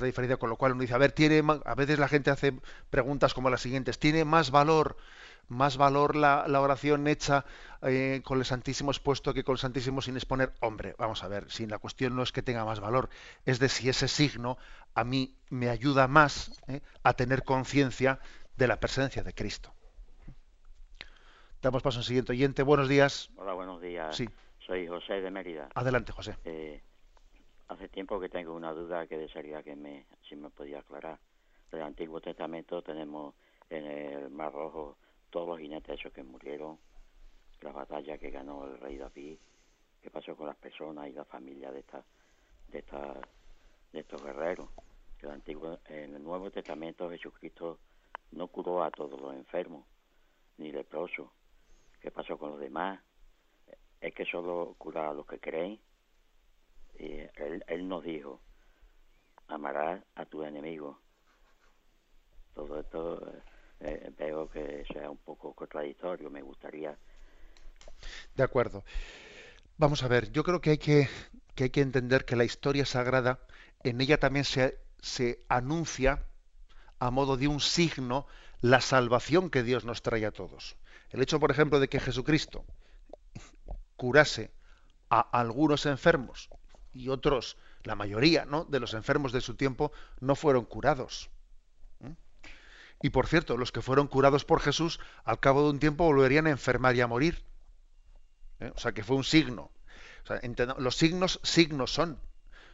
La 0.00 0.06
diferencia, 0.06 0.36
con 0.36 0.50
lo 0.50 0.56
cual 0.56 0.72
uno 0.72 0.80
dice, 0.80 0.94
a 0.94 0.98
ver, 0.98 1.12
tiene 1.12 1.42
a 1.64 1.74
veces 1.74 1.98
la 1.98 2.08
gente 2.08 2.30
hace 2.30 2.54
preguntas 2.90 3.34
como 3.34 3.50
las 3.50 3.60
siguientes, 3.60 3.98
¿tiene 3.98 4.24
más 4.24 4.50
valor 4.50 4.96
más 5.48 5.76
valor 5.76 6.16
la, 6.16 6.44
oración 6.60 7.06
hecha 7.06 7.44
eh, 7.82 8.22
con 8.24 8.38
el 8.38 8.44
Santísimo 8.44 8.90
expuesto 8.90 9.34
que 9.34 9.44
con 9.44 9.54
el 9.54 9.58
Santísimo 9.58 10.02
sin 10.02 10.16
exponer. 10.16 10.52
Hombre, 10.60 10.94
vamos 10.98 11.22
a 11.22 11.28
ver, 11.28 11.50
si 11.50 11.66
la 11.66 11.78
cuestión 11.78 12.16
no 12.16 12.22
es 12.22 12.32
que 12.32 12.42
tenga 12.42 12.64
más 12.64 12.80
valor, 12.80 13.08
es 13.44 13.58
de 13.58 13.68
si 13.68 13.88
ese 13.88 14.08
signo 14.08 14.58
a 14.94 15.04
mí 15.04 15.36
me 15.50 15.68
ayuda 15.68 16.08
más 16.08 16.60
eh, 16.68 16.80
a 17.02 17.14
tener 17.14 17.44
conciencia 17.44 18.20
de 18.56 18.66
la 18.66 18.80
presencia 18.80 19.22
de 19.22 19.32
Cristo. 19.32 19.72
Damos 21.60 21.82
paso 21.82 21.98
al 21.98 22.04
siguiente 22.04 22.32
oyente. 22.32 22.62
Buenos 22.62 22.88
días. 22.88 23.30
Hola, 23.36 23.52
buenos 23.52 23.80
días. 23.80 24.16
Sí. 24.16 24.28
Soy 24.66 24.86
José 24.88 25.14
de 25.20 25.30
Mérida. 25.30 25.68
Adelante, 25.74 26.12
José. 26.12 26.36
Eh, 26.44 26.82
hace 27.72 27.88
tiempo 27.88 28.20
que 28.20 28.28
tengo 28.28 28.54
una 28.54 28.72
duda 28.72 29.06
que 29.06 29.18
desearía 29.18 29.62
que 29.62 29.74
me, 29.74 30.06
si 30.28 30.36
me 30.36 30.50
podía 30.50 30.80
aclarar. 30.80 31.18
Del 31.70 31.82
Antiguo 31.82 32.20
Testamento 32.20 32.82
tenemos 32.82 33.34
en 33.70 33.86
el 33.86 34.30
Mar 34.30 34.52
Rojo 34.52 34.98
todos 35.30 35.48
los 35.48 35.58
jinetes 35.58 35.98
esos 35.98 36.12
que 36.12 36.22
murieron, 36.22 36.78
la 37.62 37.72
batalla 37.72 38.18
que 38.18 38.30
ganó 38.30 38.66
el 38.66 38.78
rey 38.78 38.98
David, 38.98 39.38
qué 40.02 40.10
pasó 40.10 40.36
con 40.36 40.46
las 40.46 40.56
personas 40.56 41.08
y 41.08 41.12
la 41.12 41.24
familia 41.24 41.72
de 41.72 41.80
esta, 41.80 42.04
de 42.68 42.84
de 43.92 44.00
estos 44.00 44.22
guerreros. 44.22 44.68
En 45.22 46.16
el 46.16 46.22
Nuevo 46.22 46.50
Testamento 46.50 47.08
Jesucristo 47.08 47.78
no 48.32 48.48
curó 48.48 48.82
a 48.82 48.90
todos 48.90 49.20
los 49.20 49.34
enfermos, 49.34 49.86
ni 50.58 50.72
leprosos. 50.72 51.28
¿Qué 52.00 52.10
pasó 52.10 52.36
con 52.36 52.50
los 52.50 52.60
demás? 52.60 53.00
Es 54.00 54.12
que 54.14 54.24
solo 54.24 54.74
cura 54.78 55.08
a 55.08 55.14
los 55.14 55.26
que 55.26 55.38
creen. 55.38 55.78
Y 57.02 57.18
él, 57.66 57.88
nos 57.88 58.04
dijo, 58.04 58.40
amarás 59.48 60.00
a 60.14 60.24
tu 60.24 60.44
enemigo. 60.44 61.00
Todo 62.54 62.78
esto 62.78 63.32
eh, 63.80 64.12
veo 64.16 64.48
que 64.48 64.84
sea 64.92 65.10
un 65.10 65.16
poco 65.16 65.52
contradictorio, 65.52 66.30
me 66.30 66.42
gustaría. 66.42 66.96
De 68.36 68.44
acuerdo. 68.44 68.84
Vamos 69.78 70.04
a 70.04 70.08
ver, 70.08 70.30
yo 70.30 70.44
creo 70.44 70.60
que 70.60 70.70
hay 70.70 70.78
que, 70.78 71.08
que 71.56 71.64
hay 71.64 71.70
que 71.70 71.80
entender 71.80 72.24
que 72.24 72.36
la 72.36 72.44
historia 72.44 72.86
sagrada, 72.86 73.40
en 73.82 74.00
ella 74.00 74.18
también 74.18 74.44
se, 74.44 74.78
se 75.00 75.44
anuncia 75.48 76.24
a 77.00 77.10
modo 77.10 77.36
de 77.36 77.48
un 77.48 77.58
signo 77.58 78.28
la 78.60 78.80
salvación 78.80 79.50
que 79.50 79.64
Dios 79.64 79.84
nos 79.84 80.02
trae 80.02 80.24
a 80.24 80.30
todos. 80.30 80.76
El 81.10 81.20
hecho, 81.20 81.40
por 81.40 81.50
ejemplo, 81.50 81.80
de 81.80 81.88
que 81.88 81.98
Jesucristo 81.98 82.64
curase 83.96 84.52
a 85.10 85.20
algunos 85.20 85.84
enfermos 85.86 86.48
y 86.92 87.08
otros, 87.08 87.56
la 87.84 87.94
mayoría 87.94 88.44
¿no? 88.44 88.64
de 88.64 88.80
los 88.80 88.94
enfermos 88.94 89.32
de 89.32 89.40
su 89.40 89.54
tiempo, 89.54 89.92
no 90.20 90.34
fueron 90.34 90.64
curados. 90.64 91.30
Y 93.02 93.10
por 93.10 93.26
cierto, 93.26 93.56
los 93.56 93.72
que 93.72 93.82
fueron 93.82 94.06
curados 94.06 94.44
por 94.44 94.60
Jesús, 94.60 95.00
al 95.24 95.40
cabo 95.40 95.64
de 95.64 95.70
un 95.70 95.80
tiempo 95.80 96.04
volverían 96.04 96.46
a 96.46 96.50
enfermar 96.50 96.94
y 96.94 97.00
a 97.00 97.08
morir. 97.08 97.42
¿Eh? 98.60 98.70
O 98.74 98.78
sea, 98.78 98.92
que 98.92 99.02
fue 99.02 99.16
un 99.16 99.24
signo. 99.24 99.72
los 100.78 100.96
signos, 100.96 101.40
signos 101.42 101.92
son. 101.92 102.20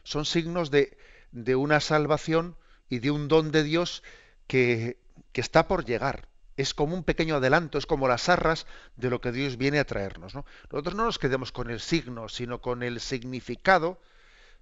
Son 0.03 0.25
signos 0.25 0.69
de, 0.69 0.97
de, 1.31 1.55
una 1.55 1.79
salvación 1.79 2.55
y 2.89 2.99
de 2.99 3.09
un 3.09 3.27
don 3.27 3.51
de 3.51 3.63
Dios 3.63 4.03
que, 4.45 4.99
que, 5.31 5.41
está 5.41 5.67
por 5.67 5.83
llegar. 5.83 6.28
Es 6.59 6.73
como 6.73 6.93
un 6.93 7.05
pequeño 7.05 7.37
adelanto, 7.37 7.77
es 7.77 7.85
como 7.85 8.09
las 8.09 8.27
arras 8.27 8.67
de 8.97 9.09
lo 9.09 9.21
que 9.21 9.31
Dios 9.31 9.55
viene 9.55 9.79
a 9.79 9.85
traernos. 9.85 10.35
Nosotros 10.35 10.93
no 10.93 11.05
nos 11.05 11.17
quedemos 11.17 11.53
con 11.53 11.69
el 11.69 11.79
signo, 11.79 12.27
sino 12.27 12.59
con 12.59 12.83
el 12.83 12.99
significado 12.99 13.97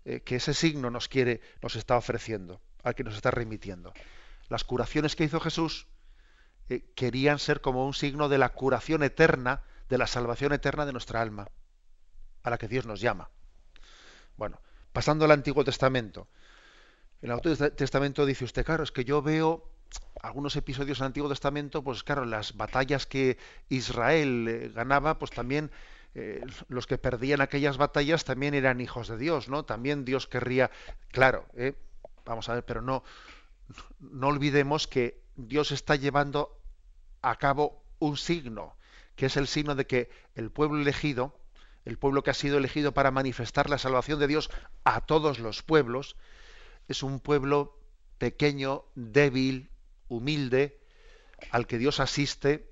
eh, 0.05 0.21
que 0.21 0.35
ese 0.35 0.53
signo 0.53 0.91
nos 0.91 1.07
quiere, 1.07 1.41
nos 1.63 1.75
está 1.75 1.97
ofreciendo, 1.97 2.61
al 2.83 2.93
que 2.93 3.03
nos 3.03 3.15
está 3.15 3.31
remitiendo. 3.31 3.93
Las 4.47 4.63
curaciones 4.63 5.15
que 5.15 5.23
hizo 5.23 5.39
Jesús 5.39 5.87
eh, 6.69 6.85
querían 6.93 7.39
ser 7.39 7.61
como 7.61 7.87
un 7.87 7.95
signo 7.95 8.29
de 8.29 8.37
la 8.37 8.49
curación 8.49 9.01
eterna, 9.01 9.63
de 9.89 9.97
la 9.97 10.05
salvación 10.05 10.53
eterna 10.53 10.85
de 10.85 10.91
nuestra 10.91 11.19
alma, 11.23 11.47
a 12.43 12.51
la 12.51 12.59
que 12.59 12.67
Dios 12.67 12.85
nos 12.85 13.01
llama. 13.01 13.31
Bueno, 14.35 14.61
pasando 14.93 15.25
al 15.25 15.31
Antiguo 15.31 15.63
Testamento. 15.63 16.27
En 17.23 17.31
el 17.31 17.37
Antiguo 17.37 17.71
Testamento 17.71 18.23
dice 18.27 18.45
usted, 18.45 18.63
claro, 18.63 18.83
es 18.83 18.91
que 18.91 19.03
yo 19.03 19.23
veo 19.23 19.76
algunos 20.21 20.55
episodios 20.55 20.99
del 20.99 21.07
Antiguo 21.07 21.29
Testamento, 21.29 21.83
pues 21.83 22.03
claro, 22.03 22.25
las 22.25 22.55
batallas 22.57 23.05
que 23.05 23.38
Israel 23.69 24.47
eh, 24.47 24.71
ganaba, 24.73 25.19
pues 25.19 25.31
también 25.31 25.71
eh, 26.15 26.41
los 26.69 26.88
que 26.88 26.97
perdían 26.97 27.41
aquellas 27.41 27.77
batallas 27.77 28.25
también 28.25 28.53
eran 28.53 28.81
hijos 28.81 29.07
de 29.07 29.17
Dios, 29.17 29.49
¿no? 29.49 29.65
También 29.65 30.05
Dios 30.05 30.27
querría, 30.27 30.71
claro, 31.09 31.45
vamos 32.25 32.49
a 32.49 32.55
ver, 32.55 32.65
pero 32.65 32.81
no, 32.81 33.03
no 33.99 34.27
olvidemos 34.27 34.88
que 34.88 35.21
Dios 35.35 35.71
está 35.71 35.95
llevando 35.95 36.59
a 37.21 37.35
cabo 37.35 37.83
un 37.99 38.17
signo, 38.17 38.75
que 39.15 39.27
es 39.27 39.38
el 39.38 39.47
signo 39.47 39.75
de 39.75 39.85
que 39.85 40.09
el 40.35 40.51
pueblo 40.51 40.81
elegido, 40.81 41.38
el 41.85 41.97
pueblo 41.97 42.23
que 42.23 42.31
ha 42.31 42.35
sido 42.35 42.57
elegido 42.57 42.93
para 42.93 43.11
manifestar 43.11 43.69
la 43.69 43.77
salvación 43.77 44.19
de 44.19 44.27
Dios 44.27 44.49
a 44.83 45.01
todos 45.01 45.39
los 45.39 45.63
pueblos, 45.63 46.15
es 46.88 47.03
un 47.03 47.19
pueblo 47.19 47.77
pequeño, 48.17 48.85
débil, 48.95 49.69
humilde, 50.10 50.80
al 51.51 51.68
que 51.68 51.78
Dios 51.78 51.99
asiste 51.99 52.72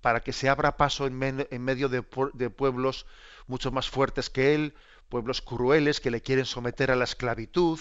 para 0.00 0.20
que 0.20 0.32
se 0.32 0.48
abra 0.48 0.76
paso 0.76 1.06
en, 1.06 1.16
medio 1.16 1.88
de, 1.88 2.02
pueblos 2.02 3.06
mucho 3.46 3.70
más 3.70 3.88
fuertes 3.88 4.30
que 4.30 4.54
él, 4.54 4.74
pueblos 5.08 5.42
crueles 5.42 6.00
que 6.00 6.10
le 6.10 6.20
quieren 6.20 6.46
someter 6.46 6.90
a 6.90 6.96
la 6.96 7.04
esclavitud 7.04 7.78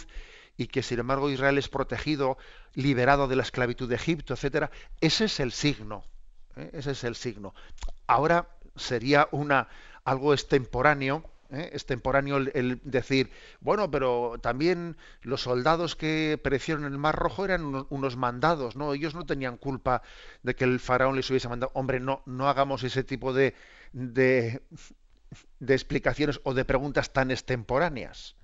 y 0.58 0.68
que 0.68 0.84
sin 0.84 1.00
embargo 1.00 1.30
Israel 1.30 1.58
es 1.58 1.70
protegido, 1.70 2.38
liberado 2.74 3.28
de 3.28 3.36
la 3.36 3.44
esclavitud 3.44 3.90
de 3.90 3.96
Egipto, 3.96 4.34
etcétera, 4.34 4.70
ese 5.02 5.26
es 5.26 5.40
el 5.40 5.52
signo. 5.52 6.04
¿eh? 6.56 6.70
Ese 6.74 6.92
es 6.92 7.04
el 7.04 7.16
signo. 7.16 7.56
Ahora 8.06 8.50
sería 8.76 9.28
una 9.32 9.68
algo 10.04 10.34
extemporáneo, 10.34 11.24
¿eh? 11.54 11.70
extemporáneo 11.74 12.38
el, 12.38 12.82
decir, 12.84 13.32
bueno, 13.62 13.90
pero 13.92 14.36
también 14.42 14.98
los 15.22 15.42
soldados 15.42 15.96
que 15.96 16.40
perecieron 16.44 16.86
en 16.86 16.94
el 16.94 17.00
Mar 17.00 17.16
Rojo 17.16 17.46
eran 17.46 17.86
unos, 17.90 18.18
mandados, 18.18 18.76
¿no? 18.76 18.94
Ellos 18.94 19.16
no 19.16 19.26
tenían 19.26 19.58
culpa 19.58 20.02
de 20.44 20.56
que 20.56 20.64
el 20.64 20.80
faraón 20.80 21.16
les 21.16 21.30
hubiese 21.30 21.50
mandado. 21.50 21.72
Hombre, 21.76 22.00
no, 22.00 22.24
no 22.26 22.50
hagamos 22.50 22.84
ese 22.84 23.04
tipo 23.04 23.34
de, 23.34 23.56
de, 23.92 24.62
de 25.60 25.74
explicaciones 25.74 26.40
o 26.44 26.54
de 26.54 26.66
preguntas 26.66 27.14
tan 27.14 27.32
extemporáneas 27.32 28.36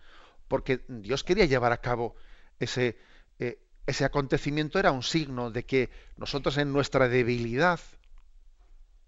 porque 0.50 0.82
Dios 0.90 1.24
quería 1.24 1.46
llevar 1.46 1.72
a 1.72 1.78
cabo 1.78 2.16
ese, 2.60 2.98
eh, 3.38 3.60
ese 3.88 4.04
acontecimiento, 4.04 4.80
era 4.80 4.92
un 4.92 5.04
signo 5.04 5.52
de 5.52 5.64
que 5.64 5.90
nosotros 6.18 6.58
en 6.58 6.74
nuestra 6.74 7.08
debilidad, 7.08 7.80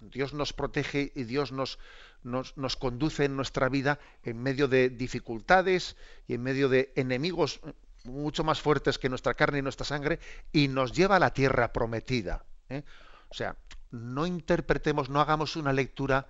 Dios 0.01 0.33
nos 0.33 0.53
protege 0.53 1.11
y 1.15 1.23
Dios 1.23 1.51
nos, 1.51 1.79
nos, 2.23 2.57
nos, 2.57 2.75
conduce 2.75 3.25
en 3.25 3.35
nuestra 3.35 3.69
vida 3.69 3.99
en 4.23 4.41
medio 4.41 4.67
de 4.67 4.89
dificultades 4.89 5.95
y 6.27 6.33
en 6.33 6.43
medio 6.43 6.69
de 6.69 6.91
enemigos 6.95 7.61
mucho 8.03 8.43
más 8.43 8.61
fuertes 8.61 8.97
que 8.97 9.09
nuestra 9.09 9.35
carne 9.35 9.59
y 9.59 9.61
nuestra 9.61 9.85
sangre 9.85 10.19
y 10.51 10.67
nos 10.67 10.91
lleva 10.91 11.17
a 11.17 11.19
la 11.19 11.33
tierra 11.33 11.71
prometida. 11.71 12.45
¿eh? 12.69 12.83
O 13.29 13.33
sea, 13.33 13.55
no 13.91 14.25
interpretemos, 14.25 15.09
no 15.09 15.21
hagamos 15.21 15.55
una 15.55 15.73
lectura 15.73 16.27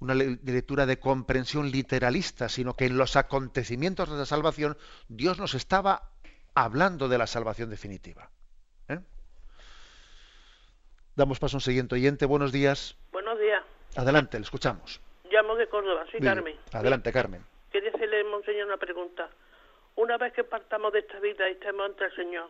una 0.00 0.14
lectura 0.14 0.86
de 0.86 0.98
comprensión 0.98 1.70
literalista, 1.70 2.48
sino 2.48 2.74
que 2.74 2.86
en 2.86 2.96
los 2.96 3.16
acontecimientos 3.16 4.08
de 4.08 4.16
la 4.16 4.24
salvación 4.24 4.78
Dios 5.08 5.38
nos 5.38 5.52
estaba 5.54 6.10
hablando 6.54 7.08
de 7.08 7.18
la 7.18 7.26
salvación 7.26 7.68
definitiva. 7.68 8.30
Damos 11.20 11.38
paso 11.38 11.56
a 11.56 11.58
un 11.58 11.60
siguiente 11.60 11.96
oyente. 11.96 12.24
Buenos 12.24 12.50
días. 12.50 12.96
Buenos 13.12 13.38
días. 13.38 13.62
Adelante, 13.94 14.38
le 14.38 14.44
escuchamos. 14.44 15.02
Llamo 15.30 15.54
de 15.54 15.66
Córdoba, 15.68 16.06
soy 16.10 16.18
Carmen. 16.18 16.56
Adelante, 16.72 17.12
Carmen. 17.12 17.44
Quería 17.70 17.90
hacerle, 17.90 18.24
Monseñor, 18.24 18.68
una 18.68 18.78
pregunta. 18.78 19.28
Una 19.96 20.16
vez 20.16 20.32
que 20.32 20.44
partamos 20.44 20.94
de 20.94 21.00
esta 21.00 21.20
vida 21.20 21.46
y 21.46 21.52
estemos 21.52 21.84
ante 21.84 22.06
el 22.06 22.16
Señor, 22.16 22.48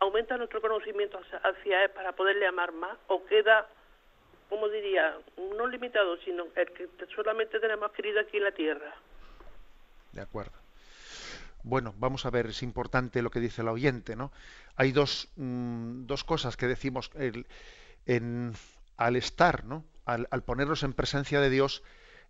¿aumenta 0.00 0.36
nuestro 0.36 0.60
conocimiento 0.60 1.18
hacia 1.18 1.84
Él 1.84 1.90
para 1.92 2.12
poderle 2.12 2.46
amar 2.46 2.72
más 2.72 2.98
o 3.06 3.24
queda 3.24 3.66
como 4.50 4.68
diría, 4.68 5.16
no 5.56 5.66
limitado, 5.66 6.18
sino 6.18 6.44
el 6.54 6.72
que 6.72 6.90
solamente 7.16 7.58
tenemos 7.58 7.90
querido 7.92 8.20
aquí 8.20 8.36
en 8.36 8.44
la 8.44 8.52
tierra. 8.52 8.94
De 10.12 10.20
acuerdo. 10.20 10.61
Bueno, 11.62 11.94
vamos 11.98 12.26
a 12.26 12.30
ver, 12.30 12.46
es 12.46 12.62
importante 12.62 13.22
lo 13.22 13.30
que 13.30 13.40
dice 13.40 13.62
el 13.62 13.68
oyente, 13.68 14.16
¿no? 14.16 14.32
Hay 14.74 14.92
dos, 14.92 15.28
mm, 15.36 16.06
dos 16.06 16.24
cosas 16.24 16.56
que 16.56 16.66
decimos 16.66 17.10
en, 18.06 18.54
al 18.96 19.16
estar, 19.16 19.64
¿no? 19.64 19.84
Al, 20.04 20.26
al 20.30 20.42
ponernos 20.42 20.82
en 20.82 20.92
presencia 20.92 21.40
de 21.40 21.50
Dios, 21.50 21.82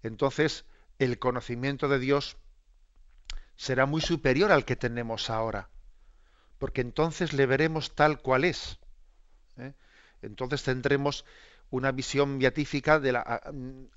entonces 0.03 0.67
el 0.99 1.19
conocimiento 1.19 1.89
de 1.89 1.99
Dios 1.99 2.37
será 3.57 3.87
muy 3.87 4.01
superior 4.01 4.53
al 4.53 4.65
que 4.65 4.77
tenemos 4.77 5.31
ahora, 5.31 5.69
porque 6.59 6.81
entonces 6.81 7.33
le 7.33 7.47
veremos 7.47 7.95
tal 7.95 8.21
cual 8.21 8.45
es. 8.45 8.79
¿eh? 9.57 9.73
Entonces 10.21 10.63
tendremos 10.63 11.25
una 11.73 11.91
visión 11.91 12.39
beatífica 12.39 13.01
de 13.01 13.13
la 13.13 13.43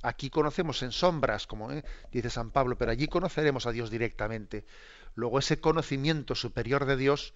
aquí 0.02 0.30
conocemos 0.30 0.82
en 0.82 0.92
sombras 0.92 1.46
como 1.46 1.72
¿eh? 1.74 1.84
dice 2.10 2.30
San 2.30 2.50
Pablo 2.52 2.78
pero 2.78 2.92
allí 2.92 3.08
conoceremos 3.08 3.68
a 3.68 3.72
Dios 3.72 3.92
directamente. 3.92 4.66
Luego 5.14 5.40
ese 5.40 5.60
conocimiento 5.60 6.36
superior 6.36 6.86
de 6.86 6.96
Dios 6.96 7.34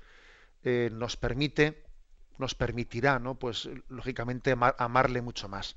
eh, 0.63 0.89
nos 0.93 1.17
permite 1.17 1.83
nos 2.37 2.55
permitirá 2.55 3.19
no 3.19 3.35
pues 3.35 3.69
lógicamente 3.89 4.55
amarle 4.77 5.21
mucho 5.21 5.49
más. 5.49 5.75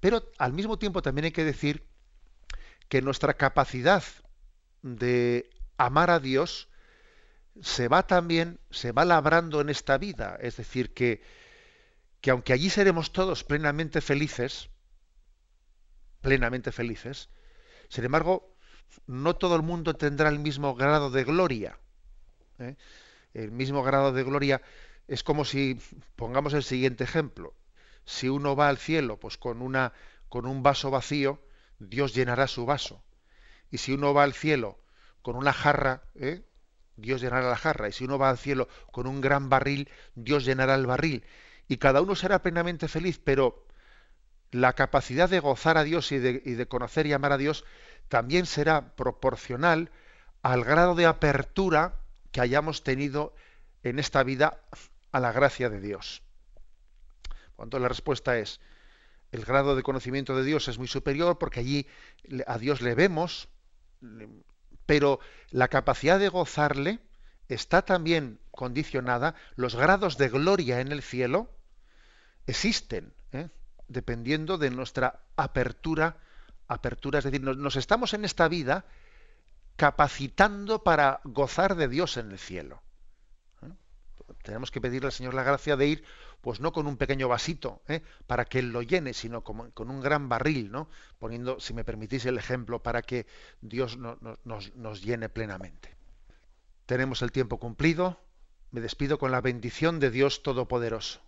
Pero 0.00 0.24
al 0.38 0.54
mismo 0.54 0.78
tiempo 0.78 1.02
también 1.02 1.26
hay 1.26 1.32
que 1.32 1.44
decir 1.44 1.84
que 2.88 3.02
nuestra 3.02 3.34
capacidad 3.34 4.02
de 4.80 5.50
amar 5.76 6.08
a 6.10 6.18
Dios 6.18 6.68
se 7.60 7.88
va 7.88 8.06
también 8.06 8.58
se 8.70 8.92
va 8.92 9.04
labrando 9.04 9.60
en 9.60 9.68
esta 9.68 9.98
vida. 9.98 10.38
Es 10.40 10.56
decir 10.56 10.94
que 10.94 11.20
que 12.28 12.32
aunque 12.32 12.52
allí 12.52 12.68
seremos 12.68 13.10
todos 13.10 13.42
plenamente 13.42 14.02
felices, 14.02 14.68
plenamente 16.20 16.72
felices, 16.72 17.30
sin 17.88 18.04
embargo, 18.04 18.54
no 19.06 19.36
todo 19.36 19.56
el 19.56 19.62
mundo 19.62 19.96
tendrá 19.96 20.28
el 20.28 20.38
mismo 20.38 20.74
grado 20.74 21.10
de 21.10 21.24
gloria. 21.24 21.78
¿eh? 22.58 22.76
El 23.32 23.50
mismo 23.50 23.82
grado 23.82 24.12
de 24.12 24.24
gloria 24.24 24.60
es 25.06 25.22
como 25.22 25.46
si, 25.46 25.80
pongamos 26.16 26.52
el 26.52 26.64
siguiente 26.64 27.02
ejemplo, 27.04 27.54
si 28.04 28.28
uno 28.28 28.54
va 28.54 28.68
al 28.68 28.76
cielo 28.76 29.18
pues 29.18 29.38
con, 29.38 29.62
una, 29.62 29.94
con 30.28 30.44
un 30.44 30.62
vaso 30.62 30.90
vacío, 30.90 31.42
Dios 31.78 32.14
llenará 32.14 32.46
su 32.46 32.66
vaso. 32.66 33.02
Y 33.70 33.78
si 33.78 33.94
uno 33.94 34.12
va 34.12 34.24
al 34.24 34.34
cielo 34.34 34.78
con 35.22 35.34
una 35.34 35.54
jarra, 35.54 36.02
¿eh? 36.14 36.44
Dios 36.96 37.22
llenará 37.22 37.48
la 37.48 37.56
jarra. 37.56 37.88
Y 37.88 37.92
si 37.92 38.04
uno 38.04 38.18
va 38.18 38.28
al 38.28 38.36
cielo 38.36 38.68
con 38.92 39.06
un 39.06 39.22
gran 39.22 39.48
barril, 39.48 39.88
Dios 40.14 40.44
llenará 40.44 40.74
el 40.74 40.86
barril 40.86 41.24
y 41.68 41.76
cada 41.76 42.00
uno 42.00 42.16
será 42.16 42.42
plenamente 42.42 42.88
feliz, 42.88 43.20
pero 43.22 43.66
la 44.50 44.72
capacidad 44.72 45.28
de 45.28 45.40
gozar 45.40 45.76
a 45.76 45.84
Dios 45.84 46.10
y 46.10 46.18
de, 46.18 46.66
conocer 46.66 47.06
y 47.06 47.12
amar 47.12 47.32
a 47.32 47.36
Dios 47.36 47.64
también 48.08 48.46
será 48.46 48.96
proporcional 48.96 49.90
al 50.42 50.64
grado 50.64 50.94
de 50.94 51.04
apertura 51.04 52.00
que 52.32 52.40
hayamos 52.40 52.82
tenido 52.82 53.34
en 53.82 53.98
esta 53.98 54.22
vida 54.22 54.60
a 55.12 55.20
la 55.20 55.32
gracia 55.32 55.68
de 55.68 55.80
Dios. 55.80 56.22
Cuando 57.54 57.78
la 57.78 57.88
respuesta 57.88 58.38
es, 58.38 58.60
el 59.30 59.44
grado 59.44 59.76
de 59.76 59.82
conocimiento 59.82 60.34
de 60.34 60.44
Dios 60.44 60.68
es 60.68 60.78
muy 60.78 60.88
superior 60.88 61.38
porque 61.38 61.60
allí 61.60 61.86
a 62.46 62.56
Dios 62.56 62.80
le 62.80 62.94
vemos, 62.94 63.48
pero 64.86 65.20
la 65.50 65.68
capacidad 65.68 66.18
de 66.18 66.30
gozarle 66.30 67.00
está 67.48 67.82
también 67.82 68.40
condicionada, 68.50 69.34
los 69.54 69.76
grados 69.76 70.16
de 70.16 70.30
gloria 70.30 70.80
en 70.80 70.92
el 70.92 71.02
cielo 71.02 71.50
existen, 72.48 73.12
¿eh? 73.32 73.48
dependiendo 73.88 74.56
de 74.58 74.70
nuestra 74.70 75.20
apertura, 75.36 76.16
apertura, 76.66 77.18
es 77.18 77.24
decir, 77.24 77.42
nos, 77.42 77.76
estamos 77.76 78.14
en 78.14 78.24
esta 78.24 78.48
vida 78.48 78.86
capacitando 79.76 80.82
para 80.82 81.20
gozar 81.24 81.76
de 81.76 81.88
Dios 81.88 82.16
en 82.16 82.32
el 82.32 82.38
cielo. 82.38 82.82
¿eh? 83.62 83.70
Tenemos 84.42 84.70
que 84.70 84.80
pedirle 84.80 85.06
al 85.06 85.12
Señor 85.12 85.34
la 85.34 85.42
gracia 85.42 85.76
de 85.76 85.86
ir, 85.88 86.04
pues 86.40 86.60
no 86.60 86.72
con 86.72 86.86
un 86.86 86.96
pequeño 86.96 87.28
vasito, 87.28 87.82
¿eh? 87.86 88.02
para 88.26 88.46
que 88.46 88.60
Él 88.60 88.72
lo 88.72 88.80
llene, 88.80 89.12
sino 89.12 89.44
con, 89.44 89.72
un 89.76 90.00
gran 90.00 90.30
barril, 90.30 90.72
¿no? 90.72 90.88
Poniendo, 91.18 91.60
si 91.60 91.74
me 91.74 91.84
permitís 91.84 92.24
el 92.24 92.38
ejemplo, 92.38 92.82
para 92.82 93.02
que 93.02 93.26
Dios 93.60 93.98
nos, 93.98 94.74
nos 94.74 95.02
llene 95.02 95.28
plenamente. 95.28 95.94
Tenemos 96.86 97.20
el 97.20 97.30
tiempo 97.30 97.58
cumplido. 97.58 98.18
Me 98.70 98.80
despido 98.80 99.18
con 99.18 99.32
la 99.32 99.40
bendición 99.40 100.00
de 100.00 100.10
Dios 100.10 100.42
Todopoderoso. 100.42 101.27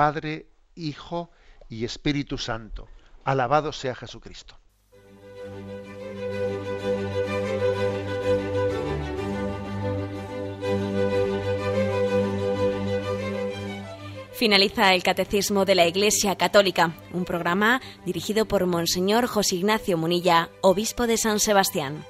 Padre, 0.00 0.46
Hijo 0.76 1.30
y 1.68 1.84
Espíritu 1.84 2.38
Santo. 2.38 2.88
Alabado 3.22 3.70
sea 3.70 3.94
Jesucristo. 3.94 4.58
Finaliza 14.32 14.94
el 14.94 15.02
Catecismo 15.02 15.66
de 15.66 15.74
la 15.74 15.86
Iglesia 15.86 16.34
Católica, 16.36 16.94
un 17.12 17.26
programa 17.26 17.82
dirigido 18.06 18.46
por 18.46 18.64
Monseñor 18.64 19.26
José 19.26 19.56
Ignacio 19.56 19.98
Munilla, 19.98 20.48
obispo 20.62 21.06
de 21.06 21.18
San 21.18 21.40
Sebastián. 21.40 22.06